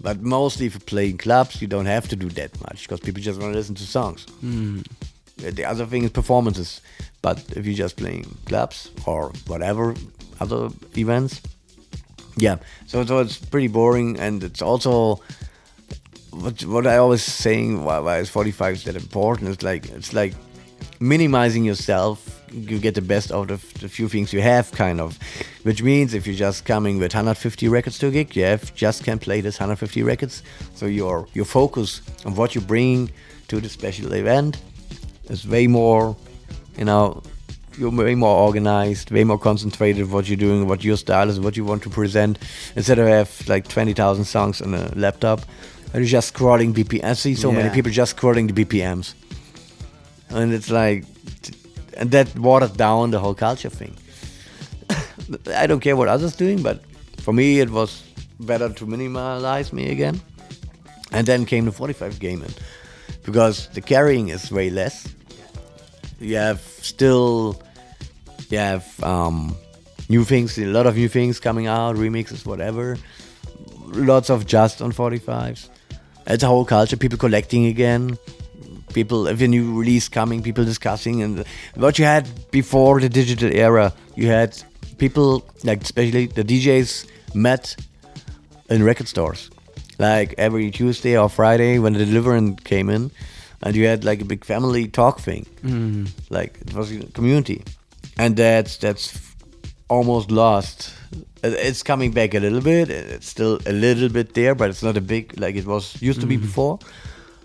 but 0.00 0.20
mostly 0.20 0.66
if 0.66 0.74
you 0.74 0.80
play 0.80 1.10
in 1.10 1.18
clubs, 1.18 1.60
you 1.62 1.68
don't 1.68 1.86
have 1.86 2.08
to 2.08 2.16
do 2.16 2.28
that 2.30 2.58
much 2.62 2.82
because 2.82 3.00
people 3.00 3.22
just 3.22 3.40
want 3.40 3.52
to 3.52 3.58
listen 3.58 3.74
to 3.76 3.84
songs. 3.84 4.26
Uh, 4.44 4.82
The 5.36 5.64
other 5.64 5.86
thing 5.86 6.04
is 6.04 6.10
performances. 6.10 6.80
But 7.22 7.44
if 7.56 7.66
you're 7.66 7.74
just 7.74 7.96
playing 7.96 8.36
clubs 8.46 8.90
or 9.06 9.32
whatever 9.46 9.94
other 10.40 10.70
events, 10.96 11.40
yeah. 12.36 12.56
So, 12.86 13.04
so 13.04 13.18
it's 13.18 13.38
pretty 13.38 13.68
boring, 13.68 14.18
and 14.18 14.44
it's 14.44 14.62
also 14.62 15.20
what 16.30 16.62
what 16.64 16.86
I 16.86 16.98
always 16.98 17.22
saying 17.22 17.84
why, 17.84 17.98
why 18.00 18.18
is 18.18 18.28
45 18.28 18.74
is 18.74 18.84
that 18.84 18.96
important. 18.96 19.50
It's 19.50 19.62
like 19.62 19.88
it's 19.90 20.12
like 20.12 20.34
minimizing 21.00 21.64
yourself. 21.64 22.32
You 22.52 22.78
get 22.78 22.94
the 22.94 23.02
best 23.02 23.32
out 23.32 23.50
of 23.50 23.60
the 23.80 23.88
few 23.88 24.08
things 24.08 24.32
you 24.32 24.40
have, 24.40 24.70
kind 24.72 25.00
of. 25.00 25.18
Which 25.64 25.82
means 25.82 26.14
if 26.14 26.26
you're 26.26 26.36
just 26.36 26.64
coming 26.64 26.98
with 26.98 27.12
150 27.12 27.68
records 27.68 27.98
to 27.98 28.06
a 28.06 28.10
gig, 28.10 28.36
you 28.36 28.44
have 28.44 28.74
just 28.74 29.04
can 29.04 29.18
play 29.18 29.40
this 29.40 29.58
150 29.58 30.02
records. 30.02 30.42
So 30.74 30.86
your 30.86 31.26
your 31.34 31.44
focus 31.44 32.02
on 32.24 32.34
what 32.34 32.54
you 32.54 32.60
bring 32.60 33.10
to 33.48 33.60
the 33.60 33.68
special 33.68 34.12
event 34.12 34.60
is 35.28 35.46
way 35.46 35.66
more, 35.66 36.16
you 36.76 36.84
know, 36.84 37.22
you're 37.78 37.90
way 37.90 38.14
more 38.14 38.36
organized, 38.36 39.10
way 39.10 39.24
more 39.24 39.38
concentrated 39.38 40.10
what 40.10 40.28
you're 40.28 40.36
doing, 40.36 40.66
what 40.66 40.82
your 40.82 40.96
style 40.96 41.28
is, 41.28 41.38
what 41.38 41.56
you 41.56 41.64
want 41.64 41.82
to 41.82 41.90
present. 41.90 42.38
Instead 42.74 42.98
of 42.98 43.06
have 43.06 43.48
like 43.48 43.68
20,000 43.68 44.24
songs 44.24 44.62
on 44.62 44.74
a 44.74 44.92
laptop, 44.94 45.40
and 45.92 46.02
you're 46.02 46.10
just 46.10 46.34
scrolling 46.34 46.72
BPM. 46.72 47.04
I 47.04 47.12
see 47.14 47.34
so 47.34 47.52
many 47.52 47.70
people 47.70 47.90
just 47.92 48.16
scrolling 48.16 48.52
the 48.52 48.64
BPMs. 48.64 49.14
and 50.30 50.52
it's 50.52 50.70
like, 50.70 51.04
and 51.96 52.10
that 52.10 52.36
watered 52.38 52.76
down 52.76 53.10
the 53.10 53.18
whole 53.18 53.34
culture 53.34 53.70
thing. 53.70 53.94
I 55.54 55.66
don't 55.66 55.80
care 55.80 55.96
what 55.96 56.08
others 56.08 56.36
doing, 56.36 56.62
but 56.62 56.82
for 57.18 57.32
me 57.32 57.60
it 57.60 57.70
was 57.70 58.02
better 58.40 58.68
to 58.68 58.86
minimalize 58.86 59.72
me 59.72 59.90
again. 59.90 60.20
And 61.12 61.26
then 61.26 61.46
came 61.46 61.64
the 61.64 61.72
45 61.72 62.18
game 62.18 62.42
in, 62.42 62.52
because 63.24 63.68
the 63.68 63.80
carrying 63.80 64.28
is 64.28 64.50
way 64.50 64.70
less. 64.70 65.08
You 66.20 66.36
have 66.36 66.60
still, 66.60 67.62
you 68.48 68.58
have 68.58 69.02
um, 69.02 69.56
new 70.08 70.24
things, 70.24 70.58
a 70.58 70.66
lot 70.66 70.86
of 70.86 70.96
new 70.96 71.08
things 71.08 71.40
coming 71.40 71.66
out, 71.66 71.96
remixes, 71.96 72.46
whatever. 72.46 72.96
Lots 73.88 74.30
of 74.30 74.46
just 74.46 74.80
on 74.82 74.92
45s. 74.92 75.68
It's 76.26 76.42
a 76.42 76.46
whole 76.46 76.64
culture, 76.64 76.96
people 76.96 77.18
collecting 77.18 77.66
again 77.66 78.18
people 78.96 79.26
if 79.26 79.40
a 79.42 79.48
new 79.48 79.78
release 79.78 80.08
coming 80.08 80.42
people 80.42 80.64
discussing 80.64 81.22
and 81.22 81.44
what 81.74 81.98
you 81.98 82.04
had 82.04 82.24
before 82.50 82.98
the 82.98 83.10
digital 83.10 83.50
era 83.52 83.92
you 84.14 84.26
had 84.26 84.50
people 84.96 85.44
like 85.64 85.82
especially 85.82 86.24
the 86.26 86.42
djs 86.42 87.06
met 87.34 87.76
in 88.70 88.82
record 88.82 89.06
stores 89.06 89.50
like 89.98 90.34
every 90.38 90.70
tuesday 90.70 91.16
or 91.16 91.28
friday 91.28 91.78
when 91.78 91.92
the 91.94 92.04
deliverance 92.04 92.60
came 92.64 92.90
in 92.90 93.10
and 93.62 93.74
you 93.74 93.86
had 93.86 94.04
like 94.04 94.20
a 94.20 94.24
big 94.24 94.44
family 94.44 94.88
talk 94.88 95.20
thing. 95.20 95.46
Like 96.30 96.58
it 96.60 96.74
was 96.74 96.92
a 96.92 97.04
community. 97.12 97.64
And 98.18 98.36
that's 98.36 98.76
that's 98.76 99.18
almost 99.88 100.30
lost. 100.30 100.92
It's 101.42 101.82
coming 101.82 102.12
back 102.12 102.34
a 102.34 102.40
little 102.40 102.60
bit. 102.60 102.90
It's 102.90 103.28
still 103.28 103.58
a 103.66 103.72
little 103.72 104.08
bit 104.08 104.34
there 104.34 104.54
but 104.54 104.70
it's 104.70 104.82
not 104.82 104.96
a 104.96 105.00
big 105.00 105.38
like 105.38 105.54
it 105.56 105.66
was 105.66 106.00
used 106.02 106.20
to 106.20 106.26
be 106.26 106.36
before. 106.36 106.78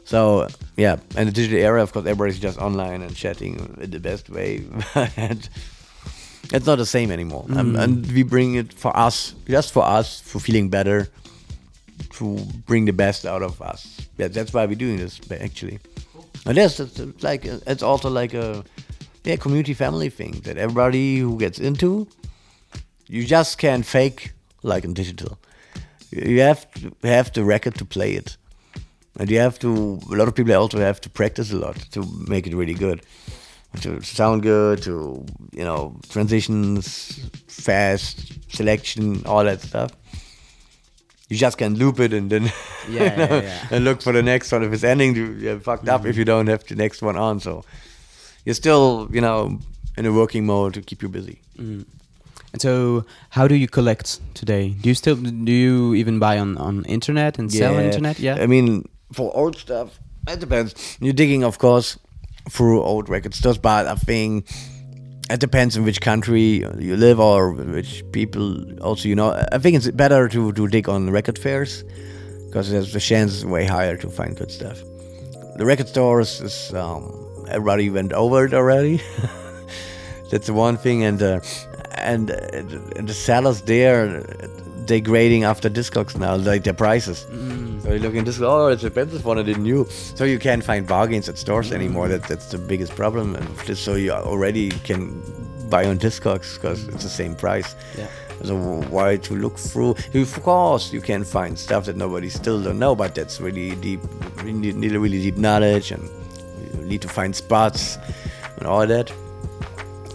So 0.03 0.47
yeah, 0.77 0.97
and 1.15 1.27
the 1.27 1.31
digital 1.31 1.59
era, 1.59 1.81
of 1.81 1.93
course, 1.93 2.05
everybody's 2.05 2.39
just 2.39 2.57
online 2.57 3.01
and 3.01 3.15
chatting 3.15 3.77
in 3.79 3.91
the 3.91 3.99
best 3.99 4.29
way. 4.29 4.65
and 5.15 5.47
it's 6.51 6.65
not 6.65 6.77
the 6.77 6.85
same 6.85 7.11
anymore. 7.11 7.45
Um, 7.55 7.75
and 7.75 8.11
we 8.11 8.23
bring 8.23 8.55
it 8.55 8.73
for 8.73 8.95
us, 8.97 9.35
just 9.47 9.71
for 9.71 9.83
us, 9.83 10.19
for 10.19 10.39
feeling 10.39 10.69
better, 10.69 11.07
to 12.13 12.37
bring 12.65 12.85
the 12.85 12.93
best 12.93 13.25
out 13.25 13.41
of 13.41 13.61
us. 13.61 14.07
Yeah, 14.17 14.27
that's 14.27 14.53
why 14.53 14.65
we're 14.65 14.75
doing 14.75 14.97
this 14.97 15.19
actually. 15.31 15.79
And 16.45 16.57
yes, 16.57 16.79
it's, 16.79 16.99
it's 16.99 17.23
like 17.23 17.45
it's 17.45 17.83
also 17.83 18.09
like 18.09 18.33
a 18.33 18.63
yeah 19.23 19.35
community 19.35 19.73
family 19.73 20.09
thing 20.09 20.41
that 20.43 20.57
everybody 20.57 21.19
who 21.19 21.37
gets 21.37 21.59
into, 21.59 22.07
you 23.07 23.25
just 23.25 23.57
can't 23.57 23.85
fake 23.85 24.33
like 24.63 24.83
in 24.83 24.93
digital. 24.93 25.37
You 26.11 26.41
have 26.41 26.69
to 26.73 26.93
have 27.03 27.31
the 27.31 27.43
record 27.43 27.75
to 27.75 27.85
play 27.85 28.13
it 28.13 28.37
and 29.19 29.29
you 29.29 29.39
have 29.39 29.59
to 29.59 29.99
a 30.11 30.15
lot 30.15 30.27
of 30.27 30.35
people 30.35 30.53
also 30.53 30.79
have 30.79 31.01
to 31.01 31.09
practice 31.09 31.51
a 31.51 31.57
lot 31.57 31.75
to 31.91 32.05
make 32.27 32.47
it 32.47 32.55
really 32.55 32.73
good 32.73 33.01
to 33.81 34.01
sound 34.01 34.41
good 34.41 34.81
to 34.81 35.25
you 35.51 35.63
know 35.63 35.95
transitions 36.09 37.29
fast 37.47 38.33
selection 38.53 39.21
all 39.25 39.43
that 39.43 39.61
stuff 39.61 39.91
you 41.31 41.37
just 41.37 41.57
can 41.57 41.75
loop 41.81 41.99
it 41.99 42.13
and 42.13 42.29
then 42.29 42.43
Yeah, 42.43 42.51
you 42.89 42.99
know, 42.99 43.35
yeah, 43.35 43.41
yeah. 43.41 43.67
and 43.75 43.85
look 43.85 44.01
for 44.01 44.13
the 44.13 44.21
next 44.21 44.51
one 44.51 44.63
if 44.67 44.73
it's 44.73 44.83
ending 44.83 45.15
you- 45.15 45.35
you're 45.43 45.59
fucked 45.59 45.87
up 45.89 46.05
if 46.05 46.17
you 46.17 46.25
don't 46.25 46.47
have 46.47 46.63
the 46.67 46.75
next 46.75 47.01
one 47.01 47.17
on 47.17 47.39
so 47.39 47.63
you're 48.45 48.59
still 48.63 49.07
you 49.11 49.21
know 49.21 49.59
in 49.97 50.05
a 50.05 50.11
working 50.11 50.45
mode 50.45 50.73
to 50.73 50.81
keep 50.81 51.01
you 51.01 51.09
busy 51.09 51.39
mm. 51.57 51.85
And 52.53 52.61
so, 52.61 53.05
how 53.29 53.47
do 53.47 53.55
you 53.55 53.67
collect 53.67 54.19
today? 54.33 54.75
Do 54.81 54.89
you 54.89 54.95
still 54.95 55.15
do 55.15 55.51
you 55.53 55.93
even 55.95 56.19
buy 56.19 56.37
on 56.37 56.57
on 56.57 56.83
internet 56.85 57.39
and 57.39 57.49
sell 57.49 57.75
on 57.77 57.83
internet? 57.83 58.19
Yeah. 58.19 58.43
I 58.43 58.45
mean, 58.47 58.83
for 59.13 59.31
old 59.33 59.55
stuff, 59.55 59.87
it 60.27 60.39
depends. 60.41 60.97
You're 60.99 61.13
digging, 61.15 61.45
of 61.45 61.57
course, 61.59 61.97
through 62.49 62.83
old 62.83 63.07
record 63.09 63.33
stores, 63.33 63.57
but 63.57 63.87
I 63.87 63.95
think 63.95 64.45
it 65.31 65.39
depends 65.39 65.77
on 65.77 65.83
which 65.83 66.01
country 66.01 66.65
you 66.77 66.97
live 66.97 67.19
or 67.19 67.51
which 67.51 68.03
people 68.11 68.79
also, 68.81 69.07
you 69.07 69.15
know. 69.15 69.31
I 69.51 69.57
think 69.57 69.75
it's 69.77 69.89
better 69.91 70.27
to, 70.27 70.51
to 70.51 70.67
dig 70.67 70.89
on 70.89 71.09
record 71.09 71.37
fairs 71.39 71.83
because 72.47 72.69
there's 72.69 72.93
the 72.93 72.99
chance 72.99 73.45
way 73.45 73.65
higher 73.65 73.97
to 73.97 74.09
find 74.09 74.35
good 74.35 74.51
stuff. 74.51 74.81
The 75.57 75.65
record 75.65 75.87
stores 75.87 76.41
is, 76.41 76.73
um, 76.73 77.45
everybody 77.47 77.89
went 77.89 78.13
over 78.13 78.45
it 78.45 78.53
already. 78.53 79.01
That's 80.31 80.49
one 80.49 80.77
thing, 80.77 81.03
and 81.03 81.21
uh, 81.21 81.41
and, 81.95 82.31
uh, 82.31 82.35
and 82.95 83.07
the 83.07 83.13
sellers 83.13 83.61
there 83.63 84.23
degrading 84.85 85.43
after 85.43 85.69
Discogs 85.69 86.17
now, 86.17 86.35
like 86.35 86.63
their 86.63 86.73
prices. 86.73 87.25
Mm. 87.29 87.81
So 87.83 87.93
you 87.93 87.99
look 87.99 88.13
in 88.15 88.25
Discogs, 88.25 88.41
oh, 88.41 88.67
it's 88.67 88.83
expensive 88.83 89.25
one 89.25 89.37
I 89.37 89.43
didn't 89.43 89.63
knew. 89.63 89.85
So 89.89 90.23
you 90.23 90.39
can't 90.39 90.63
find 90.63 90.87
bargains 90.87 91.29
at 91.29 91.37
stores 91.37 91.71
mm. 91.71 91.75
anymore. 91.75 92.07
That 92.07 92.23
that's 92.23 92.51
the 92.51 92.57
biggest 92.57 92.95
problem. 92.95 93.35
And 93.35 93.47
just 93.65 93.83
so 93.83 93.95
you 93.95 94.11
already 94.11 94.69
can 94.69 95.21
buy 95.69 95.85
on 95.85 95.97
Discogs 95.97 96.55
because 96.55 96.87
it's 96.87 97.03
the 97.03 97.09
same 97.09 97.35
price. 97.35 97.75
Yeah. 97.97 98.07
So 98.43 98.57
why 98.89 99.17
to 99.17 99.35
look 99.35 99.57
through? 99.57 99.95
Of 100.13 100.43
course, 100.43 100.91
you 100.91 101.01
can 101.01 101.23
find 101.23 101.57
stuff 101.57 101.85
that 101.85 101.95
nobody 101.95 102.29
still 102.29 102.61
don't 102.61 102.79
know, 102.79 102.95
but 102.95 103.13
that's 103.13 103.39
really 103.39 103.75
deep. 103.75 103.99
You 104.43 104.53
need, 104.53 104.75
need 104.75 104.95
a 104.95 104.99
really 104.99 105.21
deep 105.21 105.37
knowledge, 105.37 105.91
and 105.91 106.09
you 106.73 106.83
need 106.83 107.01
to 107.03 107.07
find 107.07 107.35
spots 107.35 107.97
and 108.57 108.65
all 108.65 108.87
that. 108.87 109.11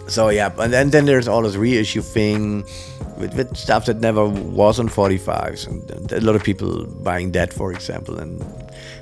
So 0.07 0.29
yeah, 0.29 0.53
and 0.59 0.71
then, 0.73 0.89
then 0.89 1.05
there's 1.05 1.27
all 1.27 1.41
this 1.41 1.55
reissue 1.55 2.01
thing 2.01 2.65
with, 3.17 3.35
with 3.35 3.55
stuff 3.57 3.85
that 3.85 3.99
never 3.99 4.25
was 4.25 4.79
on 4.79 4.89
45s, 4.89 5.67
and, 5.67 6.11
a 6.11 6.21
lot 6.21 6.35
of 6.35 6.43
people 6.43 6.85
buying 6.85 7.31
that, 7.31 7.53
for 7.53 7.71
example, 7.71 8.17
and 8.17 8.43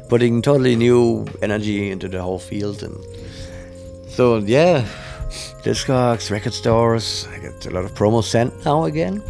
putting 0.09 0.41
totally 0.41 0.75
new 0.75 1.25
energy 1.41 1.91
into 1.91 2.07
the 2.07 2.21
whole 2.21 2.39
field. 2.39 2.83
And 2.83 2.95
so 4.07 4.37
yeah, 4.37 4.87
Discogs, 5.63 6.31
record 6.31 6.53
stores, 6.53 7.27
I 7.33 7.39
get 7.39 7.65
a 7.65 7.71
lot 7.71 7.85
of 7.85 7.93
promo 7.93 8.23
sent 8.23 8.65
now 8.65 8.85
again. 8.85 9.23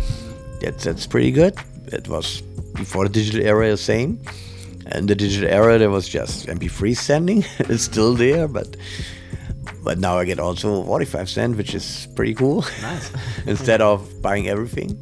That's 0.62 0.84
that's 0.84 1.08
pretty 1.08 1.32
good. 1.32 1.58
It 1.88 2.08
was 2.08 2.42
before 2.74 3.06
the 3.06 3.14
digital 3.14 3.42
era, 3.42 3.70
the 3.72 3.78
same. 3.78 4.20
And 4.88 5.08
the 5.08 5.16
digital 5.16 5.50
era, 5.50 5.80
there 5.80 5.90
was 5.90 6.08
just 6.08 6.46
MP3 6.46 6.96
sending. 6.96 7.44
it's 7.60 7.84
still 7.84 8.14
there, 8.14 8.48
but 8.48 8.76
but 9.84 10.00
now 10.00 10.18
I 10.18 10.26
get 10.26 10.40
also 10.40 10.84
45 10.84 11.30
cent, 11.30 11.58
which 11.58 11.74
is 11.74 12.08
pretty 12.16 12.34
cool. 12.34 12.66
Nice. 12.82 13.12
Instead 13.46 13.82
of 13.82 14.22
buying 14.22 14.48
everything, 14.48 14.98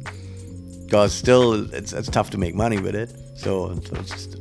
because 0.84 1.12
still 1.12 1.72
it's, 1.74 1.92
it's 1.92 2.08
tough 2.08 2.30
to 2.30 2.38
make 2.38 2.54
money 2.54 2.78
with 2.78 2.94
it. 2.94 3.10
So, 3.36 3.74
so 3.84 3.96
it's 3.96 4.10
just 4.10 4.36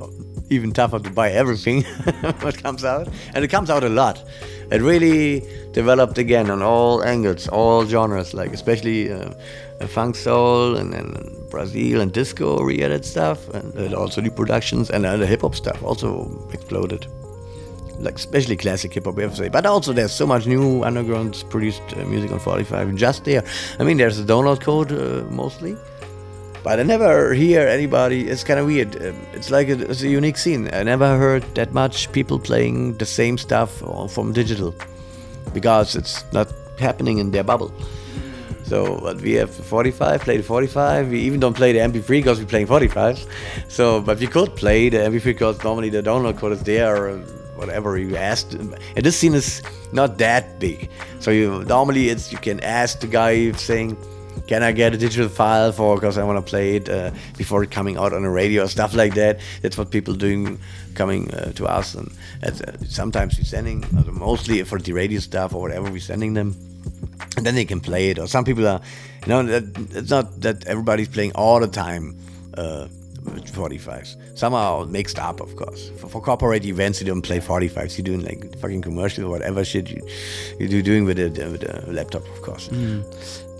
even 0.50 0.72
tougher 0.72 1.00
to 1.00 1.10
buy 1.10 1.32
everything 1.32 1.84
what 2.42 2.62
comes 2.62 2.86
out, 2.86 3.08
and 3.34 3.44
it 3.44 3.50
comes 3.50 3.70
out 3.70 3.84
a 3.84 3.90
lot. 3.90 4.24
It 4.72 4.82
really 4.82 5.44
developed 5.72 6.18
again 6.18 6.50
on 6.50 6.62
all 6.62 7.04
angles, 7.04 7.48
all 7.48 7.86
genres, 7.86 8.34
like 8.34 8.54
especially 8.54 9.12
uh, 9.12 9.34
uh, 9.82 9.88
funk 9.88 10.16
soul 10.16 10.76
and 10.76 10.94
then 10.94 11.14
Brazil 11.50 12.02
and 12.02 12.12
disco 12.14 12.62
re-edit 12.62 13.06
stuff, 13.06 13.50
and, 13.50 13.74
and 13.76 13.94
also 13.94 14.22
new 14.22 14.32
productions 14.32 14.90
and 14.90 15.06
uh, 15.06 15.18
the 15.18 15.26
hip 15.26 15.42
hop 15.42 15.56
stuff 15.56 15.82
also 15.84 16.48
exploded 16.54 17.08
like 18.04 18.16
especially 18.16 18.58
classic 18.58 18.93
hip 18.93 19.06
hop, 19.06 19.16
we 19.16 19.24
have 19.24 19.32
to 19.32 19.38
say. 19.38 19.49
But 19.49 19.66
also, 19.66 19.93
there's 19.93 20.12
so 20.14 20.26
much 20.26 20.45
new 20.45 20.84
underground 20.84 21.43
produced 21.49 21.82
uh, 21.95 22.06
music 22.06 22.32
on 22.32 22.39
45 22.39 22.95
just 22.95 23.24
there. 23.26 23.43
I 23.80 23.84
mean, 23.84 23.97
there's 23.97 24.20
a 24.20 24.24
download 24.24 24.62
code 24.62 24.91
uh, 24.91 25.24
mostly, 25.30 25.78
but 26.64 26.80
I 26.80 26.84
never 26.84 27.34
hear 27.34 27.68
anybody. 27.68 28.28
It's 28.28 28.43
kind 28.43 28.60
of 28.60 28.66
weird. 28.66 28.95
Um, 29.01 29.16
It's 29.34 29.49
like 29.49 29.70
a, 29.70 29.89
it's 29.89 30.01
a 30.01 30.10
unique 30.10 30.38
scene. 30.38 30.70
I 30.74 30.84
never 30.84 31.18
heard 31.18 31.43
that 31.56 31.74
much 31.74 32.12
people 32.12 32.39
playing 32.39 32.97
the 32.97 33.06
same 33.06 33.38
stuff 33.38 33.84
uh, 33.84 34.08
from 34.08 34.34
digital 34.34 34.74
because 35.54 35.95
it's 35.95 36.24
not 36.34 36.47
happening 36.80 37.18
in 37.20 37.32
their 37.32 37.43
bubble. 37.43 37.72
So, 38.64 38.99
but 39.01 39.22
we 39.22 39.34
have 39.34 39.54
45, 39.54 40.22
play 40.22 40.38
the 40.38 40.43
45. 40.43 41.10
We 41.10 41.20
even 41.20 41.39
don't 41.39 41.54
play 41.54 41.74
the 41.74 41.80
MP3 41.80 42.08
because 42.08 42.39
we're 42.39 42.47
playing 42.47 42.68
45s. 42.68 43.28
So, 43.68 44.01
but 44.01 44.20
we 44.20 44.28
could 44.28 44.56
play 44.56 44.89
the 44.89 44.97
MP3 44.97 45.26
because 45.26 45.64
normally 45.64 45.89
the 45.89 46.01
download 46.01 46.38
code 46.38 46.54
is 46.54 46.64
there 46.64 46.95
or 46.95 47.24
whatever 47.66 47.97
you 47.97 48.16
asked. 48.16 48.53
And 48.53 48.76
this 48.95 49.18
scene 49.18 49.34
is 49.34 49.61
not 49.91 50.18
that 50.18 50.59
big. 50.59 50.89
So 51.20 51.32
you 51.32 51.64
normally 51.66 52.09
it's 52.09 52.32
you 52.32 52.38
can 52.38 52.59
ask 52.59 52.99
the 52.99 53.07
guy 53.07 53.51
saying, 53.53 53.97
"Can 54.47 54.64
I 54.64 54.72
get 54.72 54.93
a 54.93 54.97
digital 54.97 55.30
file 55.30 55.72
for 55.72 55.95
because 55.95 56.18
I 56.18 56.24
want 56.24 56.38
to 56.45 56.49
play 56.49 56.76
it 56.76 56.89
uh, 56.89 57.11
before 57.38 57.64
it 57.64 57.72
coming 57.72 57.97
out 57.97 58.14
on 58.14 58.24
the 58.24 58.30
radio?" 58.30 58.64
Or 58.64 58.68
stuff 58.68 58.93
like 58.93 59.14
that. 59.16 59.39
That's 59.61 59.78
what 59.78 59.91
people 59.91 60.14
doing 60.14 60.59
coming 60.95 61.32
uh, 61.34 61.51
to 61.53 61.66
us, 61.66 61.95
and 61.95 62.11
uh, 62.43 62.49
sometimes 62.88 63.38
we're 63.38 63.45
sending, 63.45 63.84
uh, 63.97 64.11
mostly 64.11 64.61
for 64.64 64.80
the 64.80 64.93
radio 64.93 65.20
stuff 65.20 65.53
or 65.55 65.61
whatever, 65.61 65.89
we're 65.89 65.99
sending 65.99 66.34
them 66.34 66.55
and 67.38 67.45
then 67.45 67.55
they 67.55 67.66
can 67.66 67.80
play 67.80 68.09
it. 68.09 68.20
Or 68.20 68.28
some 68.28 68.45
people 68.45 68.68
are, 68.68 68.82
you 69.26 69.28
know, 69.28 69.43
that, 69.43 69.64
it's 69.95 70.09
not 70.09 70.41
that 70.41 70.66
everybody's 70.68 71.07
playing 71.07 71.32
all 71.34 71.59
the 71.59 71.68
time 71.68 72.16
uh, 72.55 72.88
45s. 73.24 74.38
Some 74.38 74.54
are 74.54 74.86
mixed 74.86 75.20
up, 75.20 75.40
of 75.40 75.56
course. 75.56 75.90
For, 75.98 76.10
for 76.10 76.22
corporate 76.22 76.66
events, 76.66 77.00
you 77.02 77.08
don't 77.08 77.22
play 77.22 77.40
45s. 77.40 77.98
You're 77.98 78.04
doing 78.04 78.24
like 78.24 78.58
fucking 78.60 78.82
commercial 78.82 79.26
or 79.26 79.30
whatever 79.30 79.64
shit 79.66 79.90
you 79.90 80.02
you 80.60 80.68
do 80.68 80.82
doing 80.82 81.06
with 81.06 81.20
a, 81.20 81.30
with 81.52 81.64
a 81.64 81.92
laptop, 81.92 82.24
of 82.30 82.42
course. 82.42 82.70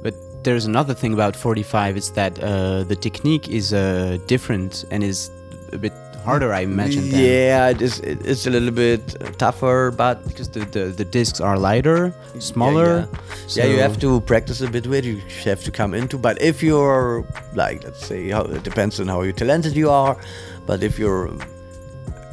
But 0.04 0.16
there's 0.44 0.66
another 0.66 0.94
thing 0.94 1.14
about 1.14 1.36
45 1.36 1.98
is 1.98 2.12
that 2.12 2.38
uh, 2.40 2.84
the 2.84 2.96
technique 2.96 3.50
is 3.50 3.74
uh, 3.74 4.18
different 4.28 4.86
and 4.92 5.04
is 5.04 5.32
a 5.72 5.78
bit 5.78 5.94
harder, 6.24 6.54
I 6.54 6.62
imagine. 6.62 7.10
Than, 7.10 7.20
Yeah, 7.20 7.70
it 7.70 7.82
is. 7.82 8.00
It's 8.00 8.48
a 8.48 8.50
little 8.50 8.72
bit 8.72 9.16
tougher, 9.38 9.94
but 9.96 10.26
because 10.28 10.50
the, 10.50 10.62
the 10.66 10.86
the 10.86 11.06
discs 11.06 11.40
are 11.40 11.58
lighter, 11.58 12.14
smaller. 12.40 13.08
Yeah, 13.08 13.20
yeah. 13.48 13.64
yeah, 13.64 13.74
you 13.74 13.80
have 13.82 14.00
to 14.00 14.22
practice 14.22 14.62
a 14.62 14.70
bit 14.70 14.88
with. 14.88 15.06
You 15.06 15.22
have 15.44 15.64
to 15.64 15.72
come 15.72 15.94
into. 15.94 16.18
But 16.18 16.42
if 16.42 16.64
you're 16.64 17.26
like, 17.54 17.84
let's 17.84 18.06
say, 18.06 18.30
how, 18.30 18.44
it 18.44 18.64
depends 18.64 19.00
on 19.00 19.08
how 19.08 19.30
talented 19.32 19.76
you 19.76 19.90
are. 19.90 20.18
But 20.66 20.82
if 20.82 20.98
you're, 20.98 21.30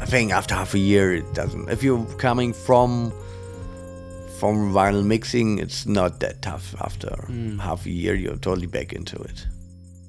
I 0.01 0.07
think 0.07 0.33
after 0.33 0.55
half 0.55 0.75
a 0.75 0.79
year, 0.79 1.15
it 1.15 1.35
doesn't. 1.35 1.69
If 1.69 1.83
you're 1.83 2.05
coming 2.17 2.53
from 2.53 3.13
from 4.39 4.73
vinyl 4.73 5.05
mixing, 5.05 5.59
it's 5.59 5.85
not 5.85 6.21
that 6.21 6.41
tough. 6.43 6.75
After 6.81 7.11
hmm. 7.27 7.59
half 7.59 7.85
a 7.87 7.91
year, 7.91 8.15
you're 8.15 8.37
totally 8.37 8.67
back 8.67 8.93
into 8.93 9.17
it. 9.17 9.47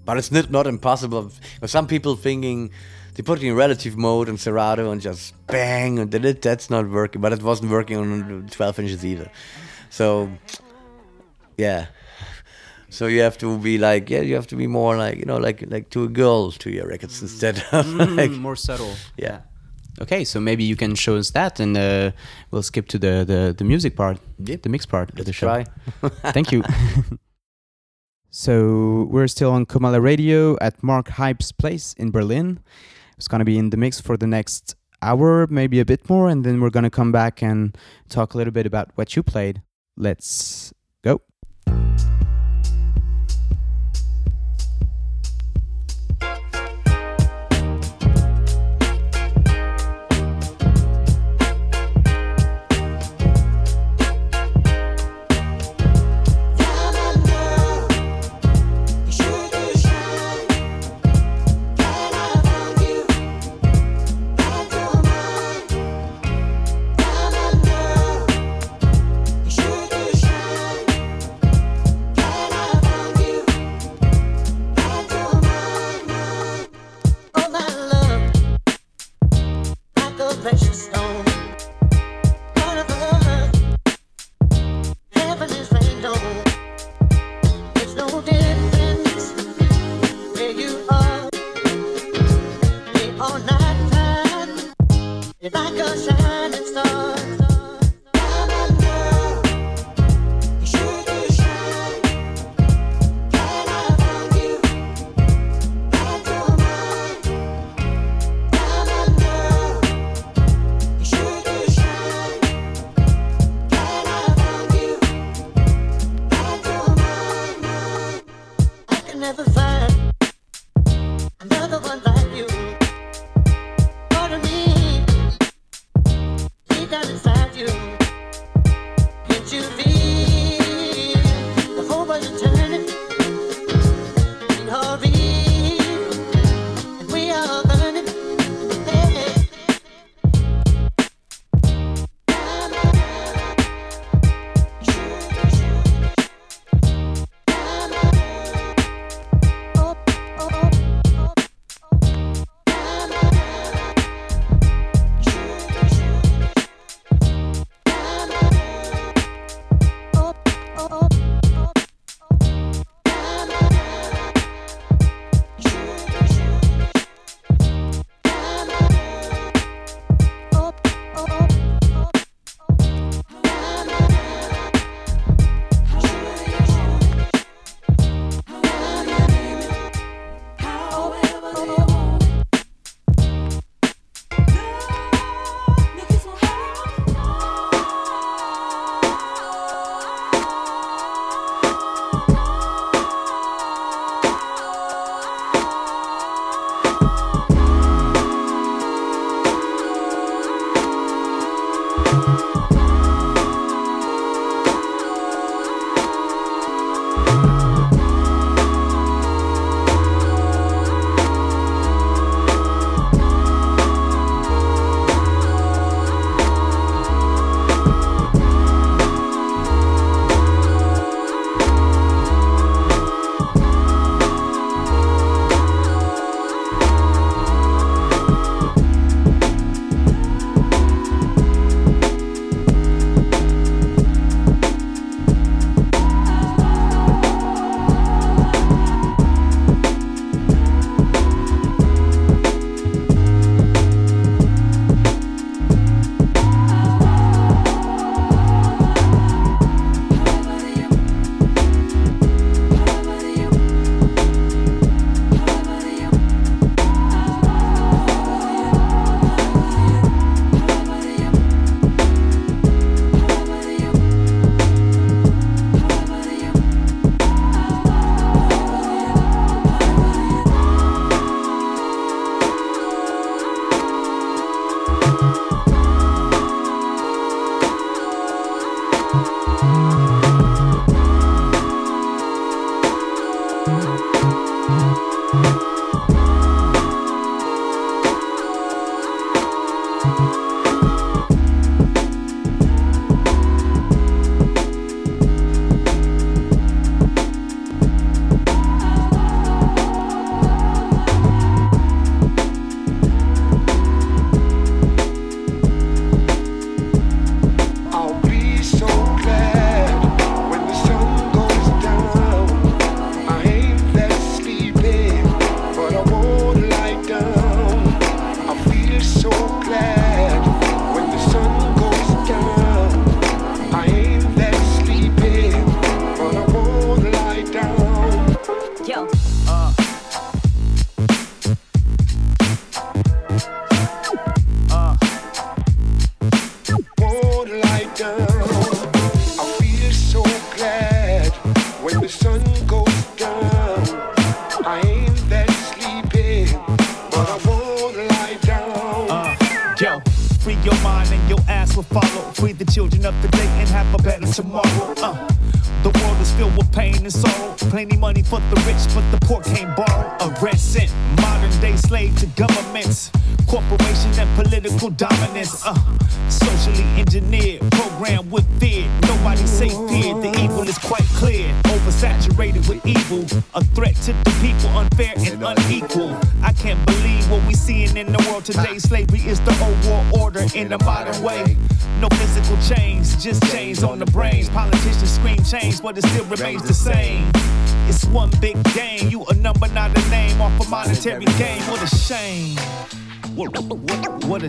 But 0.05 0.17
it's 0.17 0.31
not 0.31 0.49
not 0.51 0.67
impossible. 0.67 1.31
Some 1.65 1.87
people 1.87 2.15
thinking 2.15 2.71
they 3.15 3.23
put 3.23 3.41
it 3.41 3.47
in 3.47 3.55
relative 3.55 3.97
mode 3.97 4.29
and 4.29 4.39
Serato 4.39 4.91
and 4.91 5.01
just 5.01 5.33
bang 5.47 5.99
and 5.99 6.09
did 6.11 6.25
it. 6.25 6.41
That's 6.41 6.69
not 6.69 6.89
working. 6.89 7.21
But 7.21 7.33
it 7.33 7.41
wasn't 7.43 7.71
working 7.71 7.97
on 7.97 8.47
12 8.49 8.79
inches 8.79 9.05
either. 9.05 9.29
So 9.89 10.29
yeah. 11.57 11.87
So 12.89 13.07
you 13.07 13.21
have 13.21 13.37
to 13.37 13.57
be 13.57 13.77
like 13.77 14.09
yeah, 14.09 14.21
you 14.21 14.35
have 14.35 14.47
to 14.47 14.55
be 14.55 14.67
more 14.67 14.97
like 14.97 15.17
you 15.17 15.25
know 15.25 15.37
like 15.37 15.63
like 15.69 15.89
to 15.91 16.03
a 16.03 16.07
girl 16.09 16.51
to 16.51 16.69
your 16.69 16.87
records 16.87 17.21
instead 17.21 17.57
of 17.71 17.87
like 18.17 18.31
Mm, 18.31 18.39
more 18.39 18.55
subtle. 18.57 18.93
yeah. 19.17 19.41
Okay, 20.01 20.23
so 20.23 20.39
maybe 20.39 20.63
you 20.63 20.75
can 20.77 20.95
show 20.95 21.17
us 21.17 21.31
that, 21.31 21.59
and 21.59 21.77
uh, 21.77 22.11
we'll 22.49 22.63
skip 22.63 22.87
to 22.87 22.97
the, 22.97 23.25
the, 23.27 23.53
the 23.55 23.63
music 23.65 23.95
part, 23.95 24.17
Yep. 24.39 24.61
the 24.63 24.69
mix 24.69 24.85
part 24.85 25.19
of 25.19 25.25
the 25.25 25.33
show. 25.33 25.45
try. 25.47 25.65
Thank 26.31 26.51
you. 26.53 26.63
so 28.29 29.07
we're 29.11 29.27
still 29.27 29.51
on 29.51 29.65
Comala 29.65 30.01
Radio 30.01 30.57
at 30.61 30.81
Marc 30.81 31.09
Hype's 31.09 31.51
place 31.51 31.93
in 31.97 32.09
Berlin. 32.11 32.59
It's 33.21 33.27
gonna 33.27 33.45
be 33.45 33.59
in 33.59 33.69
the 33.69 33.77
mix 33.77 34.01
for 34.01 34.17
the 34.17 34.25
next 34.25 34.73
hour, 35.03 35.45
maybe 35.45 35.79
a 35.79 35.85
bit 35.85 36.09
more, 36.09 36.27
and 36.27 36.43
then 36.43 36.59
we're 36.59 36.71
gonna 36.71 36.89
come 36.89 37.11
back 37.11 37.43
and 37.43 37.77
talk 38.09 38.33
a 38.33 38.37
little 38.37 38.51
bit 38.51 38.65
about 38.65 38.89
what 38.95 39.15
you 39.15 39.21
played. 39.21 39.61
Let's 39.95 40.73
go. 41.03 41.21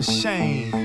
Shame. 0.03 0.82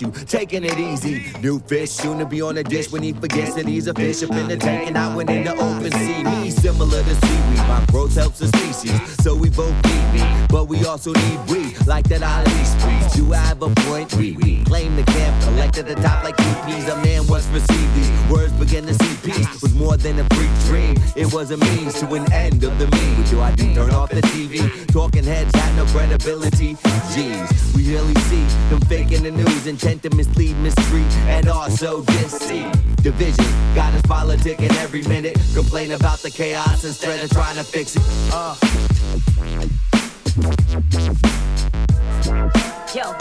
You. 0.00 0.10
Taking 0.10 0.64
it 0.64 0.78
easy. 0.78 1.32
New 1.40 1.58
fish 1.60 1.90
soon 1.90 2.18
to 2.18 2.26
be 2.26 2.42
on 2.42 2.54
the 2.54 2.64
dish. 2.64 2.90
When 2.90 3.02
he 3.02 3.12
forgets 3.12 3.54
that 3.54 3.66
he's 3.66 3.86
a 3.86 3.94
fish 3.94 4.22
up 4.22 4.30
in 4.32 4.48
the 4.48 4.56
tank 4.56 4.88
and 4.88 4.96
I 4.96 5.14
went 5.14 5.30
in 5.30 5.44
the 5.44 5.52
open 5.52 5.92
sea. 5.92 6.22
Me 6.24 6.50
similar 6.50 7.02
to 7.02 7.14
seaweed, 7.14 7.68
my 7.68 7.84
growth 7.90 8.14
helps 8.14 8.38
the 8.38 8.48
species, 8.48 9.22
so 9.22 9.34
we 9.34 9.50
both 9.50 9.74
but 9.82 10.09
we 10.70 10.84
also 10.86 11.12
need 11.12 11.40
we 11.48 11.74
like 11.84 12.08
that 12.08 12.22
Ali 12.22 12.64
speech. 12.64 13.12
Do 13.14 13.34
I 13.34 13.38
have 13.38 13.60
a 13.60 13.70
point? 13.86 14.14
We, 14.14 14.62
claim 14.64 14.94
the 14.94 15.02
camp, 15.02 15.42
collect 15.42 15.76
at 15.78 15.86
the 15.88 15.96
top 15.96 16.22
like 16.22 16.36
EPs. 16.36 16.86
A 16.88 17.04
man 17.04 17.26
once 17.26 17.46
received 17.48 17.92
these 17.96 18.30
words, 18.30 18.52
begin 18.52 18.86
to 18.86 18.94
see 18.94 19.32
peace 19.32 19.62
was 19.62 19.74
more 19.74 19.96
than 19.96 20.20
a 20.20 20.24
freak 20.34 20.50
dream. 20.66 20.94
It 21.16 21.32
was 21.34 21.50
a 21.50 21.56
means 21.56 21.98
to 21.98 22.14
an 22.14 22.32
end 22.32 22.62
of 22.62 22.78
the 22.78 22.86
me. 22.86 23.14
What 23.18 23.30
do 23.30 23.40
I 23.40 23.52
do? 23.56 23.74
Turn 23.74 23.90
off 23.90 24.10
the 24.10 24.22
TV. 24.22 24.62
Talking 24.92 25.24
heads 25.24 25.52
had 25.56 25.74
no 25.74 25.84
credibility. 25.86 26.74
Jeez, 27.14 27.74
we 27.74 27.90
really 27.92 28.14
see 28.30 28.44
them 28.70 28.80
faking 28.82 29.24
the 29.24 29.32
news, 29.32 29.66
intent 29.66 30.04
to 30.04 30.14
mislead, 30.14 30.56
mistreat, 30.58 31.12
and 31.26 31.48
also 31.48 32.02
deceive. 32.02 32.70
Division 33.02 33.44
got 33.74 33.92
us 33.92 34.02
politicking 34.02 34.72
every 34.76 35.02
minute. 35.02 35.36
Complain 35.52 35.90
about 35.90 36.20
the 36.20 36.30
chaos 36.30 36.84
instead 36.84 37.24
of 37.24 37.30
trying 37.30 37.56
to 37.56 37.64
fix 37.64 37.96
it. 37.96 38.02
Uh. 38.32 38.54
Yo. 42.94 43.16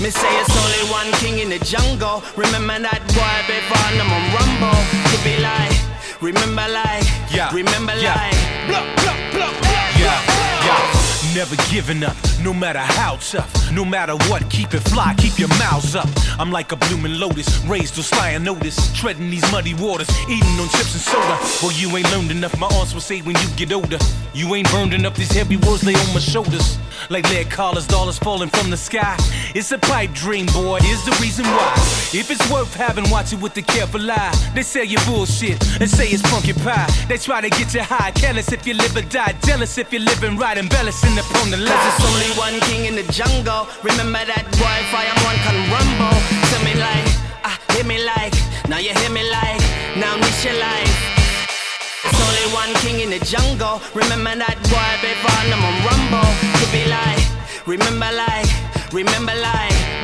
Me 0.00 0.10
say 0.10 0.28
it's 0.40 0.56
only 0.56 0.90
one 0.92 1.10
king 1.18 1.38
in 1.38 1.48
the 1.48 1.58
jungle. 1.64 2.22
Remember 2.36 2.78
that 2.78 3.00
boy 3.16 3.36
before 3.48 3.90
them 3.96 4.12
on 4.12 4.24
rumble. 4.36 4.80
To 5.10 5.16
be 5.24 5.40
like, 5.40 5.72
remember 6.20 6.68
like, 6.68 7.04
Yeah, 7.32 7.50
remember 7.52 7.94
yeah. 7.96 8.14
like. 8.14 8.38
Blah, 8.68 8.84
blah, 8.96 9.16
blah, 9.32 9.50
blah, 9.60 9.60
Yeah, 9.60 9.62
yeah. 9.62 9.67
Never 11.38 11.54
giving 11.70 12.02
up, 12.02 12.16
no 12.42 12.52
matter 12.52 12.80
how 12.80 13.14
tough. 13.20 13.70
No 13.70 13.84
matter 13.84 14.16
what, 14.28 14.50
keep 14.50 14.74
it 14.74 14.80
fly, 14.80 15.14
keep 15.18 15.38
your 15.38 15.50
mouths 15.50 15.94
up. 15.94 16.08
I'm 16.36 16.50
like 16.50 16.72
a 16.72 16.76
blooming 16.76 17.20
lotus, 17.20 17.64
raised 17.64 17.96
on 17.96 18.02
sly 18.02 18.30
and 18.30 18.44
notice. 18.44 18.76
Treading 18.92 19.30
these 19.30 19.48
muddy 19.52 19.74
waters, 19.74 20.10
eating 20.22 20.58
on 20.58 20.68
chips 20.70 20.94
and 20.94 21.02
soda. 21.02 21.38
Well, 21.62 21.70
you 21.78 21.96
ain't 21.96 22.10
learned 22.10 22.32
enough, 22.32 22.58
my 22.58 22.66
aunts 22.66 22.92
will 22.92 23.00
say 23.00 23.20
when 23.20 23.36
you 23.36 23.48
get 23.54 23.72
older. 23.72 23.98
You 24.34 24.52
ain't 24.56 24.68
burned 24.72 24.94
enough, 24.94 25.14
these 25.14 25.30
heavy 25.30 25.56
words 25.58 25.84
lay 25.84 25.94
on 25.94 26.12
my 26.12 26.18
shoulders. 26.18 26.76
Like 27.08 27.28
lead 27.30 27.50
collars, 27.50 27.86
dollars 27.86 28.18
falling 28.18 28.48
from 28.48 28.70
the 28.70 28.76
sky. 28.76 29.16
It's 29.54 29.70
a 29.70 29.78
pipe 29.78 30.12
dream, 30.14 30.46
boy, 30.46 30.80
here's 30.80 31.04
the 31.04 31.16
reason 31.22 31.44
why. 31.44 31.72
If 32.12 32.30
it's 32.32 32.50
worth 32.50 32.74
having, 32.74 33.08
watch 33.10 33.32
it 33.32 33.40
with 33.40 33.54
the 33.54 33.62
careful 33.62 34.10
eye. 34.10 34.34
They 34.54 34.62
sell 34.62 34.84
you 34.84 34.98
bullshit 35.06 35.62
and 35.80 35.88
say 35.88 36.08
it's 36.08 36.22
pumpkin 36.28 36.56
pie. 36.56 36.88
They 37.08 37.16
try 37.16 37.40
to 37.40 37.50
get 37.50 37.72
you 37.74 37.82
high, 37.82 38.10
careless 38.10 38.50
if 38.52 38.66
you 38.66 38.74
live 38.74 38.96
or 38.96 39.02
die. 39.02 39.34
Jealous 39.44 39.78
if 39.78 39.92
you're 39.92 40.02
living 40.02 40.36
right, 40.36 40.58
embellishing 40.58 41.14
upon 41.30 41.50
the 41.50 41.56
lie. 41.56 41.88
it's 41.88 42.04
only 42.04 42.30
one 42.38 42.58
king 42.68 42.84
in 42.86 42.94
the 42.94 43.06
jungle. 43.12 43.66
Remember 43.82 44.22
that 44.24 44.44
boy, 44.56 44.78
fire 44.92 45.16
one 45.28 45.38
can 45.44 45.58
rumble. 45.72 46.18
Tell 46.50 46.62
me 46.64 46.74
like, 46.74 47.08
ah, 47.44 47.56
hear 47.74 47.84
me 47.84 47.98
like, 48.04 48.34
now 48.68 48.78
you 48.78 48.92
hear 49.00 49.10
me 49.10 49.24
like, 49.30 49.62
now 49.96 50.16
miss 50.16 50.44
your 50.44 50.56
life. 50.58 50.96
It's 52.04 52.20
only 52.20 52.46
one 52.54 52.72
king 52.82 53.00
in 53.00 53.10
the 53.10 53.22
jungle. 53.24 53.80
Remember 53.94 54.34
that 54.36 54.58
boy 54.72 54.90
before 55.04 55.44
them 55.50 55.60
on 55.60 55.76
rumble. 55.88 56.30
To 56.60 56.64
be 56.72 56.84
like, 56.88 57.24
remember 57.66 58.10
like, 58.12 58.50
remember 58.92 59.34
like, 59.34 59.97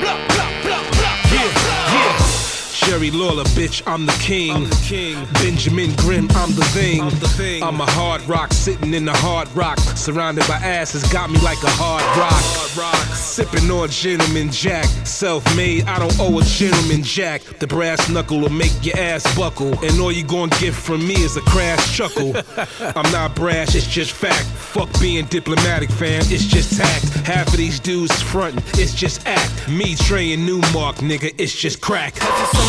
Jerry 2.86 3.10
Lawler, 3.10 3.44
bitch, 3.44 3.82
I'm 3.86 4.04
the 4.04 4.12
king. 4.20 4.52
I'm 4.52 4.64
the 4.64 4.84
king. 4.86 5.26
Benjamin 5.34 5.94
Grimm, 5.96 6.28
I'm 6.32 6.54
the 6.54 6.64
thing. 6.66 7.00
I'm 7.00 7.18
the 7.18 7.28
thing. 7.28 7.62
I'm 7.62 7.80
a 7.80 7.86
hard 7.86 8.20
rock 8.28 8.52
sitting 8.52 8.92
in 8.92 9.06
the 9.06 9.12
hard 9.12 9.48
rock. 9.56 9.78
Surrounded 9.78 10.46
by 10.46 10.56
asses, 10.56 11.02
got 11.10 11.30
me 11.30 11.38
like 11.40 11.62
a 11.62 11.70
hard 11.70 12.02
rock. 12.18 12.32
Hard 12.32 12.76
rock. 12.76 13.16
Sipping 13.16 13.70
on 13.70 13.88
gentleman 13.88 14.50
jack. 14.50 14.84
Self 15.06 15.44
made, 15.56 15.84
I 15.84 15.98
don't 15.98 16.20
owe 16.20 16.38
a 16.38 16.44
gentleman 16.44 17.02
jack. 17.02 17.40
The 17.58 17.66
brass 17.66 18.10
knuckle 18.10 18.40
will 18.40 18.50
make 18.50 18.72
your 18.84 18.98
ass 18.98 19.24
buckle. 19.34 19.72
And 19.82 19.98
all 19.98 20.12
you 20.12 20.22
gonna 20.22 20.54
get 20.60 20.74
from 20.74 21.06
me 21.06 21.14
is 21.14 21.38
a 21.38 21.42
crash 21.42 21.96
chuckle. 21.96 22.34
I'm 22.96 23.10
not 23.12 23.34
brash, 23.34 23.74
it's 23.74 23.86
just 23.86 24.12
fact. 24.12 24.44
Fuck 24.44 24.90
being 25.00 25.24
diplomatic, 25.26 25.90
fam, 25.90 26.22
it's 26.26 26.44
just 26.44 26.76
tact. 26.76 27.08
Half 27.26 27.48
of 27.48 27.56
these 27.56 27.80
dudes 27.80 28.20
frontin', 28.20 28.62
it's 28.74 28.94
just 28.94 29.26
act. 29.26 29.68
Me, 29.68 29.94
Trey, 29.94 30.34
and 30.34 30.44
Newmark, 30.44 30.96
nigga, 30.96 31.34
it's 31.38 31.54
just 31.54 31.80
crack. 31.80 32.14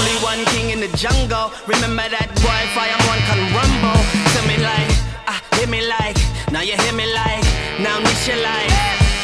Only 0.06 0.22
one 0.22 0.46
king 0.54 0.70
in 0.70 0.80
the 0.80 0.98
jungle. 0.98 1.50
Remember 1.66 2.06
that 2.06 2.30
boy, 2.38 2.62
fire 2.78 2.94
one 3.10 3.18
can 3.26 3.42
rumble. 3.58 3.98
Tell 4.38 4.46
me 4.46 4.62
like, 4.62 4.94
ah, 5.26 5.42
hear 5.58 5.66
me 5.66 5.82
like, 5.82 6.14
now 6.54 6.62
you 6.62 6.78
hear 6.78 6.94
me 6.94 7.10
like, 7.10 7.42
now 7.82 7.98
miss 8.06 8.28
your 8.30 8.38
life. 8.38 8.70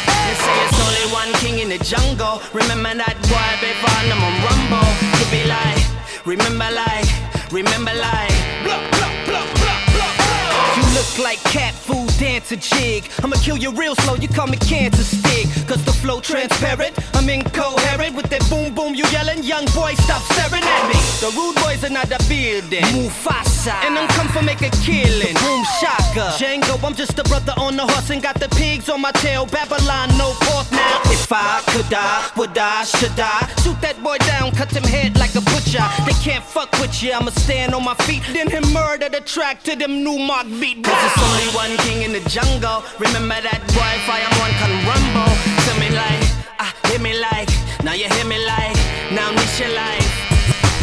They 0.10 0.36
say 0.42 0.56
it's 0.66 0.82
only 0.82 1.06
one 1.14 1.30
king 1.38 1.62
in 1.62 1.70
the 1.70 1.78
jungle. 1.86 2.42
Remember 2.50 2.98
that 2.98 3.14
boy, 3.30 3.52
before 3.62 4.02
them 4.10 4.26
on 4.26 4.34
rumble. 4.42 4.90
To 5.22 5.24
be 5.30 5.46
like, 5.46 5.86
remember 6.26 6.66
like, 6.74 7.10
remember 7.54 7.94
like, 7.94 8.34
blah, 8.66 8.82
blah, 8.82 9.14
blah, 9.30 9.46
blah, 9.62 9.78
blah, 9.94 10.12
blah. 10.18 10.82
You 10.82 10.86
look 10.98 11.12
like 11.22 11.38
cat 11.54 11.78
food, 11.78 12.10
dance 12.22 12.52
a 12.52 12.56
jig. 12.56 13.10
I'ma 13.24 13.36
kill 13.42 13.58
you 13.58 13.72
real 13.72 13.96
slow, 13.96 14.16
you 14.16 14.28
call 14.28 14.46
me 14.46 14.58
cancer 14.58 15.04
stick. 15.04 15.48
Cause 15.68 15.84
the 15.84 15.92
flow 15.92 16.22
transparent, 16.22 16.94
I'm 17.16 17.28
incoherent. 17.28 18.16
With 18.16 18.30
that 18.30 18.48
boom 18.48 18.76
boom, 18.76 18.94
you 18.94 19.06
yelling, 19.10 19.44
young 19.44 19.66
boy, 19.74 19.96
stop 20.06 20.22
staring 20.34 20.64
at 20.64 20.84
me. 20.88 21.00
The 21.24 21.34
rude 21.36 21.56
boys 21.64 21.84
are 21.84 21.90
not 21.90 22.08
the 22.14 22.22
building. 22.30 22.86
Mufasa. 22.94 23.74
And 23.86 23.98
I'm 23.98 24.08
come 24.10 24.28
for 24.30 24.44
make 24.44 24.62
a 24.62 24.70
killing. 24.86 25.34
Boom 25.42 25.64
shaka. 25.82 26.38
Django, 26.38 26.78
I'm 26.86 26.94
just 26.94 27.18
a 27.18 27.24
brother 27.24 27.54
on 27.58 27.76
the 27.76 27.86
horse 27.88 28.12
and 28.12 28.22
got 28.22 28.40
the 28.40 28.50
pigs 28.50 28.88
on 28.88 29.02
my 29.02 29.12
tail. 29.14 29.48
Babylon, 29.48 30.10
no 30.18 30.34
pork 30.46 30.72
now. 30.72 31.02
If 31.06 31.32
I 31.32 31.62
could 31.74 31.90
die, 31.90 32.30
would 32.38 32.56
I, 32.56 32.84
should 32.84 33.18
I? 33.18 33.50
Shoot 33.64 33.82
that 33.82 33.98
boy 34.04 34.18
down, 34.30 34.52
cut 34.52 34.72
him 34.72 34.84
head 34.84 35.18
like 35.18 35.34
a 35.34 35.42
butcher. 35.42 35.86
They 36.06 36.14
can't 36.22 36.44
fuck 36.44 36.72
with 36.80 37.02
you, 37.02 37.14
I'ma 37.14 37.32
stand 37.32 37.74
on 37.74 37.84
my 37.84 37.96
feet. 38.06 38.22
Then 38.32 38.50
him 38.50 38.72
murder 38.72 39.10
the 39.10 39.22
track 39.22 39.64
to 39.64 39.76
them 39.76 40.04
new 40.04 40.20
mark 40.20 40.46
beat. 40.60 40.84
Cause 40.84 41.02
it's 41.06 41.18
only 41.18 41.48
one 41.56 41.78
king 41.86 42.04
in 42.04 42.11
the 42.14 42.20
jungle. 42.30 42.84
Remember 43.00 43.40
that 43.40 43.62
boy, 43.72 43.94
fire 44.04 44.28
one 44.44 44.52
can 44.60 44.74
rumble. 44.84 45.32
Tell 45.64 45.78
me 45.80 45.90
like, 45.96 46.24
ah, 46.60 46.74
hear 46.90 47.00
me 47.00 47.16
like, 47.20 47.48
now 47.84 47.94
you 47.94 48.08
hear 48.10 48.26
me 48.26 48.38
like, 48.44 48.76
now 49.16 49.32
this 49.32 49.60
your 49.60 49.72
life. 49.72 50.12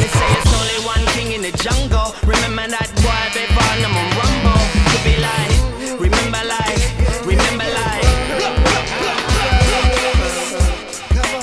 They 0.00 0.08
say 0.08 0.28
it's 0.40 0.52
only 0.56 0.78
one 0.88 1.04
king 1.12 1.32
in 1.32 1.42
the 1.42 1.52
jungle. 1.60 2.14
Remember 2.24 2.64
that 2.68 2.88
boy, 3.04 3.24
baby, 3.36 3.52
I'm 3.52 3.92
on 3.92 4.08
rumble. 4.16 4.62
Could 4.88 5.04
be 5.04 5.16
like, 5.20 5.52
remember 6.00 6.42
like, 6.48 6.80
remember 7.26 7.68
like. 7.76 8.08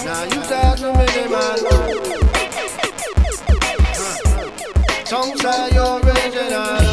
Now 0.01 0.23
you 0.23 0.39
talk 0.49 0.81
to 0.81 0.89
me, 0.97 1.05
man. 1.29 1.61
Some 5.05 5.37
say 5.37 5.69
you're 5.73 6.01
original. 6.01 6.84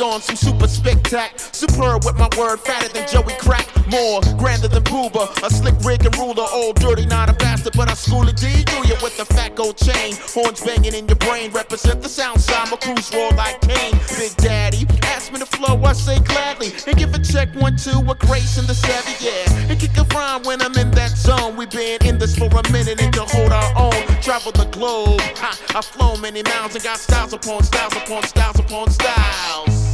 On 0.00 0.20
some 0.20 0.36
super 0.36 0.66
spectac. 0.66 1.54
Superb 1.54 2.04
with 2.04 2.16
my 2.16 2.28
word, 2.38 2.60
fatter 2.60 2.88
than 2.88 3.06
Joey 3.08 3.34
Crack. 3.38 3.66
More 3.88 4.20
grander 4.36 4.68
than 4.68 4.82
Booba. 4.84 5.30
A 5.46 5.50
slick 5.50 5.74
rig 5.84 6.04
and 6.04 6.16
ruler, 6.18 6.46
old 6.52 6.76
dirty, 6.80 7.06
not 7.06 7.30
a 7.30 7.32
bastard, 7.34 7.74
but 7.76 7.90
I 7.90 7.94
school 7.94 8.28
it. 8.28 8.36
Do 8.36 8.48
you 8.48 8.96
with 9.02 9.16
the 9.16 9.24
fat 9.24 9.54
gold 9.54 9.76
chain? 9.76 10.14
Horns 10.34 10.60
banging 10.60 10.94
in 10.94 11.06
your 11.06 11.16
brain. 11.16 11.50
Represent 11.52 12.02
the 12.02 12.08
sound 12.08 12.40
side, 12.40 12.70
my 12.70 12.76
cruise 12.76 13.12
roll 13.14 13.30
like 13.36 13.60
Kane. 13.60 13.98
Big 14.18 14.34
Daddy, 14.36 14.86
ask 15.04 15.32
me 15.32 15.38
to 15.38 15.46
flow, 15.46 15.82
I 15.82 15.92
say 15.92 16.18
gladly. 16.20 16.72
And 16.86 16.96
give 16.96 17.14
a 17.14 17.18
check 17.18 17.54
one, 17.54 17.76
two, 17.76 18.00
with 18.00 18.18
grace 18.18 18.58
in 18.58 18.66
the 18.66 18.74
savvy, 18.74 19.14
yeah. 19.24 19.70
And 19.70 19.78
kick 19.78 19.96
a 19.96 20.04
rhyme 20.14 20.42
when 20.42 20.60
I'm 20.62 20.74
in 20.76 20.90
that 20.92 21.16
zone. 21.16 21.56
we 21.56 21.66
been 21.66 22.04
in 22.04 22.18
this 22.18 22.36
for 22.36 22.46
a 22.46 22.72
minute 22.72 23.00
and 23.00 23.12
can 23.14 23.28
hold 23.28 23.52
our 23.52 23.72
own. 23.76 24.06
Travel 24.20 24.52
the 24.52 24.66
globe, 24.72 25.20
ha, 25.36 25.56
I've 25.74 25.84
flown 25.84 26.20
many 26.20 26.42
miles 26.42 26.74
and 26.74 26.84
got 26.84 26.98
styles 26.98 27.32
upon 27.32 27.62
styles 27.62 27.94
upon 27.94 28.22
styles 28.24 28.58
upon 28.58 28.90
styles. 28.90 29.85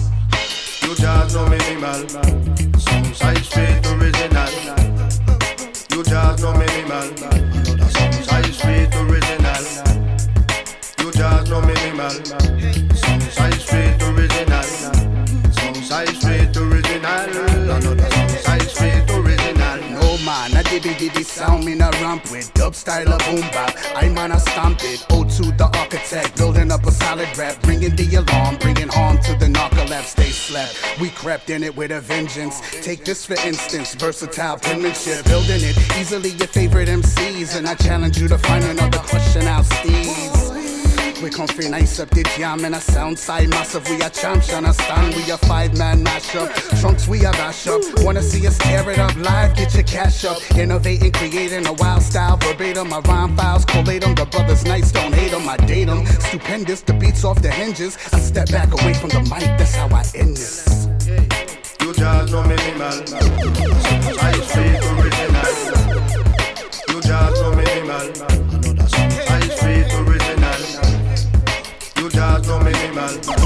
You 0.93 0.99
just 0.99 1.35
know 1.35 1.49
minimal. 1.49 2.07
Some 2.79 3.15
side 3.15 3.39
straight 3.39 3.87
original. 3.87 4.47
You 5.91 6.05
just 6.05 6.43
know 6.43 6.53
minimal. 6.53 7.17
Some 7.89 8.13
side 8.13 8.53
straight 8.53 8.95
original. 8.97 9.65
You 10.99 11.11
just 11.13 11.51
know 11.51 11.63
minimal. 11.63 12.52
Diddy 20.83 21.23
sound 21.23 21.65
me 21.65 21.75
a 21.75 21.91
ramp 22.03 22.31
with 22.31 22.53
dub 22.55 22.75
style 22.75 23.13
of 23.13 23.21
boom 23.27 23.41
bap. 23.53 23.75
I 23.95 24.09
man 24.09 24.33
a 24.33 24.41
stamp 24.41 24.81
it. 24.83 25.07
O 25.11 25.25
to 25.25 25.43
the 25.53 25.71
architect, 25.79 26.37
building 26.37 26.71
up 26.73 26.85
a 26.87 26.91
solid 26.91 27.37
rap, 27.39 27.61
bringing 27.63 27.95
the 27.95 28.17
alarm, 28.17 28.57
bringing 28.57 28.89
harm 28.89 29.19
to 29.19 29.35
the 29.35 29.47
narcolepsy. 29.47 30.15
They 30.17 30.31
slept, 30.31 31.01
we 31.01 31.11
crept 31.11 31.51
in 31.51 31.63
it 31.63 31.75
with 31.77 31.93
a 31.93 32.01
vengeance. 32.01 32.61
Take 32.83 33.05
this 33.05 33.25
for 33.25 33.39
instance, 33.47 33.95
versatile 33.95 34.59
penmanship, 34.59 35.25
building 35.25 35.63
it 35.63 35.77
easily 35.99 36.31
your 36.31 36.49
favorite 36.49 36.89
MCs, 36.89 37.57
and 37.57 37.69
I 37.69 37.75
challenge 37.75 38.19
you 38.19 38.29
to 38.29 38.39
find 38.39 38.65
another 38.65 38.99
question 38.99 39.43
out, 39.43 39.65
Steve's. 39.65 40.62
We 41.23 41.31
come 41.31 41.47
free 41.47 41.69
nice 41.69 42.01
up 42.01 42.11
the 42.11 42.25
jam 42.37 42.65
and 42.65 42.75
a 42.75 42.81
sound 42.81 43.17
side 43.17 43.49
massive. 43.49 43.89
We 43.89 44.01
a 44.03 44.11
champion, 44.11 44.65
a 44.65 44.73
stand. 44.73 45.15
We 45.15 45.31
a 45.31 45.39
five 45.39 45.79
man 45.79 46.05
mashup. 46.05 46.51
Trunks 46.81 47.07
we 47.07 47.21
a 47.25 47.31
bash 47.31 47.69
up. 47.69 47.81
Wanna 47.99 48.23
see 48.23 48.45
us 48.45 48.59
tear 48.59 48.91
it 48.91 48.99
up 48.99 49.15
live? 49.17 49.55
Get 49.55 49.73
your 49.75 49.85
cash 49.85 50.25
up. 50.25 50.39
Innovating, 50.59 51.13
creating 51.13 51.67
a 51.67 51.73
wild 51.75 52.03
style 52.03 52.39
verbatim. 52.39 52.89
My 52.89 52.99
rhyme 53.01 53.37
files 53.37 53.65
collate 53.65 54.03
'em. 54.05 54.17
The 54.17 54.27
brothers 54.27 54.65
nice 54.65 54.91
don't 54.91 55.15
hate 55.15 55.33
'em. 55.33 55.49
I 55.49 55.57
date 55.59 55.89
'em. 55.89 56.05
Stupendous, 56.07 56.81
the 56.81 56.93
beats 56.95 57.23
off 57.25 57.41
the 57.41 57.53
hinges. 57.53 57.97
I 58.13 58.19
step 58.19 58.51
back 58.51 58.73
away 58.73 58.93
from 58.95 59.11
the 59.11 59.21
mic. 59.21 59.47
That's 59.59 59.77
how 59.77 59.87
I 59.95 60.03
end 60.17 60.37
this. 60.37 60.89
You 61.81 61.95
just 61.95 62.33
know 62.33 62.43
minimal. 62.43 63.07
Some 63.87 64.03
side 64.19 64.43
straight 64.43 64.83
original. 64.91 65.47
You 66.89 67.01
just 67.01 67.41
know 67.41 67.55
minimal. 67.55 68.32
Know 73.03 73.42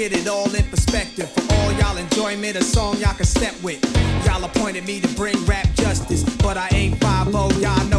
get 0.00 0.14
it 0.14 0.28
all 0.28 0.54
in 0.54 0.64
perspective. 0.70 1.28
For 1.28 1.54
all 1.56 1.72
y'all 1.72 1.98
enjoyment, 1.98 2.56
a 2.56 2.64
song 2.64 2.96
y'all 3.00 3.12
can 3.12 3.26
step 3.26 3.54
with. 3.62 3.84
Y'all 4.24 4.42
appointed 4.42 4.86
me 4.86 4.98
to 4.98 5.08
bring 5.08 5.36
rap 5.44 5.68
justice, 5.74 6.24
but 6.38 6.56
I 6.56 6.68
ain't 6.72 6.98
5 7.02 7.26
y'all 7.60 7.89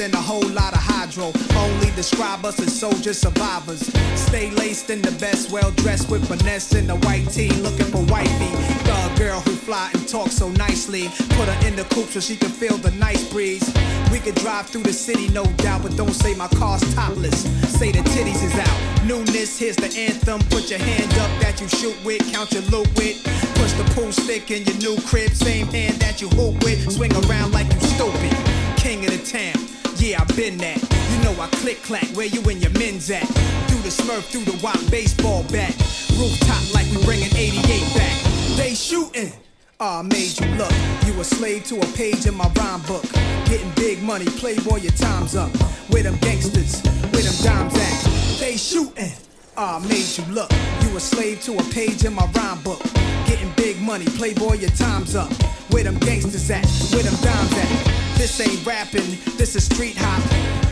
and 0.00 0.14
a 0.14 0.20
whole 0.20 0.48
lot 0.48 0.72
of 0.72 0.80
hydro. 0.80 1.32
Only 1.56 1.90
describe 1.94 2.44
us 2.44 2.58
as 2.60 2.78
soldier 2.78 3.12
survivors. 3.12 3.80
Stay 4.14 4.50
laced 4.50 4.88
in 4.90 5.02
the 5.02 5.12
best, 5.12 5.50
well 5.50 5.70
dressed 5.72 6.10
with 6.10 6.26
finesse 6.26 6.74
in 6.74 6.86
the 6.86 6.96
white 7.06 7.28
tee, 7.30 7.50
looking 7.60 7.86
for 7.86 8.02
wifey. 8.04 8.50
The 8.84 9.14
girl 9.18 9.40
who 9.40 9.52
fly 9.52 9.90
and 9.92 10.08
talk 10.08 10.28
so 10.28 10.48
nicely. 10.50 11.08
Put 11.36 11.48
her 11.48 11.66
in 11.66 11.76
the 11.76 11.84
coupe 11.94 12.08
so 12.08 12.20
she 12.20 12.36
can 12.36 12.48
feel 12.50 12.76
the 12.78 12.90
nice 12.92 13.30
breeze. 13.30 13.64
We 14.10 14.18
could 14.18 14.36
drive 14.36 14.66
through 14.66 14.84
the 14.84 14.92
city, 14.92 15.28
no 15.28 15.44
doubt, 15.64 15.82
but 15.82 15.96
don't 15.96 16.14
say 16.14 16.34
my 16.34 16.48
car's 16.48 16.82
topless. 16.94 17.42
Say 17.78 17.92
the 17.92 18.00
titties 18.10 18.42
is 18.42 18.54
out. 18.58 19.04
Newness, 19.04 19.58
here's 19.58 19.76
the 19.76 19.92
anthem. 19.96 20.40
Put 20.48 20.70
your 20.70 20.80
hand 20.80 21.12
up 21.14 21.30
that 21.42 21.60
you 21.60 21.68
shoot 21.68 21.96
with, 22.04 22.20
count 22.32 22.52
your 22.52 22.62
loot 22.72 22.88
with. 22.96 23.22
Push 23.54 23.72
the 23.74 23.84
pool 23.94 24.12
stick 24.12 24.50
in 24.50 24.64
your 24.64 24.78
new 24.78 25.02
crib, 25.02 25.32
same 25.32 25.66
hand 25.66 25.96
that 26.00 26.20
you 26.20 26.28
hoop 26.28 26.62
with. 26.64 26.90
Swing 26.90 27.12
around 27.24 27.52
like 27.52 27.70
you 27.72 27.80
stupid. 27.80 28.32
King 28.76 29.04
of 29.04 29.12
the 29.12 29.18
town, 29.26 29.69
yeah, 30.00 30.20
I've 30.20 30.36
been 30.36 30.56
that. 30.58 30.80
You 31.12 31.22
know 31.22 31.40
I 31.40 31.48
click 31.60 31.82
clack, 31.82 32.06
where 32.16 32.26
you 32.26 32.40
and 32.48 32.60
your 32.62 32.72
men's 32.72 33.10
at? 33.10 33.26
Through 33.68 33.82
the 33.82 33.92
smurf, 33.92 34.24
through 34.30 34.44
the 34.44 34.58
wop 34.62 34.78
baseball 34.90 35.44
bat. 35.52 35.74
Rooftop 36.18 36.74
like 36.74 36.86
we 36.90 37.04
bringing 37.04 37.34
88 37.36 37.94
back. 37.94 38.16
They 38.56 38.74
shooting. 38.74 39.32
Ah, 39.78 40.02
made 40.02 40.38
you 40.38 40.46
look. 40.56 40.72
You 41.06 41.20
a 41.20 41.24
slave 41.24 41.64
to 41.64 41.80
a 41.80 41.86
page 41.96 42.26
in 42.26 42.34
my 42.34 42.48
rhyme 42.56 42.82
book. 42.82 43.04
Getting 43.46 43.70
big 43.76 44.02
money, 44.02 44.26
playboy, 44.26 44.80
your 44.80 44.92
time's 44.92 45.36
up. 45.36 45.50
Where 45.88 46.02
them 46.02 46.16
gangsters, 46.16 46.80
where 47.12 47.22
them 47.22 47.36
dimes 47.42 47.74
at? 47.74 48.40
They 48.40 48.56
shooting. 48.56 49.12
Ah, 49.56 49.78
made 49.88 50.08
you 50.16 50.24
look. 50.32 50.50
You 50.82 50.96
a 50.96 51.00
slave 51.00 51.42
to 51.42 51.58
a 51.58 51.62
page 51.74 52.04
in 52.04 52.14
my 52.14 52.26
rhyme 52.32 52.62
book. 52.62 52.82
Getting 53.26 53.52
big 53.56 53.80
money, 53.80 54.06
playboy, 54.06 54.54
your 54.54 54.70
time's 54.70 55.14
up. 55.14 55.32
Where 55.70 55.84
them 55.84 55.98
gangsters 55.98 56.50
at? 56.50 56.66
Where 56.92 57.02
them 57.02 57.16
dimes 57.22 57.52
at? 57.52 58.09
This 58.20 58.38
ain't 58.38 58.66
rapping, 58.66 59.16
this 59.38 59.56
is 59.56 59.64
street 59.64 59.96
hop. 59.96 60.20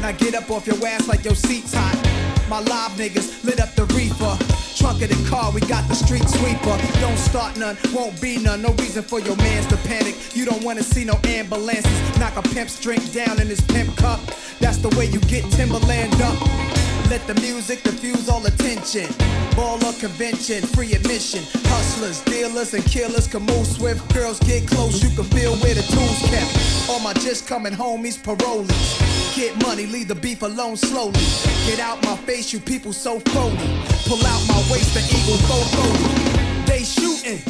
Now 0.02 0.12
get 0.12 0.34
up 0.34 0.50
off 0.50 0.66
your 0.66 0.76
ass 0.86 1.08
like 1.08 1.24
your 1.24 1.34
seat's 1.34 1.72
hot. 1.72 1.96
My 2.46 2.60
live 2.60 2.90
niggas 2.90 3.42
lit 3.42 3.58
up 3.58 3.74
the 3.74 3.86
reefer. 3.96 4.36
Trunk 4.76 5.00
of 5.00 5.08
the 5.08 5.30
car, 5.30 5.50
we 5.50 5.62
got 5.62 5.88
the 5.88 5.94
street 5.94 6.28
sweeper. 6.28 6.76
Don't 7.00 7.16
start 7.16 7.56
none, 7.56 7.78
won't 7.94 8.20
be 8.20 8.36
none. 8.36 8.60
No 8.60 8.74
reason 8.74 9.02
for 9.02 9.20
your 9.20 9.36
mans 9.36 9.66
to 9.68 9.78
panic. 9.88 10.36
You 10.36 10.44
don't 10.44 10.62
wanna 10.62 10.82
see 10.82 11.04
no 11.06 11.18
ambulances. 11.24 12.18
Knock 12.18 12.36
a 12.36 12.42
pimp's 12.42 12.78
drink 12.78 13.14
down 13.14 13.40
in 13.40 13.46
his 13.46 13.62
pimp 13.62 13.96
cup. 13.96 14.20
That's 14.60 14.76
the 14.76 14.90
way 14.90 15.06
you 15.06 15.18
get 15.20 15.50
Timberland 15.50 16.20
up. 16.20 16.77
Let 17.10 17.26
the 17.26 17.34
music 17.40 17.82
diffuse 17.82 18.28
all 18.28 18.44
attention. 18.44 19.06
Ball 19.56 19.78
Baller 19.78 19.98
convention, 20.00 20.62
free 20.62 20.92
admission. 20.92 21.42
Hustlers, 21.64 22.20
dealers, 22.24 22.74
and 22.74 22.84
killers 22.84 23.26
can 23.26 23.42
move 23.42 23.66
swift. 23.66 24.12
Girls 24.14 24.38
get 24.40 24.68
close, 24.68 25.02
you 25.02 25.10
can 25.16 25.24
feel 25.24 25.56
where 25.56 25.74
the 25.74 25.82
tools 25.82 26.18
kept. 26.28 26.90
All 26.90 27.00
my 27.00 27.12
just 27.14 27.46
coming 27.46 27.72
homies, 27.72 28.18
parolees. 28.18 29.34
Get 29.34 29.56
money, 29.62 29.86
leave 29.86 30.08
the 30.08 30.14
beef 30.14 30.42
alone 30.42 30.76
slowly. 30.76 31.20
Get 31.66 31.80
out 31.80 32.02
my 32.04 32.16
face, 32.16 32.52
you 32.52 32.60
people 32.60 32.92
so 32.92 33.20
phony. 33.20 33.82
Pull 34.06 34.24
out 34.26 34.42
my 34.48 34.60
waist, 34.70 34.92
the 34.94 35.02
eagle 35.08 35.38
photo. 35.48 36.64
They 36.66 36.84
shooting. 36.84 37.40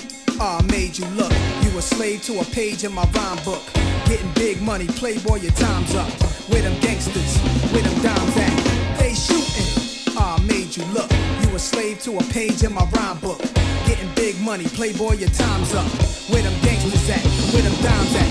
I 0.41 0.63
made 0.71 0.97
you 0.97 1.07
look. 1.17 1.33
You 1.63 1.77
a 1.77 1.83
slave 1.83 2.23
to 2.25 2.39
a 2.41 2.45
page 2.45 2.85
in 2.85 2.93
my 2.93 3.05
rhyme 3.11 3.43
book. 3.45 3.63
Getting 4.07 4.31
big 4.35 4.63
money, 4.63 4.87
playboy, 4.87 5.41
your 5.41 5.53
time's 5.53 5.95
up. 5.97 6.11
Where 6.49 6.63
them 6.63 6.79
gangsters, 6.81 7.37
where 7.73 7.83
them 7.83 8.03
dimes 8.03 8.37
at? 8.37 8.78
They 9.09 9.15
shooting. 9.15 10.13
Ah, 10.19 10.39
made 10.47 10.77
you 10.77 10.85
look. 10.93 11.11
You 11.41 11.57
a 11.57 11.59
slave 11.59 12.03
to 12.03 12.19
a 12.19 12.23
page 12.25 12.63
in 12.63 12.75
my 12.75 12.85
rhyme 12.93 13.17
book. 13.21 13.41
Getting 13.87 14.11
big 14.15 14.39
money, 14.43 14.65
playboy, 14.65 15.15
your 15.15 15.31
time's 15.31 15.75
up. 15.75 15.87
Where 16.29 16.43
them 16.43 16.53
gangsters 16.61 17.09
at? 17.09 17.25
Where 17.55 17.63
them 17.63 17.73
dimes 17.81 18.15
at? 18.15 18.29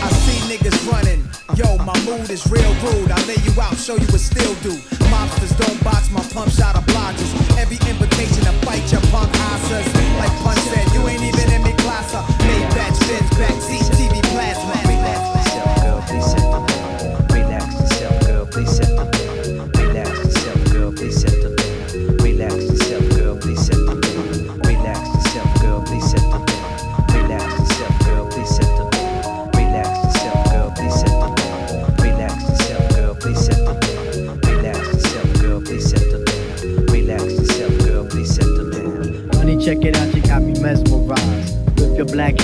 I 0.00 0.08
see 0.24 0.40
niggas 0.48 0.90
running. 0.90 1.22
Yo, 1.56 1.76
my 1.84 1.92
mood 2.06 2.30
is 2.30 2.50
real 2.50 2.72
rude. 2.80 3.10
I 3.10 3.22
lay 3.26 3.36
you 3.44 3.60
out, 3.60 3.76
show 3.76 3.96
you 3.96 4.06
what 4.06 4.20
still 4.20 4.54
do. 4.62 4.95
Mobsters 5.12 5.52
don't 5.58 5.82
box 5.84 6.10
my 6.10 6.22
pump 6.32 6.50
shot 6.50 6.76
of 6.76 6.84
blockers. 6.86 7.30
Every 7.58 7.78
invitation 7.90 8.44
to 8.44 8.52
fight 8.64 8.84
your 8.92 9.02
punk 9.12 9.30
asses. 9.52 9.86
Like 10.18 10.32
Punch 10.42 10.60
said, 10.70 10.86
you 10.94 11.06
ain't 11.08 11.22
even 11.22 11.52
in 11.52 11.62
me 11.62 11.72
class. 11.82 12.14
Made 12.46 12.68
batch 12.72 12.96
fins, 13.04 13.30
backseat, 13.36 13.75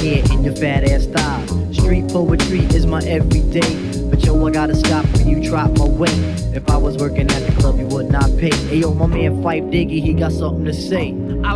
Hair 0.03 0.24
and 0.32 0.44
your 0.44 0.57
fat 0.57 0.82
ass 0.82 1.05
style. 1.05 1.72
Street 1.72 2.09
poetry 2.09 2.59
is 2.74 2.86
my 2.86 3.00
everyday. 3.05 4.03
But 4.11 4.24
yo, 4.24 4.44
I 4.44 4.50
gotta 4.50 4.74
stop 4.74 5.07
when 5.14 5.28
you 5.28 5.40
drop 5.40 5.78
my 5.78 5.84
way. 5.84 6.11
If 6.53 6.68
I 6.68 6.76
was 6.76 6.96
working 6.96 7.30
at 7.30 7.46
the 7.46 7.53
club, 7.61 7.78
you 7.78 7.86
would 7.86 8.11
not 8.11 8.28
pay. 8.36 8.53
Hey 8.66 8.78
yo, 8.78 8.92
my 8.94 9.07
man 9.07 9.40
Phife 9.44 9.70
Diggy, 9.70 10.03
he 10.03 10.12
got 10.12 10.32
something 10.32 10.64
to 10.64 10.74
say. 10.74 11.12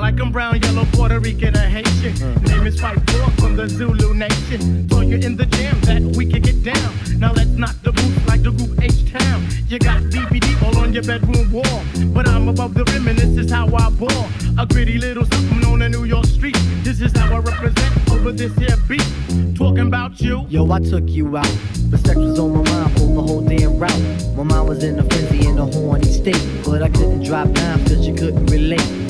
Like 0.06 0.20
'em 0.20 0.30
brown, 0.30 0.60
yellow, 0.62 0.84
Puerto 0.92 1.18
Rican, 1.18 1.56
or 1.56 1.66
Haitian. 1.66 2.14
Mm. 2.14 2.46
Name 2.46 2.66
is 2.68 2.78
Fight 2.78 2.98
Four 3.10 3.28
from 3.40 3.56
the 3.56 3.68
Zulu 3.68 4.14
Nation. 4.14 4.88
Saw 4.88 5.00
you 5.00 5.16
in 5.16 5.36
the 5.36 5.46
jam 5.46 5.80
that 5.80 6.00
we 6.16 6.24
can 6.26 6.42
get 6.42 6.62
down. 6.62 6.94
Now 7.18 7.32
let's 7.32 7.50
knock 7.50 7.74
the 7.82 7.90
booth 7.90 8.28
like 8.28 8.44
the 8.44 8.52
group 8.52 8.80
H 8.80 9.10
Town. 9.10 9.44
You 9.66 9.80
got 9.80 10.00
BBD 10.02 10.62
all 10.62 10.78
on 10.78 10.92
your 10.92 11.02
bedroom 11.02 11.50
wall. 11.50 11.80
But 12.14 12.28
I'm 12.28 12.46
above 12.48 12.74
the 12.74 12.84
rim 12.84 13.08
and 13.08 13.18
this 13.18 13.36
is 13.36 13.50
how 13.50 13.66
I 13.66 13.90
ball. 13.90 14.26
A 14.56 14.64
gritty 14.64 14.96
little 14.96 15.24
something 15.24 15.64
on 15.64 15.82
a 15.82 15.88
New 15.88 16.04
York 16.04 16.26
street. 16.26 16.56
This 16.84 17.00
is 17.00 17.10
how 17.16 17.34
I 17.34 17.38
represent 17.40 18.08
over 18.08 18.30
this 18.30 18.54
here 18.58 18.76
beat. 18.86 19.08
Talking 19.56 19.88
about 19.88 20.20
you. 20.20 20.46
Yo, 20.48 20.70
I 20.70 20.78
took 20.78 21.08
you 21.08 21.36
out, 21.36 21.52
but 21.90 21.98
sex 22.06 22.16
was 22.16 22.38
on 22.38 22.52
my 22.52 22.62
mind 22.70 22.92
for 22.92 23.06
the 23.12 23.22
whole 23.22 23.40
damn 23.40 23.76
route. 23.76 24.02
My 24.36 24.44
mind 24.44 24.68
was 24.68 24.84
in 24.84 25.00
a 25.00 25.02
frenzy 25.02 25.48
in 25.48 25.58
a 25.58 25.66
horny 25.66 26.06
state, 26.12 26.44
but 26.64 26.80
I 26.80 26.90
couldn't 26.90 27.24
drop 27.24 27.50
down 27.50 27.80
cause 27.86 28.06
you 28.06 28.14
couldn't 28.14 28.46
relate. 28.46 29.05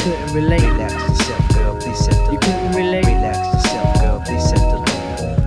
Couldn't 0.00 0.34
relate. 0.34 0.62
Relax 0.62 0.94
yourself, 0.94 1.48
girl, 1.54 1.76
please 1.80 1.98
set 1.98 2.14
the 2.14 2.32
You 2.32 2.38
couldn't 2.38 2.72
relate. 2.74 3.04
Relax 3.04 3.38
yourself, 3.54 4.00
girl, 4.00 4.22
please 4.24 4.44
set 4.48 4.58
the 4.58 4.78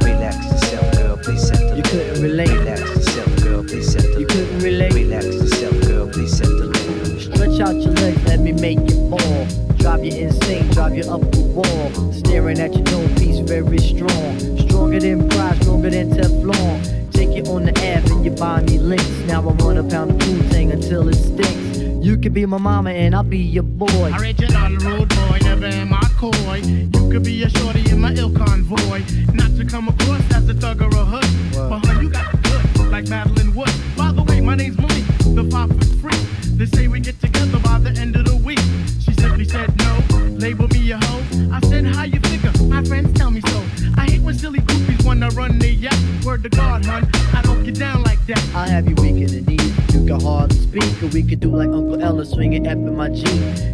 Relax 0.05 0.35
yourself, 0.45 0.91
girl, 0.93 1.17
please 1.17 1.47
set 1.47 1.59
the 1.59 1.75
You 1.77 1.83
couldn't 1.83 2.21
relate. 2.21 2.49
Relax 2.49 2.81
yourself, 2.81 3.43
girl, 3.43 3.63
please 3.63 3.91
set 3.91 4.03
the 4.03 4.19
You 4.19 4.25
couldn't 4.27 4.59
relate. 4.59 4.93
Relax 4.93 5.25
yourself, 5.25 5.81
girl, 5.81 6.07
please 6.07 6.37
set 6.37 6.47
the 6.47 6.73
Stretch 7.19 7.59
out 7.61 7.75
your 7.75 7.93
legs, 7.93 8.23
let 8.25 8.39
me 8.39 8.51
make 8.51 8.79
you 8.89 9.09
fall. 9.09 9.47
Drive 9.77 10.05
you 10.05 10.13
insane, 10.13 10.69
drive 10.69 10.95
you 10.95 11.03
up 11.11 11.21
the 11.31 11.41
wall. 11.41 12.13
Staring 12.13 12.59
at 12.59 12.73
your 12.73 12.83
dome 12.83 13.15
piece, 13.15 13.39
very 13.39 13.79
strong. 13.79 14.37
Stronger 14.67 14.99
than 14.99 15.27
pride, 15.29 15.61
stronger 15.61 15.89
than 15.89 16.11
Teflon. 16.11 17.11
Take 17.11 17.35
you 17.35 17.43
on 17.51 17.65
the 17.65 17.71
Ave 17.71 18.11
and 18.11 18.25
you 18.25 18.31
buy 18.31 18.61
me 18.61 18.77
links. 18.77 19.09
Now 19.27 19.41
I 19.41 19.53
want 19.53 19.79
a 19.79 19.83
pound 19.83 20.11
of 20.11 20.21
food 20.21 20.45
thing 20.51 20.71
until 20.71 21.09
it 21.09 21.15
stinks. 21.15 21.72
You 22.03 22.17
could 22.17 22.33
be 22.33 22.45
my 22.45 22.57
mama 22.57 22.89
and 22.89 23.15
I'll 23.15 23.23
be 23.23 23.37
your 23.37 23.63
boy. 23.63 24.11
Original 24.19 24.75
rude 24.75 25.07
boy, 25.07 25.39
never 25.41 25.67
am 25.67 25.93
I 25.93 26.01
coy. 26.17 26.59
You 26.65 27.09
could 27.09 27.23
be 27.23 27.43
a 27.43 27.49
shorty 27.49 27.89
in 27.89 28.01
my 28.01 28.11
ill 28.15 28.29
convoy. 28.29 29.03
Not 29.33 29.55
to 29.55 29.63
come 29.63 29.87
across 29.87 30.21
as 30.33 30.49
a 30.49 30.53
thug 30.53 30.81
or 30.81 30.89
a 30.89 31.05
hood. 31.05 31.25
But 31.53 31.85
hun, 31.85 32.03
you 32.03 32.09
got 32.09 32.29
the 32.29 32.37
good, 32.39 32.91
like 32.91 33.07
Madeline 33.07 33.55
Wood. 33.55 33.71
By 33.95 34.11
the 34.11 34.21
way, 34.21 34.41
my 34.41 34.53
name's 34.53 34.77
Malik, 34.77 35.05
the 35.33 35.47
five 35.49 35.69
foot 35.69 36.01
freak. 36.01 36.19
They 36.57 36.65
say 36.65 36.89
we 36.89 36.99
get 36.99 37.21
together 37.21 37.57
by 37.59 37.79
the 37.79 37.97
end 37.97 38.17
of 38.17 38.25
the 38.25 38.35
week. 38.35 38.59
She 38.99 39.13
simply 39.13 39.45
said 39.45 39.73
no, 39.77 40.17
label 40.35 40.67
me 40.67 40.91
a 40.91 40.97
hoe. 40.97 41.23
I 41.53 41.61
said, 41.69 41.85
how 41.85 42.03
you 42.03 42.19
figure? 42.19 42.51
My 42.65 42.83
friends 42.83 43.17
tell 43.17 43.31
me 43.31 43.39
so. 43.47 43.63
I 43.97 44.11
hate 44.11 44.21
when 44.21 44.37
silly 44.37 44.59
goofies 44.59 45.05
wanna 45.05 45.29
run 45.29 45.57
their 45.57 45.71
yap. 45.71 45.95
Word 46.25 46.43
to 46.43 46.49
God, 46.49 46.83
hun, 46.83 47.09
I 47.33 47.41
don't 47.43 47.63
get 47.63 47.79
down 47.79 48.03
like 48.03 48.19
that. 48.25 48.43
I'll 48.53 48.67
have 48.67 48.89
you 48.89 48.95
weak 48.95 49.23
in 49.23 49.27
the 49.27 49.41
knees. 49.49 49.82
Can 50.05 50.19
hardly 50.19 50.57
speak, 50.57 51.01
or 51.01 51.07
we 51.07 51.23
could 51.23 51.39
do 51.39 51.49
like 51.55 51.69
Uncle 51.69 52.01
Ella 52.01 52.25
swinging 52.25 52.67
F 52.67 52.73
in 52.73 52.95
my 52.95 53.07
G. 53.07 53.23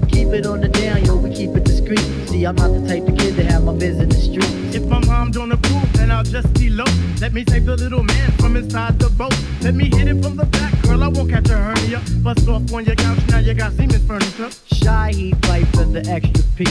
Keep 0.09 0.27
it 0.30 0.45
on 0.45 0.61
the 0.61 0.67
down, 0.67 1.03
yo, 1.03 1.15
we 1.15 1.34
keep 1.34 1.55
it 1.55 1.63
discreet. 1.63 2.05
See, 2.27 2.45
I'm 2.45 2.55
not 2.55 2.67
the 2.69 2.88
type 2.88 3.07
of 3.07 3.17
kid 3.17 3.36
to 3.38 3.43
have 3.45 3.63
my 3.63 3.73
biz 3.73 3.99
in 3.99 4.09
the 4.09 4.15
street. 4.15 4.75
If 4.75 4.86
my 4.86 5.03
mom 5.05 5.32
don't 5.32 5.51
approve, 5.51 5.91
then 5.93 6.11
I'll 6.11 6.23
just 6.23 6.47
elope. 6.61 6.89
Let 7.19 7.34
me 7.34 7.43
save 7.49 7.65
the 7.65 7.75
little 7.75 8.03
man 8.03 8.32
from 8.34 8.57
inside 8.57 8.99
the 8.99 9.09
boat. 9.09 9.36
Let 9.61 9.73
me 9.73 9.86
hit 9.86 10.07
it 10.07 10.21
from 10.21 10.36
the 10.36 10.45
back, 10.45 10.80
girl. 10.84 11.03
I 11.03 11.07
won't 11.07 11.32
catch 11.32 11.49
a 11.49 11.57
hernia. 11.57 11.99
Bust 12.21 12.47
off 12.47 12.71
on 12.73 12.86
your 12.86 12.95
couch, 12.95 13.19
now 13.30 13.39
you 13.39 13.55
got 13.55 13.73
Seaman's 13.73 14.05
furniture. 14.05 14.51
Shy 14.71 15.11
he 15.11 15.32
fight 15.47 15.65
for 15.69 15.86
the 15.86 16.05
extra 16.07 16.43
P. 16.55 16.65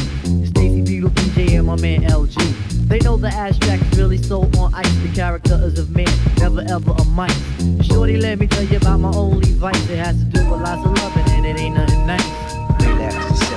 Stacy 0.46 0.82
Beetle, 0.82 1.10
PJ, 1.10 1.58
and 1.58 1.66
my 1.66 1.76
man 1.76 2.02
LG. 2.02 2.67
They 2.88 2.98
know 3.00 3.18
the 3.18 3.28
abstract 3.28 3.82
is 3.92 3.98
really 3.98 4.16
so 4.16 4.42
on 4.58 4.72
ice. 4.72 4.90
The 5.02 5.12
character 5.14 5.60
is 5.62 5.78
of 5.78 5.94
man, 5.94 6.08
never 6.38 6.62
ever 6.62 6.92
a 6.92 7.04
mic. 7.04 7.30
Shorty, 7.84 8.16
let 8.16 8.38
me 8.38 8.46
tell 8.46 8.64
you 8.64 8.78
about 8.78 9.00
my 9.00 9.10
only 9.10 9.52
vice. 9.52 9.90
It 9.90 9.98
has 9.98 10.16
to 10.16 10.24
do 10.24 10.50
with 10.50 10.62
lots 10.62 10.86
of 10.86 10.92
loving, 10.96 11.32
and 11.34 11.44
it 11.44 11.60
ain't 11.60 11.76
nothing 11.76 12.06
nice. 12.06 12.54
Relax 12.80 13.47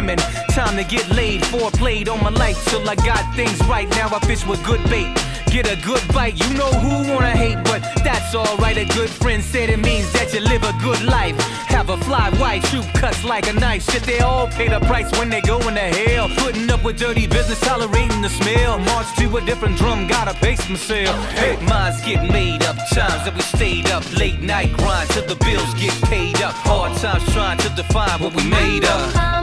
women. 0.00 0.18
Time 0.50 0.76
to 0.76 0.84
get 0.84 1.08
laid. 1.10 1.44
Four 1.46 1.70
on 2.08 2.22
my 2.22 2.30
life 2.30 2.58
till 2.66 2.88
I 2.88 2.94
got 2.94 3.22
things 3.34 3.58
right. 3.66 3.88
Now 3.90 4.08
I 4.08 4.18
fish 4.20 4.46
with 4.46 4.64
good 4.64 4.82
bait. 4.88 5.08
Get 5.50 5.66
a 5.66 5.76
good 5.84 6.02
bite. 6.14 6.38
You 6.42 6.54
know 6.54 6.72
who 6.84 7.12
wanna 7.12 7.36
hate, 7.44 7.58
but 7.64 7.82
that's 8.04 8.34
alright. 8.34 8.76
A 8.76 8.86
good 8.94 9.10
friend 9.10 9.42
said 9.42 9.68
it 9.68 9.78
means 9.78 10.10
that 10.12 10.32
you 10.32 10.40
live 10.40 10.62
a 10.62 10.72
good 10.80 11.02
life. 11.02 11.36
Have 11.74 11.90
a 11.90 11.96
fly 11.98 12.30
white 12.38 12.64
shoot 12.66 12.86
cuts 12.94 13.24
like 13.24 13.48
a 13.48 13.52
knife. 13.52 13.82
Shit, 13.90 14.04
they 14.04 14.20
all 14.20 14.46
pay 14.46 14.68
the 14.68 14.80
price 14.80 15.10
when 15.18 15.28
they 15.28 15.40
go 15.40 15.58
into 15.68 15.80
hell. 15.80 16.28
Putting 16.36 16.70
up 16.70 16.84
with 16.84 16.98
dirty 16.98 17.26
business, 17.26 17.60
tolerating 17.60 18.22
the 18.22 18.28
smell. 18.28 18.78
March 18.78 19.08
to 19.18 19.36
a 19.36 19.40
different 19.40 19.76
drum, 19.76 20.06
gotta 20.06 20.34
pace 20.34 20.68
myself. 20.68 21.16
Hey, 21.32 21.56
minds 21.66 22.00
get 22.02 22.22
made 22.30 22.62
up, 22.62 22.76
times 22.94 23.24
that 23.24 23.34
we 23.34 23.42
stayed 23.42 23.88
up. 23.90 24.04
Late 24.16 24.40
night 24.40 24.72
grind 24.78 25.10
till 25.10 25.26
the 25.26 25.36
bills 25.44 25.74
get 25.74 25.94
paid 26.02 26.40
up. 26.42 26.54
Hard 26.68 26.96
times 26.98 27.24
trying 27.32 27.58
to 27.58 27.68
define 27.70 28.18
what 28.22 28.34
we 28.34 28.44
made 28.48 28.84
of. 28.84 29.39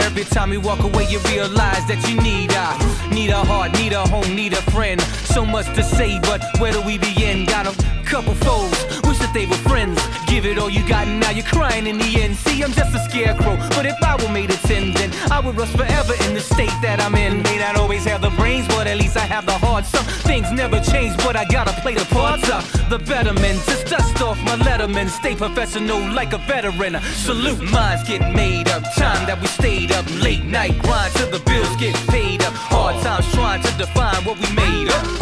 Every 0.00 0.24
time 0.24 0.52
you 0.52 0.60
walk 0.60 0.80
away, 0.80 1.06
you 1.08 1.18
realize 1.30 1.86
that 1.86 2.00
you 2.08 2.20
need 2.20 2.50
a 2.52 3.14
need 3.14 3.30
a 3.30 3.44
heart, 3.44 3.72
need 3.72 3.92
a 3.92 4.06
home, 4.08 4.34
need 4.34 4.52
a 4.52 4.62
friend. 4.70 5.00
So 5.24 5.44
much 5.44 5.66
to 5.76 5.82
say, 5.82 6.18
but 6.20 6.42
where 6.58 6.72
do 6.72 6.82
we 6.82 6.98
begin? 6.98 7.46
Got 7.46 7.66
a 7.66 7.74
couple 8.04 8.34
foes, 8.34 8.72
were 9.32 9.62
friends. 9.70 10.00
Give 10.26 10.44
it 10.44 10.58
all 10.58 10.70
you 10.70 10.86
got, 10.88 11.06
and 11.06 11.20
now 11.20 11.30
you're 11.30 11.44
crying 11.44 11.86
in 11.86 11.98
the 11.98 12.22
end. 12.22 12.36
See, 12.36 12.62
I'm 12.62 12.72
just 12.72 12.94
a 12.94 12.98
scarecrow, 13.08 13.56
but 13.70 13.86
if 13.86 13.96
I 14.02 14.16
were 14.16 14.32
made 14.32 14.50
of 14.50 14.60
tin, 14.62 14.92
then 14.94 15.10
I 15.30 15.40
would 15.40 15.56
rust 15.56 15.76
forever 15.76 16.14
in 16.24 16.34
the 16.34 16.40
state 16.40 16.74
that 16.82 17.00
I'm 17.00 17.14
in. 17.14 17.42
May 17.42 17.58
not 17.58 17.76
always 17.76 18.04
have 18.04 18.22
the 18.22 18.30
brains, 18.30 18.66
but 18.68 18.86
at 18.86 18.96
least 18.96 19.16
I 19.16 19.26
have 19.34 19.46
the 19.46 19.58
heart. 19.58 19.84
Some 19.84 20.04
things 20.04 20.50
never 20.50 20.80
change, 20.80 21.16
but 21.18 21.36
I 21.36 21.44
gotta 21.44 21.72
play 21.80 21.94
the 21.94 22.04
parts 22.06 22.48
up. 22.50 22.64
The 22.88 22.98
betterment, 22.98 23.58
just 23.66 23.86
dust 23.86 24.20
off 24.20 24.38
my 24.42 24.56
letterman. 24.56 25.08
Stay 25.08 25.34
professional 25.36 26.00
like 26.12 26.32
a 26.32 26.38
veteran. 26.38 27.00
Salute, 27.14 27.62
minds 27.70 28.02
get 28.08 28.34
made 28.34 28.68
up. 28.68 28.82
Time 28.96 29.26
that 29.26 29.40
we 29.40 29.46
stayed 29.46 29.92
up, 29.92 30.06
late 30.22 30.44
night 30.44 30.76
grind 30.82 31.12
till 31.14 31.30
the 31.30 31.40
bills 31.40 31.76
get 31.76 31.94
paid 32.08 32.42
up. 32.42 32.52
Hard 32.54 33.00
times 33.02 33.30
trying 33.32 33.62
to 33.62 33.72
define 33.78 34.24
what 34.24 34.38
we 34.38 34.52
made 34.54 34.88
up. 34.90 35.20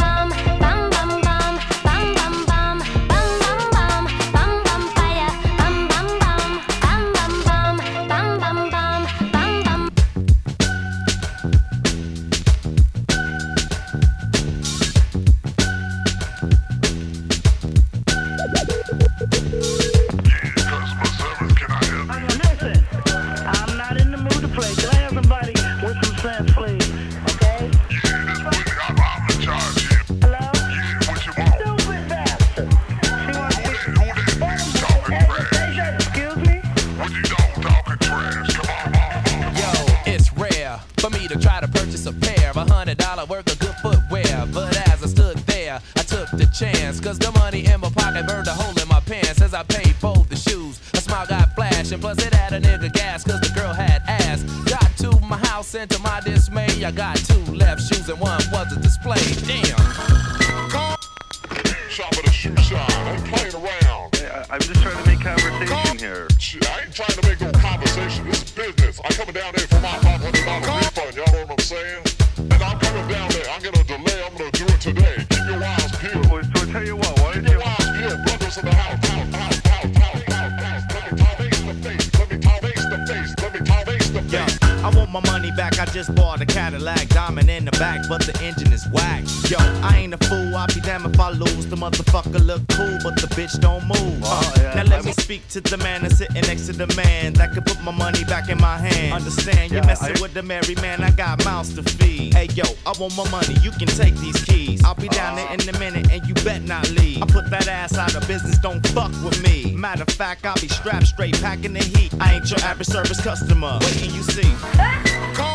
To 95.65 95.77
the 95.77 95.83
man 95.83 96.03
that's 96.03 96.19
sitting 96.19 96.43
next 96.43 96.67
to 96.67 96.73
the 96.73 96.87
man 96.95 97.33
that 97.35 97.53
could 97.53 97.65
put 97.65 97.81
my 97.83 97.91
money 97.91 98.25
back 98.25 98.49
in 98.49 98.59
my 98.59 98.77
hand. 98.79 99.13
Understand? 99.13 99.71
You're 99.73 99.81
Yeah, 99.81 99.87
messing 99.87 100.17
I- 100.17 100.21
with 100.21 100.35
the 100.35 100.43
merry 100.43 100.75
man. 100.77 101.03
I 101.03 101.11
got 101.11 101.45
mouths 101.45 101.75
to 101.75 101.83
feed. 101.83 102.35
Hey 102.35 102.47
yo, 102.55 102.65
I 102.87 102.93
want 102.99 103.17
my 103.17 103.29
money. 103.31 103.55
You 103.63 103.71
can 103.73 103.89
take 103.89 104.15
these 104.17 104.43
keys. 104.45 104.85
I'll 104.85 104.95
be 104.95 105.09
down 105.09 105.37
there 105.37 105.49
uh. 105.49 105.55
in 105.55 105.69
a 105.69 105.79
minute, 105.79 106.11
and 106.11 106.27
you 106.27 106.35
bet 106.45 106.63
not 106.63 106.89
leave. 106.91 107.23
I 107.23 107.27
put 107.27 107.51
that 107.51 107.69
ass 107.69 107.97
out 107.97 108.15
of 108.15 108.27
business. 108.29 108.59
Don't 108.59 108.87
fuck 108.89 109.13
with 109.25 109.43
me. 109.43 109.75
Matter 109.75 110.03
of 110.03 110.11
fact, 110.11 110.47
I'll 110.47 110.61
be 110.61 110.69
strapped 110.69 111.07
straight, 111.07 111.41
packing 111.41 111.73
the 111.73 111.81
heat. 111.83 112.13
I 112.21 112.35
ain't 112.35 112.51
your 112.51 112.61
average 112.61 112.89
service 112.89 113.21
customer. 113.21 113.73
What 113.81 113.93
till 113.95 114.11
you 114.13 114.23
see. 114.23 115.48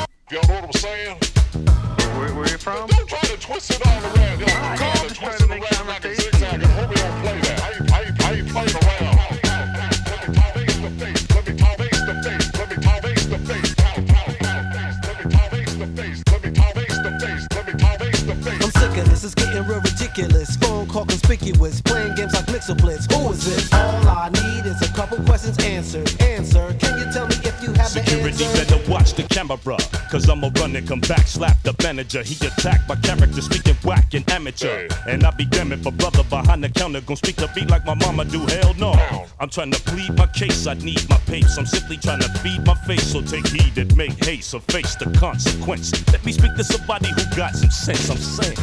I'ma 30.84 30.92
run 30.92 31.00
and 31.00 31.08
come 31.08 31.16
back, 31.16 31.28
slap 31.28 31.62
the 31.64 31.76
manager. 31.84 32.24
He 32.24 32.36
attacked 32.46 32.88
my 32.88 32.96
character, 32.96 33.42
speaking 33.42 33.76
whack 33.84 34.14
and 34.14 34.30
amateur. 34.32 34.88
And 35.08 35.24
I 35.24 35.32
be 35.32 35.46
damn 35.46 35.72
if 35.72 35.86
a 35.86 35.92
brother 35.92 36.24
behind 36.24 36.64
the 36.64 36.70
counter 36.70 37.02
gon' 37.02 37.18
speak 37.18 37.36
the 37.36 37.50
beat 37.56 37.70
like 37.70 37.86
my 37.86 37.96
mama 37.96 38.26
do. 38.26 38.46
Hell 38.46 38.74
no. 38.76 38.94
I'm 39.40 39.50
trying 39.50 39.72
to 39.72 39.80
plead 39.82 40.16
my 40.18 40.28
case, 40.28 40.68
I 40.68 40.74
need 40.76 41.08
my 41.10 41.18
papes. 41.26 41.58
I'm 41.58 41.66
simply 41.66 41.98
trying 41.98 42.22
to 42.22 42.30
feed 42.40 42.66
my 42.66 42.76
face, 42.86 43.12
so 43.12 43.22
take 43.22 43.48
heed 43.48 43.78
and 43.78 43.96
make 43.96 44.24
haste 44.24 44.54
or 44.54 44.62
face 44.62 44.96
the 44.96 45.06
consequence. 45.18 45.92
Let 46.12 46.26
me 46.26 46.32
speak 46.32 46.56
to 46.56 46.64
somebody 46.64 47.10
who 47.10 47.24
got 47.36 47.56
some 47.56 47.72
sense, 47.72 48.10
I'm 48.10 48.18
saying. 48.18 48.58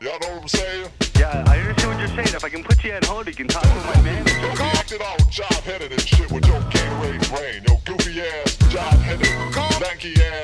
Y'all 0.00 0.18
know 0.20 0.34
what 0.34 0.42
I'm 0.42 0.48
saying? 0.48 0.90
Yeah, 1.16 1.44
I 1.46 1.58
understand 1.60 1.90
what 1.90 1.98
you're 1.98 2.08
saying. 2.08 2.36
If 2.36 2.44
I 2.44 2.48
can 2.50 2.62
put 2.62 2.84
you 2.84 2.92
on 2.92 3.02
hold, 3.04 3.26
you 3.26 3.34
can 3.34 3.48
talk 3.48 3.62
with 3.62 3.86
my 3.86 4.02
manager. 4.02 4.38
Yo, 4.40 4.50
he 4.50 4.78
acted 4.78 5.00
all 5.00 5.16
job-headed 5.30 5.92
and 5.92 6.00
shit 6.00 6.30
with 6.30 6.46
your 6.46 6.60
Gatorade 6.60 7.30
brain. 7.30 7.62
Yo, 7.66 7.80
goofy 7.86 8.20
ass, 8.20 8.56
job-headed, 8.68 9.30
lanky 9.80 10.12
ass, 10.20 10.43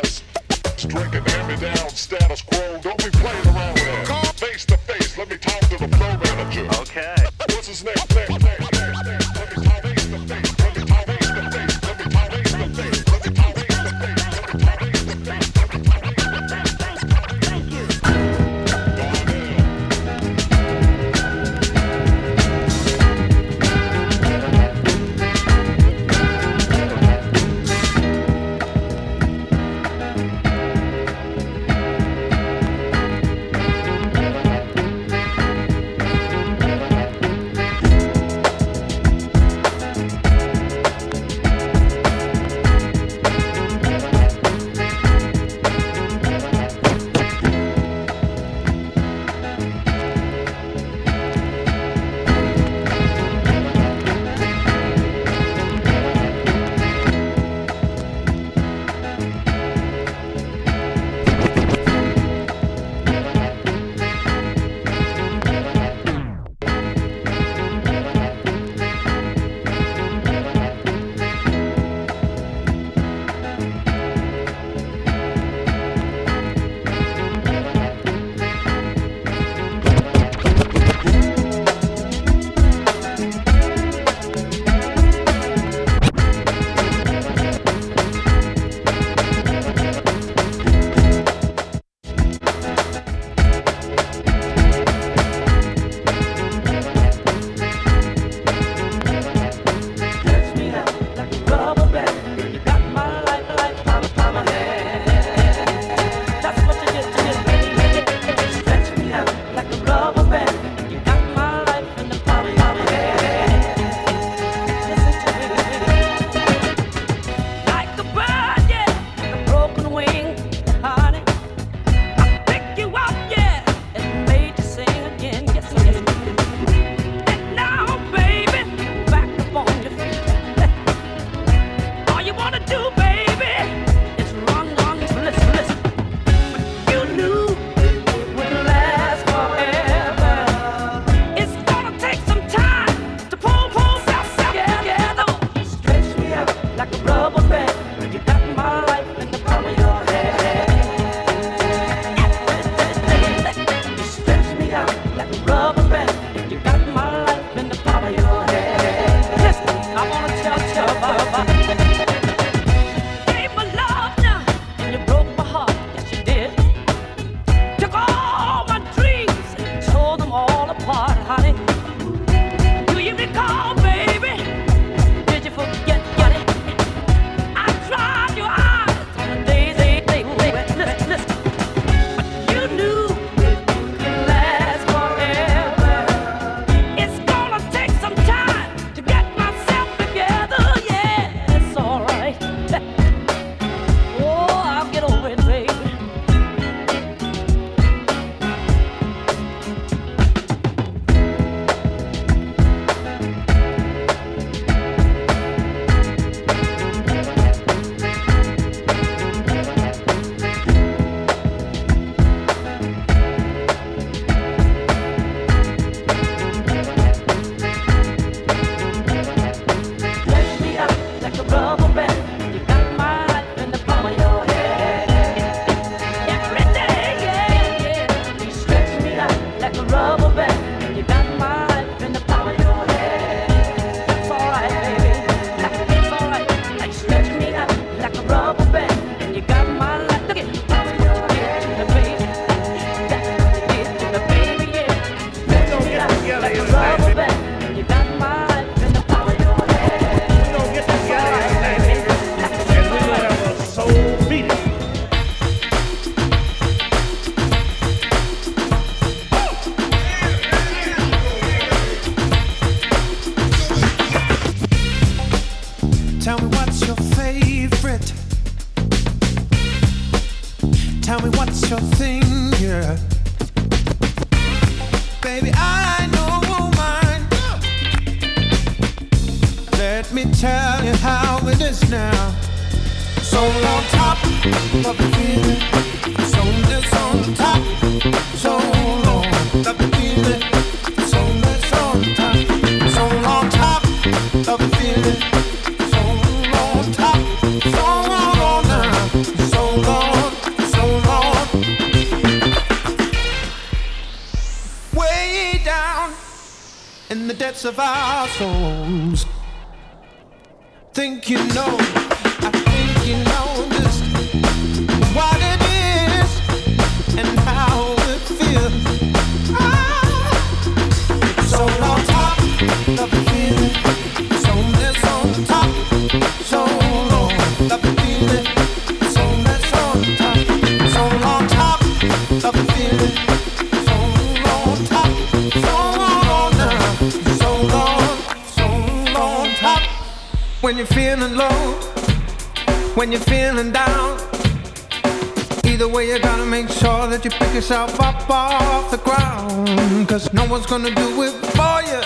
yourself 347.70 348.00
up 348.00 348.28
off 348.28 348.90
the 348.90 348.96
ground. 348.96 350.08
Cause 350.08 350.32
no 350.32 350.44
one's 350.46 350.66
gonna 350.66 350.92
do 350.92 351.22
it 351.22 351.32
for 351.54 351.80
you. 351.86 352.00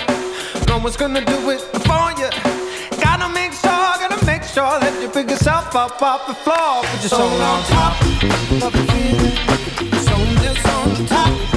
No 0.69 0.77
one's 0.77 0.97
gonna 0.99 1.25
do 1.25 1.39
it 1.49 1.61
for 1.89 2.07
you. 2.21 2.29
Gotta 3.01 3.33
make 3.33 3.53
sure, 3.53 3.71
gotta 4.03 4.23
make 4.27 4.43
sure 4.43 4.79
that 4.79 4.93
you 5.01 5.09
pick 5.09 5.31
yourself 5.31 5.75
up 5.75 6.03
off 6.03 6.27
the 6.27 6.35
floor. 6.35 6.83
Put 6.83 7.01
your 7.01 7.09
soul 7.09 7.41
on 7.41 7.63
top 7.65 7.99
of 8.67 8.73
the 8.75 8.85
feeling. 8.93 9.37
Soul 10.05 10.99
on 10.99 11.07
top. 11.07 11.54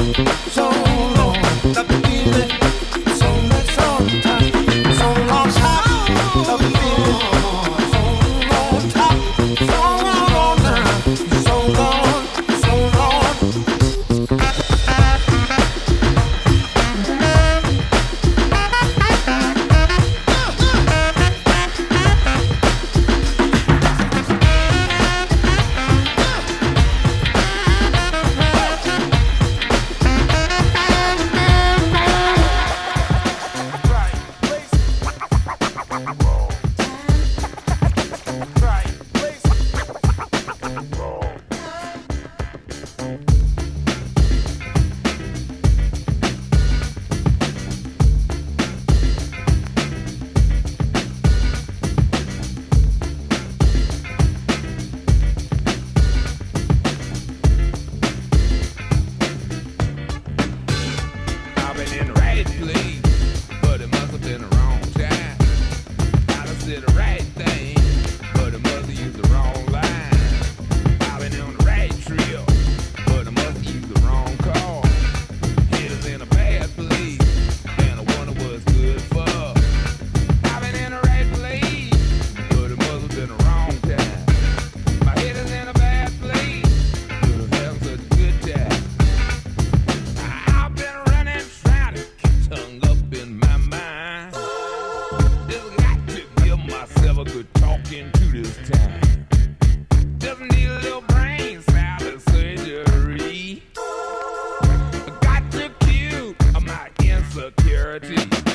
security 107.55 108.46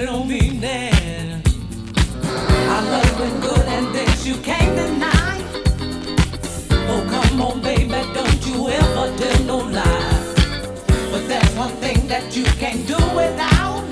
It 0.00 0.06
don't 0.06 0.28
mean 0.28 0.60
that 0.60 1.44
Our 2.22 2.82
love 2.82 3.18
been 3.18 3.40
good 3.40 3.66
and 3.66 3.92
this 3.92 4.24
you 4.24 4.36
can't 4.36 4.76
deny. 4.76 5.42
Oh, 6.86 7.04
come 7.10 7.42
on, 7.42 7.60
baby, 7.60 8.00
don't 8.14 8.46
you 8.46 8.68
ever 8.68 9.16
tell 9.18 9.42
no 9.42 9.56
lie. 9.56 10.34
But 11.10 11.26
there's 11.26 11.52
one 11.56 11.74
thing 11.82 12.06
that 12.06 12.36
you 12.36 12.44
can't 12.62 12.86
do 12.86 12.94
without. 13.16 13.82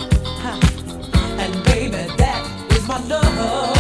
And 1.41 1.65
baby, 1.65 2.07
that 2.19 2.71
is 2.71 2.87
my 2.87 3.01
love. 3.09 3.76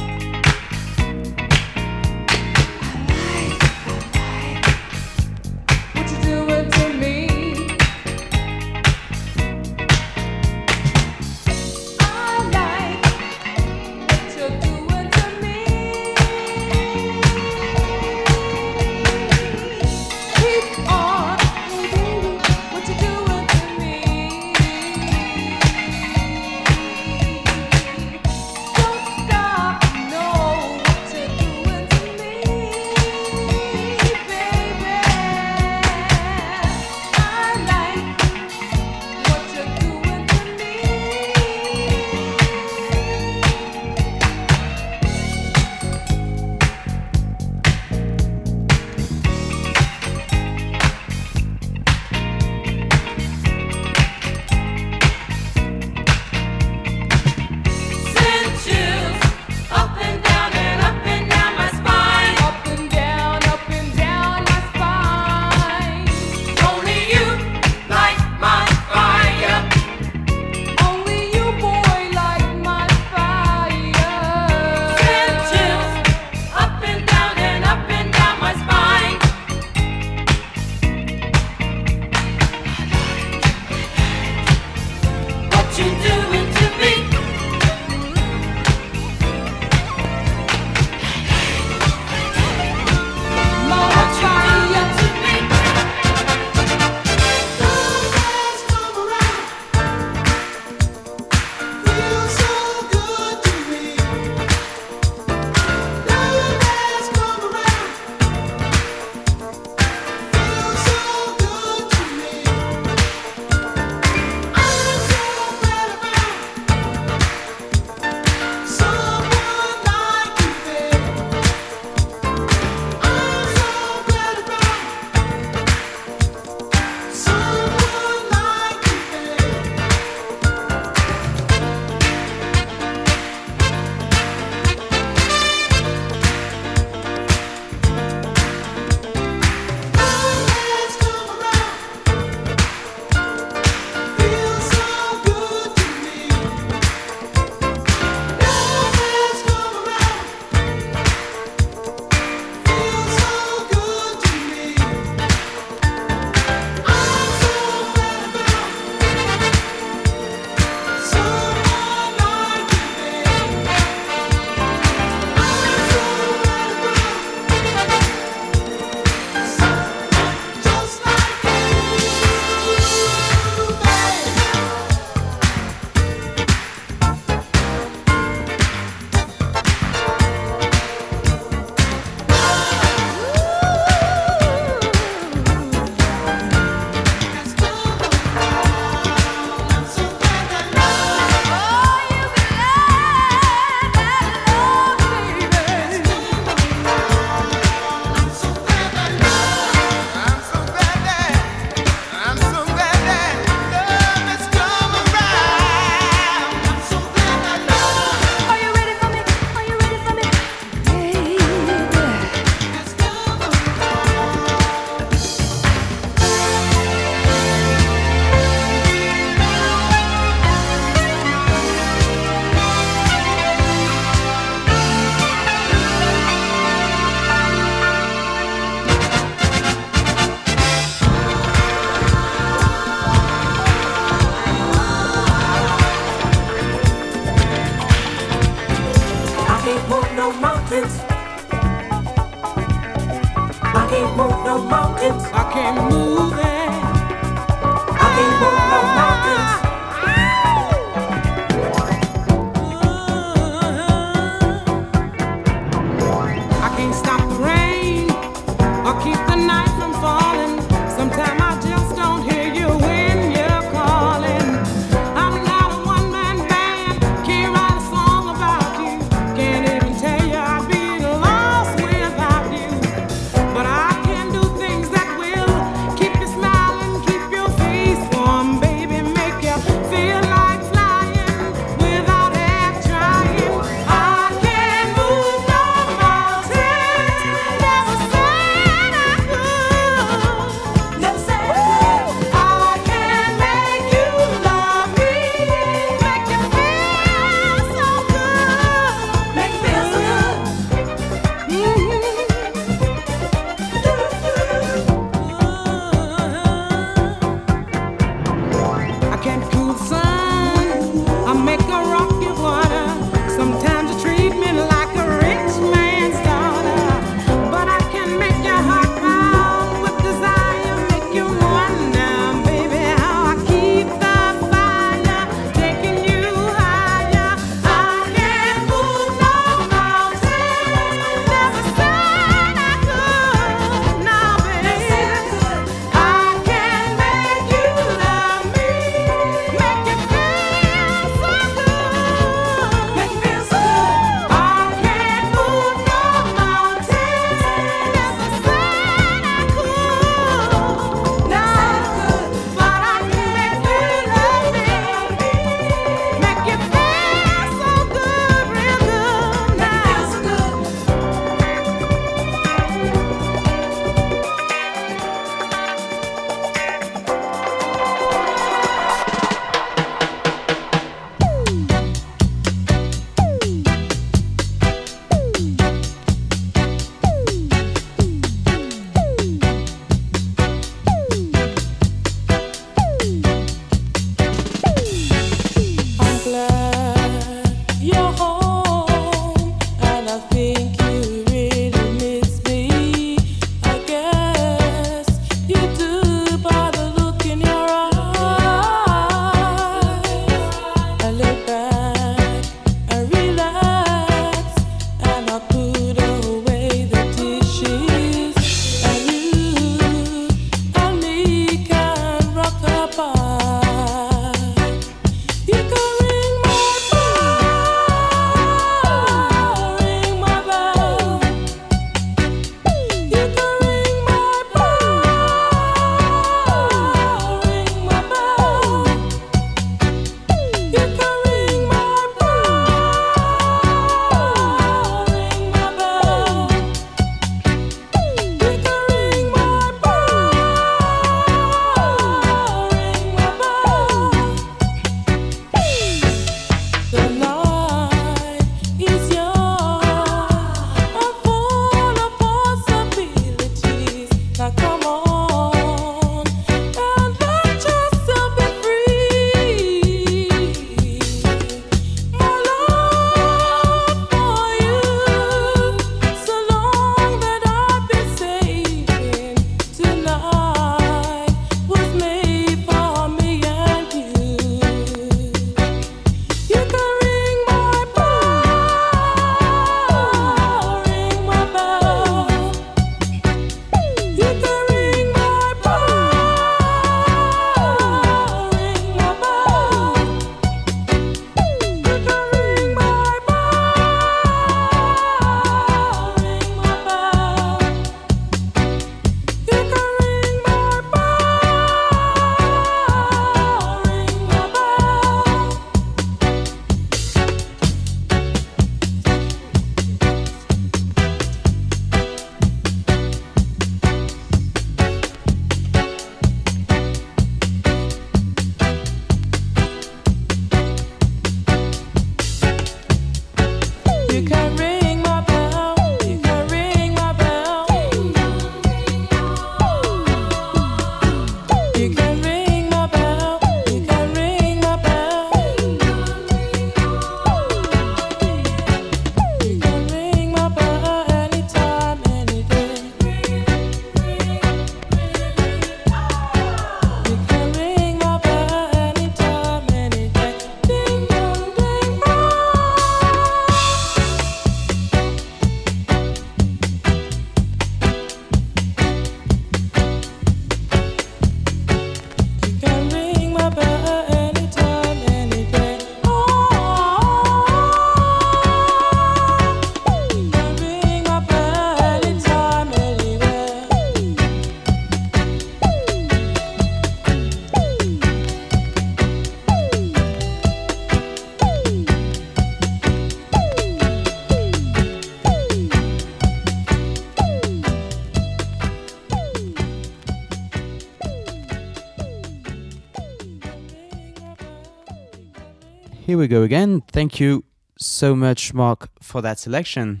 Here 596.18 596.22
we 596.22 596.26
go 596.26 596.42
again. 596.42 596.82
Thank 596.90 597.20
you 597.20 597.44
so 597.78 598.16
much, 598.16 598.52
Marc, 598.52 598.88
for 599.00 599.22
that 599.22 599.38
selection. 599.38 600.00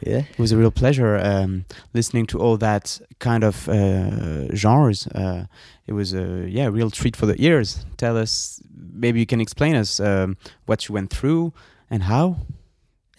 Yeah. 0.00 0.24
It 0.28 0.36
was 0.36 0.50
a 0.50 0.56
real 0.56 0.72
pleasure 0.72 1.16
um, 1.16 1.64
listening 1.92 2.26
to 2.26 2.40
all 2.40 2.56
that 2.56 3.00
kind 3.20 3.44
of 3.44 3.68
uh, 3.68 4.52
genres. 4.56 5.06
Uh, 5.06 5.46
it 5.86 5.92
was 5.92 6.12
a 6.12 6.48
yeah, 6.48 6.66
real 6.66 6.90
treat 6.90 7.14
for 7.14 7.26
the 7.26 7.40
ears. 7.40 7.86
Tell 7.98 8.18
us, 8.18 8.60
maybe 8.74 9.20
you 9.20 9.26
can 9.26 9.40
explain 9.40 9.76
us 9.76 10.00
um, 10.00 10.36
what 10.66 10.88
you 10.88 10.92
went 10.92 11.10
through 11.10 11.52
and 11.88 12.02
how. 12.02 12.38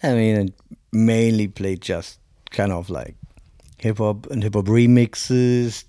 I 0.02 0.12
mean, 0.12 0.36
I 0.38 0.76
mainly 0.92 1.48
played 1.48 1.80
just 1.80 2.20
kind 2.50 2.70
of 2.70 2.90
like 2.90 3.14
hip 3.78 3.96
hop 3.96 4.26
and 4.26 4.42
hip 4.42 4.52
hop 4.52 4.66
remixes, 4.66 5.84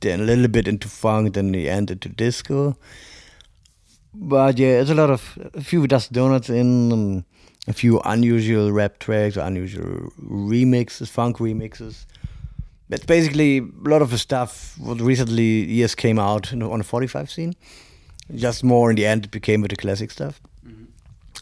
then 0.00 0.20
a 0.20 0.24
little 0.24 0.48
bit 0.48 0.68
into 0.68 0.88
funk, 0.88 1.32
then 1.32 1.52
the 1.52 1.70
end 1.70 1.90
into 1.90 2.10
disco. 2.10 2.76
But 4.12 4.58
yeah, 4.58 4.80
it's 4.80 4.90
a 4.90 4.94
lot 4.94 5.10
of 5.10 5.38
a 5.54 5.60
few 5.60 5.86
Dusty 5.86 6.14
Donuts 6.14 6.50
in, 6.50 6.92
um, 6.92 7.24
a 7.68 7.72
few 7.72 8.00
unusual 8.00 8.72
rap 8.72 8.98
tracks, 8.98 9.36
unusual 9.36 10.10
remixes, 10.20 11.08
funk 11.08 11.38
remixes. 11.38 12.06
That's 12.88 13.06
basically 13.06 13.58
a 13.58 13.88
lot 13.88 14.02
of 14.02 14.10
the 14.10 14.18
stuff 14.18 14.74
what 14.78 15.00
recently 15.00 15.64
years 15.64 15.94
came 15.94 16.18
out 16.18 16.52
on 16.52 16.78
the 16.78 16.84
45 16.84 17.30
scene. 17.30 17.54
Just 18.34 18.64
more 18.64 18.90
in 18.90 18.96
the 18.96 19.06
end, 19.06 19.26
it 19.26 19.30
became 19.30 19.60
with 19.60 19.70
the 19.70 19.76
classic 19.76 20.10
stuff. 20.10 20.40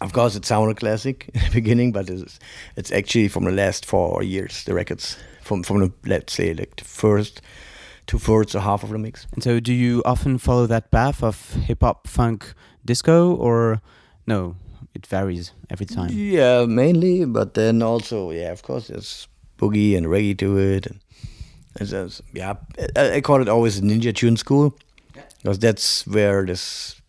Of 0.01 0.12
course, 0.12 0.36
it 0.36 0.45
sounded 0.45 0.77
classic 0.77 1.28
in 1.35 1.40
the 1.40 1.51
beginning, 1.51 1.93
but 1.93 2.09
it's, 2.09 2.39
it's 2.77 2.93
actually 2.93 3.28
from 3.28 3.45
the 3.45 3.51
last 3.51 3.85
four 3.85 4.23
years, 4.23 4.65
the 4.65 4.74
records 4.74 5.16
from 5.43 5.62
from 5.62 5.81
the 5.81 5.93
let's 6.05 6.35
say 6.35 6.53
like 6.53 6.77
the 6.77 6.85
first 6.85 7.40
two 8.09 8.18
thirds 8.18 8.56
or 8.56 8.60
half 8.60 8.82
of 8.82 8.90
the 8.90 8.98
mix. 8.98 9.28
And 9.35 9.44
so, 9.44 9.60
do 9.60 9.72
you 9.72 10.02
often 10.05 10.39
follow 10.39 10.66
that 10.66 10.90
path 10.90 11.22
of 11.22 11.52
hip 11.66 11.82
hop, 11.82 12.09
funk, 12.09 12.55
disco, 12.85 13.36
or 13.36 13.80
no? 14.26 14.56
It 14.94 15.06
varies 15.06 15.52
every 15.70 15.86
time. 15.86 16.10
Yeah, 16.12 16.66
mainly, 16.66 17.24
but 17.24 17.55
then 17.55 17.82
also, 17.82 18.32
yeah, 18.32 18.51
of 18.51 18.62
course, 18.62 18.89
there's 18.89 19.28
boogie 19.56 19.97
and 19.97 20.06
reggae 20.06 20.36
to 20.39 20.59
it, 20.59 20.86
and 20.86 20.98
it's, 21.78 21.93
it's, 21.93 22.22
yeah, 22.32 22.55
I, 22.97 23.16
I 23.16 23.20
call 23.20 23.40
it 23.40 23.48
always 23.48 23.80
Ninja 23.80 24.12
Tune 24.12 24.36
school, 24.36 24.74
because 25.43 25.60
that's 25.60 26.05
where 26.06 26.44
this 26.44 27.01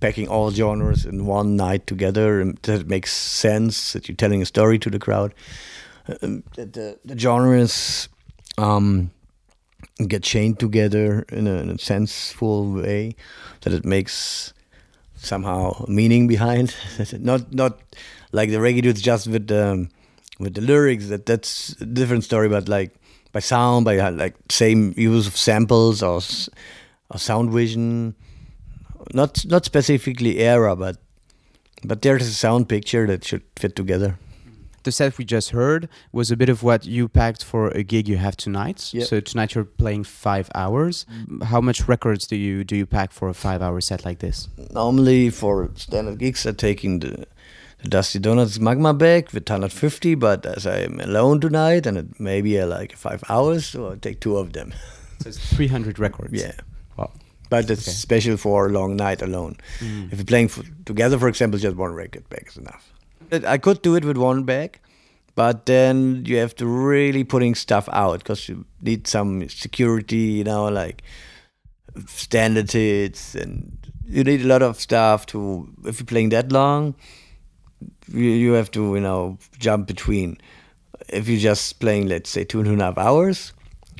packing 0.00 0.28
all 0.28 0.50
genres 0.50 1.04
in 1.06 1.26
one 1.26 1.56
night 1.56 1.86
together 1.86 2.40
and 2.40 2.56
that 2.62 2.86
makes 2.86 3.12
sense 3.12 3.92
that 3.92 4.08
you're 4.08 4.16
telling 4.16 4.42
a 4.42 4.46
story 4.46 4.78
to 4.78 4.90
the 4.90 4.98
crowd. 4.98 5.34
Um, 6.22 6.42
the, 6.54 6.66
the, 6.66 6.98
the 7.04 7.18
genres 7.18 8.08
um, 8.56 9.10
get 10.06 10.22
chained 10.22 10.60
together 10.60 11.24
in 11.30 11.46
a, 11.46 11.54
in 11.54 11.70
a 11.70 11.78
senseful 11.78 12.72
way 12.72 13.16
that 13.62 13.72
it 13.72 13.84
makes 13.84 14.52
somehow 15.16 15.84
meaning 15.88 16.28
behind. 16.28 16.74
not 17.18 17.52
not 17.52 17.80
like 18.32 18.50
the 18.50 18.56
reggae 18.58 18.82
dudes 18.82 19.02
just 19.02 19.26
with 19.26 19.48
the 19.48 19.88
with 20.38 20.54
the 20.54 20.60
lyrics. 20.60 21.08
That 21.08 21.26
that's 21.26 21.74
a 21.80 21.86
different 21.86 22.24
story. 22.24 22.48
But 22.48 22.68
like 22.68 22.94
by 23.32 23.40
sound, 23.40 23.84
by 23.84 23.98
uh, 23.98 24.12
like 24.12 24.36
same 24.50 24.94
use 24.96 25.26
of 25.26 25.36
samples 25.36 26.02
or, 26.02 26.20
or 27.10 27.18
sound 27.18 27.50
vision. 27.50 28.14
Not 29.14 29.44
not 29.46 29.64
specifically 29.64 30.38
era, 30.38 30.76
but 30.76 30.98
but 31.82 32.02
there's 32.02 32.26
a 32.26 32.34
sound 32.34 32.68
picture 32.68 33.06
that 33.06 33.24
should 33.24 33.42
fit 33.56 33.74
together. 33.74 34.18
The 34.84 34.92
set 34.92 35.18
we 35.18 35.24
just 35.24 35.50
heard 35.50 35.88
was 36.12 36.30
a 36.30 36.36
bit 36.36 36.48
of 36.48 36.62
what 36.62 36.86
you 36.86 37.08
packed 37.08 37.44
for 37.44 37.68
a 37.68 37.82
gig 37.82 38.08
you 38.08 38.16
have 38.16 38.36
tonight. 38.36 38.90
Yep. 38.94 39.06
So 39.08 39.20
tonight 39.20 39.54
you're 39.54 39.64
playing 39.64 40.04
five 40.04 40.48
hours. 40.54 41.04
How 41.44 41.60
much 41.60 41.88
records 41.88 42.26
do 42.26 42.36
you 42.36 42.64
do 42.64 42.76
you 42.76 42.86
pack 42.86 43.12
for 43.12 43.28
a 43.28 43.34
five-hour 43.34 43.80
set 43.80 44.04
like 44.04 44.20
this? 44.20 44.48
normally 44.72 45.30
for 45.30 45.70
standard 45.74 46.18
gigs 46.18 46.46
I'm 46.46 46.54
taking 46.54 47.00
the, 47.00 47.26
the 47.82 47.88
Dusty 47.88 48.18
Donuts 48.18 48.58
Magma 48.58 48.94
bag 48.94 49.30
with 49.32 49.48
150 49.50 50.14
but 50.14 50.46
as 50.46 50.66
I'm 50.66 51.00
alone 51.00 51.40
tonight 51.40 51.86
and 51.86 51.98
it 51.98 52.20
maybe 52.20 52.58
uh, 52.60 52.66
like 52.66 52.92
five 52.96 53.22
hours 53.28 53.66
so 53.66 53.88
I'll 53.88 53.96
take 53.96 54.20
two 54.20 54.36
of 54.36 54.52
them 54.52 54.72
So 55.20 55.28
it's 55.30 55.38
300 55.56 55.98
records. 55.98 56.32
yeah 56.42 56.52
Wow. 56.96 57.10
but 57.50 57.68
it's 57.70 57.84
special 57.92 58.36
for 58.36 58.66
a 58.66 58.70
long 58.70 58.96
night 58.96 59.22
alone 59.22 59.56
Mm. 59.80 60.12
if 60.12 60.18
you're 60.18 60.24
playing 60.24 60.46
f 60.46 60.60
together 60.84 61.18
for 61.18 61.28
example 61.28 61.58
just 61.58 61.76
one 61.76 61.92
record 61.94 62.28
bag 62.28 62.46
is 62.48 62.56
enough 62.56 62.92
I 63.32 63.58
could 63.58 63.82
do 63.82 63.94
it 63.94 64.04
with 64.04 64.16
one 64.16 64.44
bag 64.44 64.80
but 65.34 65.66
then 65.66 66.24
you 66.26 66.36
have 66.36 66.54
to 66.56 66.66
really 66.66 67.22
putting 67.24 67.54
stuff 67.54 67.88
out 67.92 68.18
because 68.18 68.48
you 68.48 68.64
need 68.82 69.06
some 69.06 69.48
security 69.48 70.16
you 70.16 70.44
know 70.44 70.68
like 70.68 71.02
standard 72.06 72.70
hits 72.72 73.34
and 73.34 73.76
you 74.06 74.24
need 74.24 74.42
a 74.42 74.46
lot 74.46 74.62
of 74.62 74.80
stuff 74.80 75.26
to 75.26 75.68
if 75.84 76.00
you're 76.00 76.06
playing 76.06 76.30
that 76.30 76.50
long 76.52 76.94
you, 78.12 78.30
you 78.30 78.52
have 78.52 78.70
to 78.72 78.94
you 78.94 79.00
know 79.00 79.38
jump 79.58 79.86
between. 79.86 80.38
If 81.08 81.28
you're 81.28 81.40
just 81.40 81.80
playing 81.80 82.08
let's 82.08 82.30
say 82.30 82.44
two 82.44 82.60
and 82.60 82.80
a 82.80 82.84
half 82.84 82.98
hours 82.98 83.52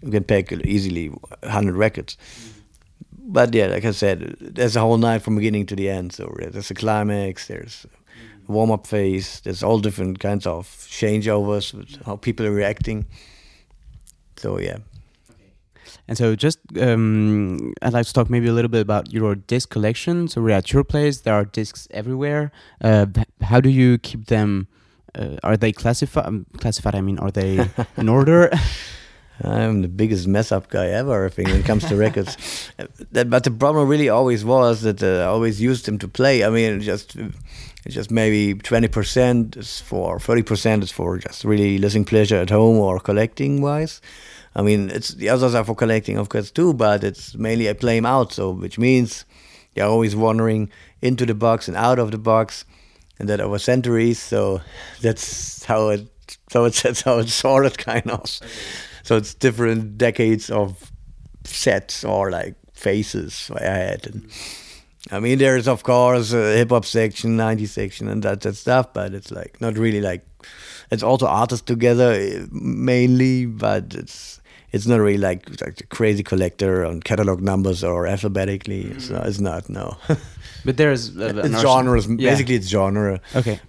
you 0.03 0.11
can 0.11 0.25
pack 0.25 0.53
easily 0.53 1.09
100 1.09 1.75
records. 1.75 2.17
Mm-hmm. 2.17 3.33
But 3.33 3.55
yeah 3.55 3.67
like 3.67 3.85
i 3.85 3.91
said 3.91 4.37
there's 4.41 4.75
a 4.75 4.81
whole 4.81 4.97
night 4.97 5.23
from 5.23 5.37
beginning 5.37 5.67
to 5.67 5.77
the 5.77 5.91
end 5.91 6.13
so 6.15 6.35
there's 6.39 6.71
a 6.71 6.75
climax 6.75 7.47
there's 7.47 7.87
a 8.49 8.53
warm-up 8.53 8.87
phase 8.87 9.41
there's 9.45 9.63
all 9.63 9.79
different 9.81 10.19
kinds 10.19 10.47
of 10.47 10.67
changeovers 10.89 11.73
with 11.75 12.05
how 12.07 12.17
people 12.17 12.47
are 12.47 12.55
reacting 12.55 13.07
so 14.37 14.59
yeah 14.59 14.79
And 16.09 16.17
so, 16.17 16.35
just 16.37 16.59
um, 16.81 17.73
I'd 17.83 17.93
like 17.93 18.07
to 18.07 18.13
talk 18.13 18.29
maybe 18.31 18.49
a 18.49 18.53
little 18.53 18.71
bit 18.71 18.81
about 18.81 19.13
your 19.13 19.35
disc 19.35 19.69
collection. 19.69 20.29
So 20.29 20.41
we're 20.43 20.57
at 20.57 20.73
your 20.73 20.85
place. 20.85 21.21
There 21.21 21.35
are 21.35 21.45
discs 21.45 21.87
everywhere. 21.91 22.51
Uh, 22.81 23.07
how 23.51 23.61
do 23.61 23.69
you 23.69 23.99
keep 23.99 24.27
them? 24.27 24.69
Uh, 25.15 25.37
are 25.43 25.57
they 25.57 25.73
classified? 25.73 26.27
Um, 26.27 26.47
classified? 26.63 26.95
I 26.95 27.01
mean, 27.01 27.19
are 27.19 27.31
they 27.31 27.69
in 27.97 28.09
order? 28.09 28.51
I'm 29.45 29.83
the 29.83 29.89
biggest 29.89 30.27
mess 30.27 30.51
up 30.51 30.69
guy 30.71 30.87
ever, 30.89 31.27
I 31.27 31.31
think, 31.31 31.49
when 31.49 31.61
it 31.61 31.67
comes 31.67 31.85
to 31.89 31.95
records. 31.97 32.37
Uh, 32.79 32.87
That, 33.13 33.29
but 33.29 33.43
the 33.45 33.51
problem 33.51 33.89
really 33.89 34.09
always 34.09 34.45
was 34.45 34.81
that 34.83 35.03
uh, 35.03 35.25
I 35.25 35.27
always 35.35 35.61
used 35.61 35.85
them 35.87 35.99
to 35.99 36.09
play. 36.09 36.43
I 36.45 36.51
mean, 36.51 36.81
just 36.81 37.17
it's 37.85 37.95
just 37.95 38.11
maybe 38.11 38.55
20% 38.55 39.57
is 39.57 39.81
for 39.81 40.19
30% 40.19 40.83
is 40.83 40.91
for 40.91 41.19
just 41.19 41.45
really 41.45 41.79
listening 41.79 42.05
pleasure 42.05 42.37
at 42.37 42.51
home 42.51 42.77
or 42.77 42.99
collecting 42.99 43.63
wise. 43.63 44.01
I 44.55 44.63
mean, 44.63 44.91
it's 44.91 45.11
the 45.11 45.29
others 45.29 45.55
are 45.55 45.65
for 45.65 45.77
collecting, 45.77 46.19
of 46.19 46.29
course, 46.29 46.51
too. 46.51 46.75
But 46.75 47.05
it's 47.05 47.35
mainly 47.37 47.69
I 47.69 47.75
play 47.75 47.97
them 47.97 48.07
out, 48.07 48.33
so 48.33 48.51
which 48.51 48.79
means 48.79 49.25
they're 49.75 49.87
always 49.87 50.17
wandering 50.17 50.71
into 51.01 51.25
the 51.25 51.35
box 51.35 51.69
and 51.69 51.77
out 51.77 51.99
of 51.99 52.11
the 52.11 52.19
box, 52.19 52.65
and 53.19 53.29
that 53.29 53.41
over 53.41 53.59
centuries. 53.59 54.19
So 54.19 54.61
that's 55.01 55.65
how 55.65 55.91
it. 55.91 56.09
So 56.51 56.65
it's 56.65 56.83
that's 56.83 57.03
how 57.03 57.19
it's 57.19 57.35
sorted, 57.45 57.79
kind 57.79 58.11
of. 58.11 58.41
So 59.05 59.17
it's 59.17 59.35
different 59.35 59.97
decades 59.97 60.51
of 60.51 60.91
sets 61.45 62.05
or 62.05 62.31
like 62.31 62.57
phases 62.73 63.51
I 63.55 63.63
had. 63.63 64.07
And 64.07 64.31
I 65.11 65.21
mean, 65.21 65.39
there's 65.39 65.69
of 65.69 65.83
course 65.83 66.33
a 66.33 66.57
hip 66.57 66.71
hop 66.71 66.85
section, 66.85 67.37
90s 67.37 67.69
section, 67.69 68.09
and 68.09 68.23
that 68.23 68.41
that 68.43 68.57
stuff, 68.57 68.93
but 68.93 69.15
it's 69.15 69.31
like 69.31 69.61
not 69.61 69.79
really 69.79 70.01
like. 70.01 70.25
It's 70.91 71.03
also 71.03 71.27
artists 71.27 71.65
together 71.67 72.13
eh, 72.13 72.47
mainly, 72.51 73.47
but 73.47 73.95
it's 73.95 74.41
it's 74.73 74.87
not 74.87 75.01
really 75.01 75.19
like 75.19 75.49
like 75.61 75.81
a 75.81 75.87
crazy 75.87 76.23
collector 76.23 76.85
on 76.85 77.01
catalog 77.01 77.41
numbers 77.41 77.83
or 77.83 78.07
alphabetically. 78.07 78.83
It's 78.83 79.11
not. 79.11 79.27
It's 79.27 79.41
not 79.41 79.69
no. 79.69 79.97
But 80.65 80.77
there's 80.77 81.17
uh, 81.17 81.43
it's 81.45 81.61
genres. 81.61 82.07
Yeah. 82.09 82.31
Basically, 82.31 82.57
it's 82.57 82.69
genre. 82.69 83.21
Okay. 83.35 83.61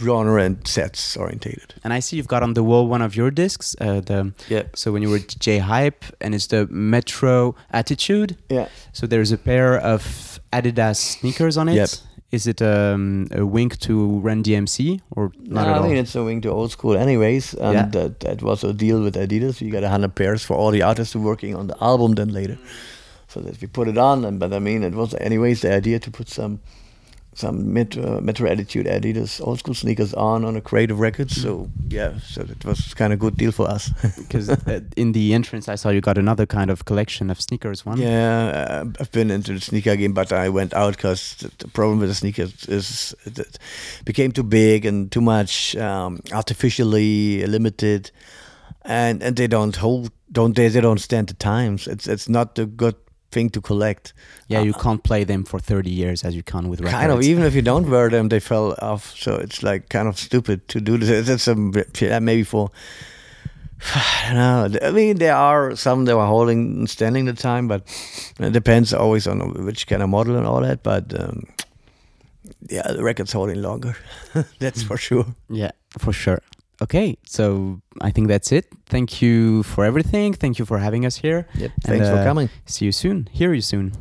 Genre 0.00 0.42
and 0.42 0.66
sets 0.66 1.16
orientated. 1.16 1.74
And 1.84 1.92
I 1.92 2.00
see 2.00 2.16
you've 2.16 2.28
got 2.28 2.42
on 2.42 2.54
the 2.54 2.62
wall 2.62 2.86
one 2.88 3.02
of 3.02 3.14
your 3.16 3.30
discs. 3.30 3.76
Uh, 3.80 4.00
the 4.00 4.32
yeah. 4.48 4.62
So 4.74 4.92
when 4.92 5.02
you 5.02 5.10
were 5.10 5.18
J 5.18 5.58
Hype, 5.58 6.04
and 6.20 6.34
it's 6.34 6.46
the 6.48 6.66
Metro 6.70 7.54
Attitude. 7.72 8.36
Yeah. 8.48 8.68
So 8.92 9.06
there's 9.06 9.32
a 9.32 9.38
pair 9.38 9.78
of 9.78 10.40
Adidas 10.52 10.96
sneakers 10.96 11.56
on 11.56 11.68
it. 11.68 11.74
Yep. 11.74 11.88
Is 12.32 12.46
it 12.48 12.60
um, 12.62 13.28
a 13.30 13.46
wink 13.46 13.78
to 13.80 14.18
Run 14.18 14.42
DMC 14.42 15.00
or 15.12 15.30
not 15.38 15.66
no, 15.66 15.70
at 15.70 15.76
I 15.76 15.78
all? 15.78 15.86
mean 15.88 15.96
it's 15.98 16.16
a 16.16 16.24
wink 16.24 16.42
to 16.42 16.50
old 16.50 16.72
school, 16.72 16.96
anyways, 16.96 17.54
and 17.54 17.74
Yeah. 17.74 17.86
that 17.92 18.20
that 18.20 18.42
was 18.42 18.64
a 18.64 18.72
deal 18.72 19.00
with 19.02 19.14
Adidas. 19.14 19.60
You 19.60 19.70
got 19.70 19.84
a 19.84 19.88
hundred 19.88 20.14
pairs 20.16 20.42
for 20.42 20.56
all 20.56 20.72
the 20.72 20.82
artists 20.82 21.12
who 21.14 21.20
working 21.20 21.54
on 21.54 21.68
the 21.68 21.76
album. 21.80 22.14
Then 22.14 22.30
later, 22.32 22.58
so 23.28 23.40
that 23.40 23.60
we 23.60 23.68
put 23.68 23.86
it 23.88 23.98
on. 23.98 24.24
And 24.24 24.40
but 24.40 24.52
I 24.52 24.58
mean, 24.58 24.82
it 24.82 24.94
was 24.94 25.14
anyways 25.20 25.60
the 25.60 25.72
idea 25.76 26.00
to 26.00 26.10
put 26.10 26.28
some 26.28 26.58
some 27.34 27.72
Metro, 27.72 28.20
Metro 28.20 28.48
Attitude 28.48 28.86
Adidas 28.86 29.40
old 29.46 29.58
school 29.58 29.74
sneakers 29.74 30.14
on 30.14 30.44
on 30.44 30.56
a 30.56 30.60
Creative 30.60 30.98
Records. 30.98 31.40
So 31.40 31.70
yeah, 31.88 32.18
so 32.20 32.42
it 32.42 32.64
was 32.64 32.94
kind 32.94 33.12
of 33.12 33.18
good 33.18 33.36
deal 33.36 33.52
for 33.52 33.68
us. 33.68 33.90
Because 34.16 34.48
uh, 34.48 34.80
in 34.96 35.12
the 35.12 35.34
entrance, 35.34 35.68
I 35.68 35.74
saw 35.74 35.90
you 35.90 36.00
got 36.00 36.18
another 36.18 36.46
kind 36.46 36.70
of 36.70 36.84
collection 36.84 37.30
of 37.30 37.40
sneakers. 37.40 37.84
One. 37.84 37.98
Yeah, 37.98 38.82
uh, 38.84 38.84
I've 39.00 39.12
been 39.12 39.30
into 39.30 39.54
the 39.54 39.60
sneaker 39.60 39.96
game, 39.96 40.12
but 40.12 40.32
I 40.32 40.48
went 40.48 40.72
out 40.74 40.96
because 40.96 41.34
the, 41.36 41.50
the 41.58 41.68
problem 41.68 41.98
with 42.00 42.08
the 42.08 42.14
sneakers 42.14 42.66
is 42.66 43.14
it 43.24 43.38
it 43.38 43.58
became 44.04 44.32
too 44.32 44.42
big 44.42 44.86
and 44.86 45.10
too 45.10 45.20
much 45.20 45.76
um, 45.76 46.20
artificially 46.32 47.46
limited, 47.46 48.10
and 48.82 49.22
and 49.22 49.36
they 49.36 49.46
don't 49.46 49.76
hold, 49.76 50.10
don't 50.30 50.56
they? 50.56 50.68
They 50.68 50.80
don't 50.80 51.00
stand 51.00 51.28
the 51.28 51.34
times. 51.34 51.86
It's 51.86 52.06
it's 52.06 52.28
not 52.28 52.58
a 52.58 52.66
good 52.66 52.96
thing 53.34 53.50
to 53.50 53.60
collect. 53.60 54.14
Yeah, 54.48 54.62
you 54.62 54.72
can't 54.72 55.02
play 55.02 55.24
them 55.24 55.44
for 55.44 55.58
30 55.58 55.90
years 55.90 56.24
as 56.24 56.34
you 56.34 56.42
can 56.42 56.68
with 56.68 56.80
records. 56.80 57.00
Kind 57.00 57.12
of, 57.12 57.22
even 57.22 57.44
if 57.44 57.54
you 57.54 57.62
don't 57.62 57.90
wear 57.90 58.08
them, 58.08 58.28
they 58.28 58.40
fell 58.40 58.74
off. 58.80 59.14
So 59.16 59.34
it's 59.34 59.62
like 59.62 59.88
kind 59.88 60.08
of 60.08 60.18
stupid 60.18 60.68
to 60.68 60.80
do 60.80 60.96
this. 60.98 61.26
That's 61.28 61.42
some 61.42 61.72
maybe 62.20 62.44
for. 62.44 62.70
I 63.94 64.32
don't 64.32 64.72
know. 64.72 64.78
I 64.88 64.90
mean, 64.92 65.18
there 65.18 65.34
are 65.34 65.76
some 65.76 66.04
that 66.06 66.16
were 66.16 66.26
holding 66.26 66.78
and 66.78 66.90
standing 66.90 67.26
the 67.26 67.34
time, 67.34 67.68
but 67.68 67.82
it 68.38 68.52
depends 68.52 68.94
always 68.94 69.26
on 69.26 69.64
which 69.64 69.86
kind 69.86 70.02
of 70.02 70.08
model 70.08 70.36
and 70.36 70.46
all 70.46 70.60
that. 70.60 70.82
But 70.82 71.20
um, 71.20 71.46
yeah, 72.70 72.92
the 72.92 73.02
record's 73.02 73.32
holding 73.32 73.60
longer. 73.60 73.96
That's 74.58 74.82
for 74.82 74.96
sure. 74.96 75.26
Yeah, 75.50 75.72
for 75.98 76.12
sure. 76.12 76.40
Okay, 76.84 77.16
so 77.26 77.80
I 78.02 78.10
think 78.10 78.28
that's 78.28 78.52
it. 78.52 78.66
Thank 78.86 79.22
you 79.22 79.62
for 79.62 79.86
everything. 79.86 80.34
Thank 80.34 80.58
you 80.58 80.66
for 80.66 80.78
having 80.78 81.06
us 81.06 81.16
here. 81.16 81.48
Yep, 81.54 81.70
And, 81.72 81.84
thanks 81.84 82.08
for 82.08 82.16
uh, 82.16 82.24
coming. 82.24 82.50
See 82.66 82.84
you 82.84 82.92
soon. 82.92 83.26
Hear 83.32 83.54
you 83.54 83.62
soon. 83.62 83.92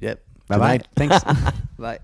Yep. 0.00 0.20
Bye 0.48 0.58
bye. 0.58 0.80
Thanks. 0.96 1.22
Bye. 1.78 2.00